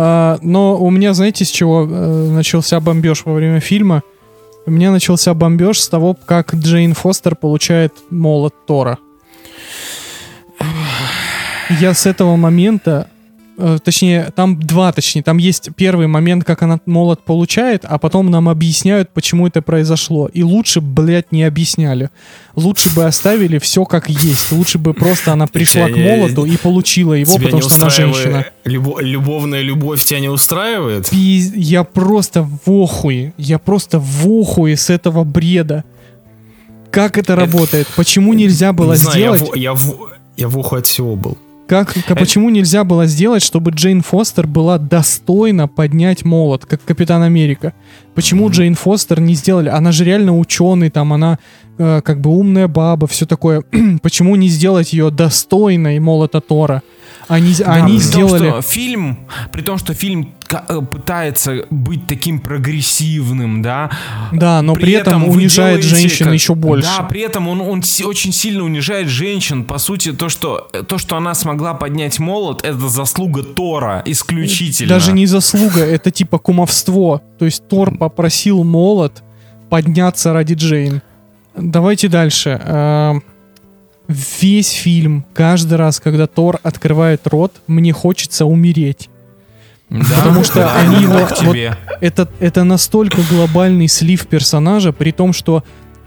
[0.00, 4.04] А, но у меня, знаете, с чего э, начался бомбеж во время фильма?
[4.64, 8.98] У меня начался бомбеж с того, как Джейн Фостер получает молот Тора.
[11.80, 13.10] Я с этого момента,
[13.84, 18.48] точнее, там два, точнее, там есть первый момент, как она молот получает, а потом нам
[18.48, 20.28] объясняют, почему это произошло.
[20.32, 22.10] И лучше, блядь, не объясняли.
[22.54, 24.52] Лучше бы оставили все как есть.
[24.52, 28.46] Лучше бы просто она пришла Тебя к молоту и получила его, потому что она женщина.
[28.64, 31.12] любо- любовная любовь тебя не устраивает?
[31.12, 33.32] Пиз- Я просто в охуе.
[33.38, 35.84] Я просто в охуе с этого бреда.
[36.90, 37.86] Как это работает?
[37.96, 39.52] Почему нельзя было Не знаю, я сделать?
[39.52, 39.94] в- Я в,
[40.36, 41.36] я в уху от всего был.
[41.68, 47.22] Как, к- почему нельзя было сделать, чтобы Джейн Фостер была достойна поднять молот, как Капитан
[47.22, 47.74] Америка?
[48.14, 49.68] Почему Джейн Фостер не сделали?
[49.68, 51.38] Она же реально ученый, там она
[51.78, 53.62] э, как бы умная баба, все такое.
[54.02, 56.82] почему не сделать ее достойной молота Тора?
[57.28, 58.50] Они, Да, они при сделали...
[58.50, 59.18] Том, что фильм,
[59.52, 63.90] при том, что фильм э, пытается быть таким прогрессивным, да.
[64.32, 66.88] Да, но при, этом, вы унижает делаете женщин как- еще больше.
[66.96, 69.64] Да, при этом он, он очень сильно унижает женщин.
[69.64, 74.88] По сути, то что, то, что она смогла поднять молот, это заслуга Тора исключительно.
[74.88, 77.20] Даже не заслуга, это типа кумовство.
[77.38, 79.22] То есть Тор попросил молот
[79.68, 81.02] подняться ради Джейн.
[81.58, 82.60] Давайте дальше.
[82.64, 83.16] А,
[84.40, 89.10] Весь фильм, каждый раз, когда Тор открывает рот, мне хочется умереть.
[89.90, 91.56] Да, потому что они его- вот.
[92.00, 95.62] Это, это настолько глобальный слив персонажа, при том, что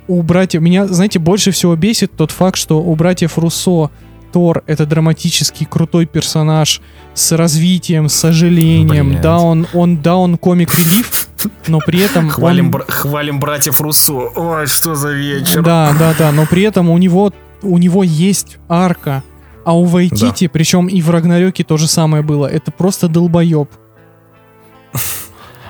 [0.07, 0.61] у братьев...
[0.63, 3.91] Меня, знаете, больше всего бесит тот факт, что у братьев Руссо
[4.33, 6.81] Тор— это драматический крутой персонаж
[7.13, 9.09] с развитием, с сожалением.
[9.09, 9.21] Блядь.
[9.21, 11.20] Да, он, он, да, он комик релиф,
[11.67, 14.13] но при этом Хвалим, он- бра- хвалим братьев Руссо.
[14.35, 15.63] Ой, что за вечер.
[15.63, 17.31] Да, да, да, но при этом у него,
[17.61, 19.23] у него есть арка.
[19.63, 22.47] А у Вайтити, причем и в Рагнарёке то же самое было.
[22.47, 23.69] Это просто долбоеб.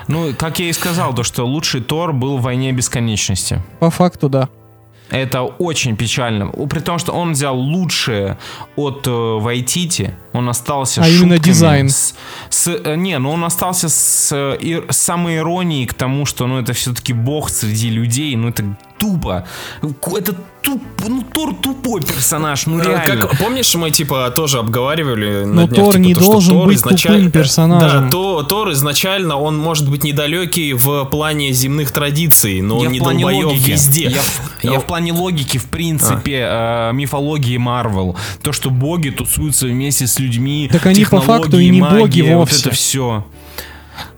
[0.08, 3.62] Ну, как я и сказал, то, что лучший Тор был в «Войне бесконечности».
[3.78, 4.48] По факту, да.
[5.12, 6.48] Это очень печально.
[6.48, 8.38] При том, что он взял лучшее
[8.76, 11.88] от э, Вайтити, он остался А именно дизайн.
[11.90, 12.14] С,
[12.48, 16.58] с- э, не, ну он остался с, э, с самой иронией к тому, что ну
[16.58, 18.64] это все-таки бог среди людей, ну это
[19.02, 19.44] тупо.
[20.16, 23.26] Это туп, ну Тор тупой персонаж, ну Э, реально.
[23.26, 26.54] Как, помнишь, мы типа тоже обговаривали Но на днях, Тор типа, не то, что должен
[26.54, 28.04] Тор быть изначаль- тупым персонажем.
[28.04, 32.92] Да, то, Тор изначально, он может быть недалекий в плане земных традиций, но я он
[32.92, 33.70] не в плане долбоеб логики.
[33.70, 34.04] везде.
[34.08, 36.90] Я, в- я в плане логики, в принципе, А.
[36.90, 38.16] э, мифологии Марвел.
[38.42, 40.68] То, что боги тусуются вместе с людьми.
[40.72, 42.60] Так они по факту и не магия, боги вот вовсе.
[42.60, 43.26] это все.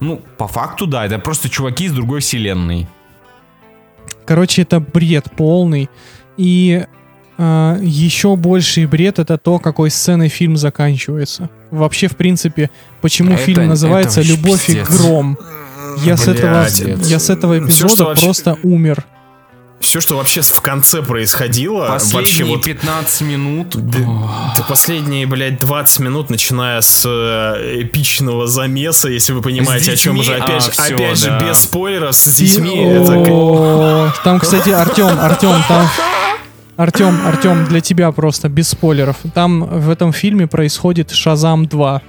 [0.00, 2.86] Ну, по факту, да, это просто чуваки из другой вселенной.
[4.26, 5.88] Короче, это бред полный.
[6.36, 6.84] И
[7.36, 11.50] а, еще больший бред это то, какой сценой фильм заканчивается.
[11.70, 12.70] Вообще, в принципе,
[13.00, 14.88] почему Это- фильм называется это «Любовь и пиздец.
[15.00, 15.38] гром».
[16.04, 19.04] Я с, Блядь, этого, это- я с этого эпизода что вообще- просто умер.
[19.84, 23.68] Все, что вообще в конце происходило, вообще Последние вот 15 минут.
[23.74, 30.16] Да последние, блядь, 20 минут, начиная с э, эпичного замеса, если вы понимаете, о чем
[30.16, 30.24] детьми?
[30.24, 31.40] же, опять, А, же, всё, опять же, да.
[31.40, 32.76] без спойлеров, с детьми.
[32.76, 35.88] это Там, кстати, Артем, Артем, там...
[36.76, 39.16] Артем, Артем, для тебя просто, без спойлеров.
[39.32, 42.02] Там в этом фильме происходит Шазам 2.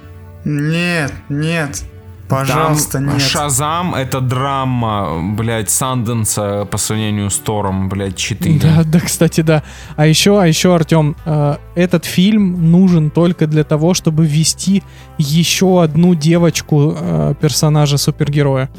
[0.44, 1.82] Нет, нет.
[2.28, 3.22] Там Пожалуйста, нет.
[3.22, 8.58] Шазам это драма, блядь, Санденса по сравнению с Тором, блядь, 4.
[8.58, 9.62] Да, да, кстати, да.
[9.94, 14.82] А еще, а еще, Артем, э, этот фильм нужен только для того, чтобы ввести
[15.18, 18.70] еще одну девочку э, персонажа супергероя.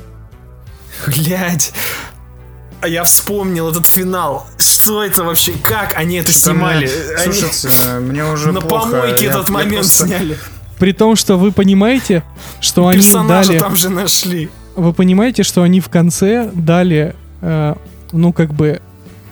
[1.05, 1.71] Блядь.
[2.81, 4.45] А я вспомнил этот финал.
[4.57, 5.53] Что это вообще?
[5.53, 6.85] Как они это снимали?
[6.85, 8.91] мне- Они Слушайте, мне уже на плохо.
[8.91, 10.37] помойке Я- этот я момент просто- сняли.
[10.79, 12.23] При том, что вы понимаете,
[12.59, 13.59] что они дали...
[13.59, 14.49] там же нашли.
[14.75, 17.75] Вы понимаете, что они в конце дали, э,
[18.11, 18.81] ну, как бы,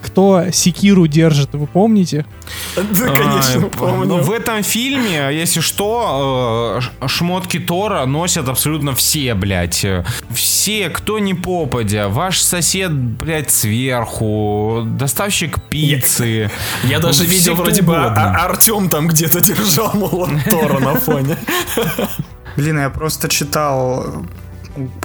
[0.05, 2.25] кто секиру держит, вы помните?
[2.75, 4.05] Да, конечно, Ай, помню.
[4.05, 9.85] ну, в этом фильме, если что, э, шмотки Тора носят абсолютно все, блядь.
[10.29, 12.07] Все, кто не попадя.
[12.09, 16.51] Ваш сосед, блядь, сверху, доставщик пиццы.
[16.83, 18.43] Я даже Ну, все, видел вроде бы а, угодно.
[18.43, 21.37] Артем там где-то держал молот Тора на фоне.
[22.55, 24.25] Блин, я просто читал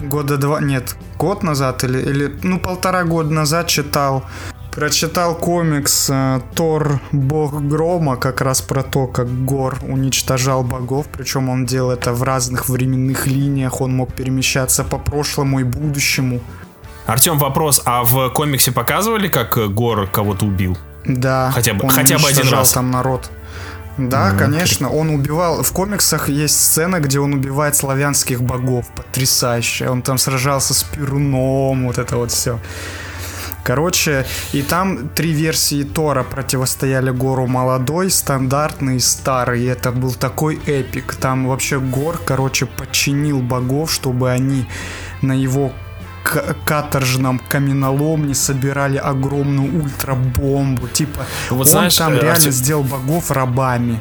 [0.01, 4.25] года два, нет, год назад или, или ну полтора года назад читал,
[4.71, 11.49] прочитал комикс э, Тор Бог Грома как раз про то, как Гор уничтожал богов, причем
[11.49, 16.41] он делал это в разных временных линиях, он мог перемещаться по прошлому и будущему.
[17.07, 20.77] Артем, вопрос, а в комиксе показывали, как Гор кого-то убил?
[21.05, 22.73] Да, Хотя бы- он хотя бы один раз.
[22.73, 23.31] там народ.
[23.97, 25.63] Да, конечно, он убивал.
[25.63, 28.87] В комиксах есть сцена, где он убивает славянских богов.
[28.95, 29.89] Потрясающе.
[29.91, 32.59] Он там сражался с Перуном, вот это вот все.
[33.65, 39.63] Короче, и там три версии Тора противостояли Гору молодой, стандартный и старый.
[39.63, 41.15] И это был такой эпик.
[41.15, 44.67] Там вообще Гор, короче, подчинил богов, чтобы они
[45.23, 45.73] на его
[46.65, 50.89] каторжном каменоломне собирали огромную ультрабомбу.
[50.89, 51.21] Типа,
[51.51, 53.99] Вот он знаешь, там э, реально Артем- сделал богов рабами.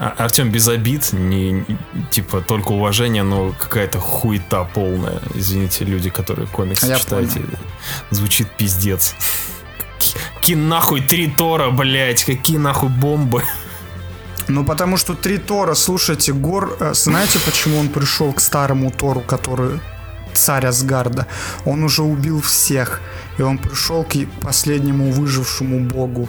[0.00, 1.64] А- Артем без обид, не,
[2.10, 5.20] типа только уважение, но какая-то хуета полная.
[5.34, 7.42] Извините, люди, которые комиксы Я читаете.
[8.10, 9.14] Звучит пиздец.
[9.98, 13.42] Ки- Какие нахуй три Тора, блять, какие нахуй бомбы.
[14.48, 19.20] Ну, потому что три Тора, слушайте, Гор, э, знаете, почему он пришел к старому Тору,
[19.20, 19.80] который
[20.32, 21.26] царь Асгарда?
[21.66, 23.00] Он уже убил всех,
[23.38, 26.28] и он пришел к последнему выжившему богу.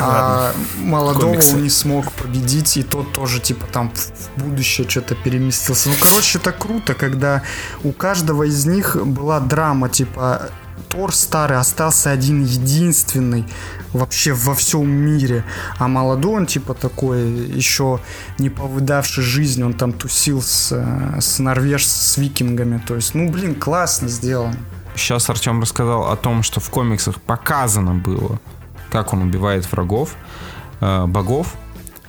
[0.00, 1.54] А молодого Комиксы.
[1.54, 5.88] он не смог победить, и тот тоже, типа, там в будущее что-то переместился.
[5.88, 7.42] Ну, короче, это круто, когда
[7.82, 10.50] у каждого из них была драма, типа,
[10.88, 13.44] Тор старый остался один единственный
[13.92, 15.44] вообще во всем мире,
[15.78, 18.00] а молодой он типа такой еще
[18.38, 20.72] не повидавший жизнь, он там тусил с,
[21.20, 24.56] с норвеж с викингами, то есть, ну блин, классно сделано.
[24.96, 28.38] Сейчас Артем рассказал о том, что в комиксах показано было,
[28.94, 30.14] как он убивает врагов,
[30.80, 31.54] э, богов.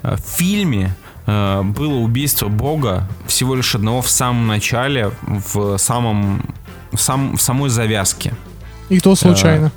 [0.03, 0.95] Э, В фильме
[1.25, 6.43] э, было убийство бога всего лишь одного в самом начале, в самом
[6.91, 8.33] в, сам, в самой завязке.
[8.89, 9.71] И то случайно.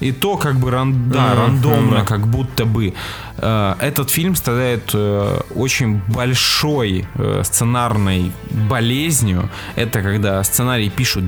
[0.00, 2.94] И то как бы ран, да, Мгм, рандомно, как будто бы.
[3.36, 4.94] Этот фильм страдает
[5.54, 7.06] очень большой
[7.42, 8.32] сценарной
[8.70, 9.50] болезнью.
[9.76, 11.24] Это когда сценарий пишут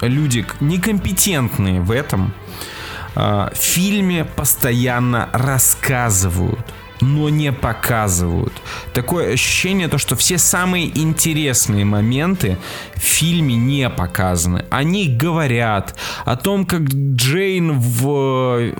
[0.00, 2.32] люди некомпетентные в этом.
[2.32, 2.77] Э,
[3.18, 6.64] В фильме постоянно рассказывают
[7.00, 8.52] но не показывают.
[8.92, 12.58] Такое ощущение, то, что все самые интересные моменты
[12.96, 14.64] в фильме не показаны.
[14.70, 18.72] Они говорят о том, как Джейн в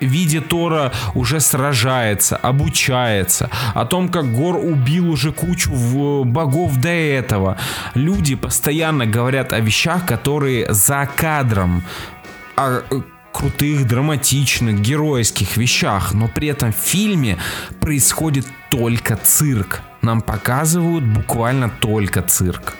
[0.00, 5.72] виде Тора уже сражается, обучается, о том, как Гор убил уже кучу
[6.24, 7.58] богов до этого.
[7.94, 11.82] Люди постоянно говорят о вещах, которые за кадром,
[12.56, 13.00] о э,
[13.38, 17.38] крутых, драматичных, геройских вещах, но при этом в фильме
[17.80, 19.80] происходит только цирк.
[20.02, 22.74] Нам показывают буквально только цирк.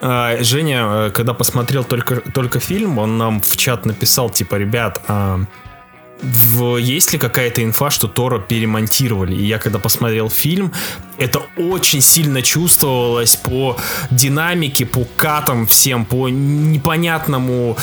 [0.00, 5.00] А, Женя, э, когда посмотрел только, только фильм, он нам в чат написал, типа, ребят,
[5.06, 5.40] а
[6.22, 9.34] в- есть ли какая-то инфа, что Тора перемонтировали?
[9.34, 10.72] И я когда посмотрел фильм,
[11.18, 13.76] это очень сильно чувствовалось по
[14.10, 17.76] динамике, по катам всем, по непонятному,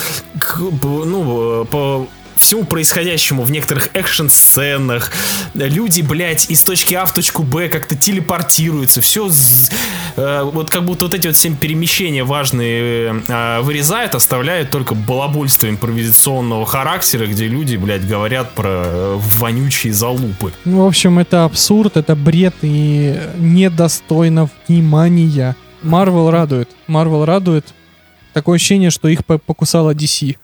[0.60, 2.06] ну, по
[2.40, 5.12] всему происходящему в некоторых экшн-сценах.
[5.54, 9.00] Люди, блядь, из точки А в точку Б как-то телепортируются.
[9.00, 9.30] Все
[10.16, 16.66] вот как будто вот эти вот все перемещения важные э, вырезают, оставляют только балабольство импровизационного
[16.66, 20.52] характера, где люди, блядь, говорят про э, вонючие залупы.
[20.64, 25.56] Ну, в общем, это абсурд, это бред и недостойно внимания.
[25.82, 26.68] Марвел радует.
[26.86, 27.66] Марвел радует.
[28.32, 30.36] Такое ощущение, что их по- покусала DC.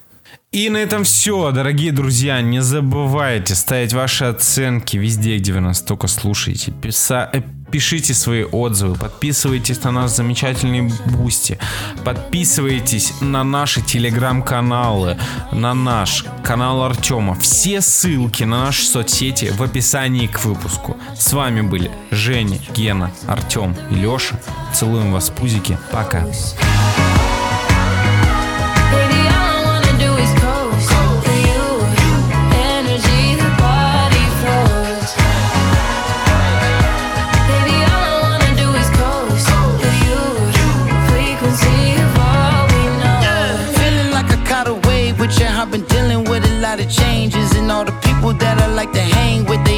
[0.57, 2.41] И на этом все, дорогие друзья.
[2.41, 6.71] Не забывайте ставить ваши оценки везде, где вы нас только слушаете.
[6.71, 11.59] Писа- э, Пишите свои отзывы, подписывайтесь на наш замечательный Boosty,
[12.07, 15.19] подписывайтесь на наши телеграм-каналы,
[15.53, 17.35] на наш канал Артема.
[17.35, 20.97] Все ссылки на наши соцсети в описании к выпуску.
[21.19, 24.41] С вами были Женя, Гена, Артем и Леша.
[24.73, 25.77] Целуем вас, пузики.
[25.93, 26.25] Пока.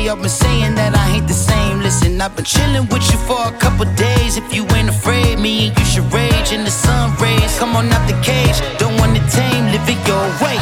[0.08, 1.80] Hang with, they all been saying that I ain't the same.
[1.80, 4.36] Listen, I've been chilling with you for a couple days.
[4.36, 7.58] If you ain't afraid, me and you should rage in the sun rays.
[7.58, 10.58] Come on out the cage, don't wanna tame, live it your way.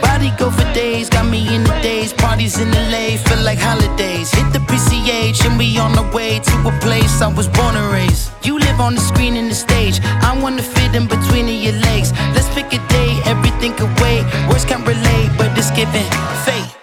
[0.00, 2.12] Body go for days, got me in the days.
[2.12, 4.30] Parties in LA, feel like holidays.
[4.32, 7.92] Hit the PCH and we on the way to a place I was born and
[7.92, 8.30] raised.
[8.42, 10.00] You live on the screen and the stage.
[10.04, 12.12] I wanna fit in between your legs.
[12.34, 13.72] Let's pick a day, everything
[14.02, 14.24] wait.
[14.48, 16.08] Words can't relate, but it's giving
[16.44, 16.79] fate.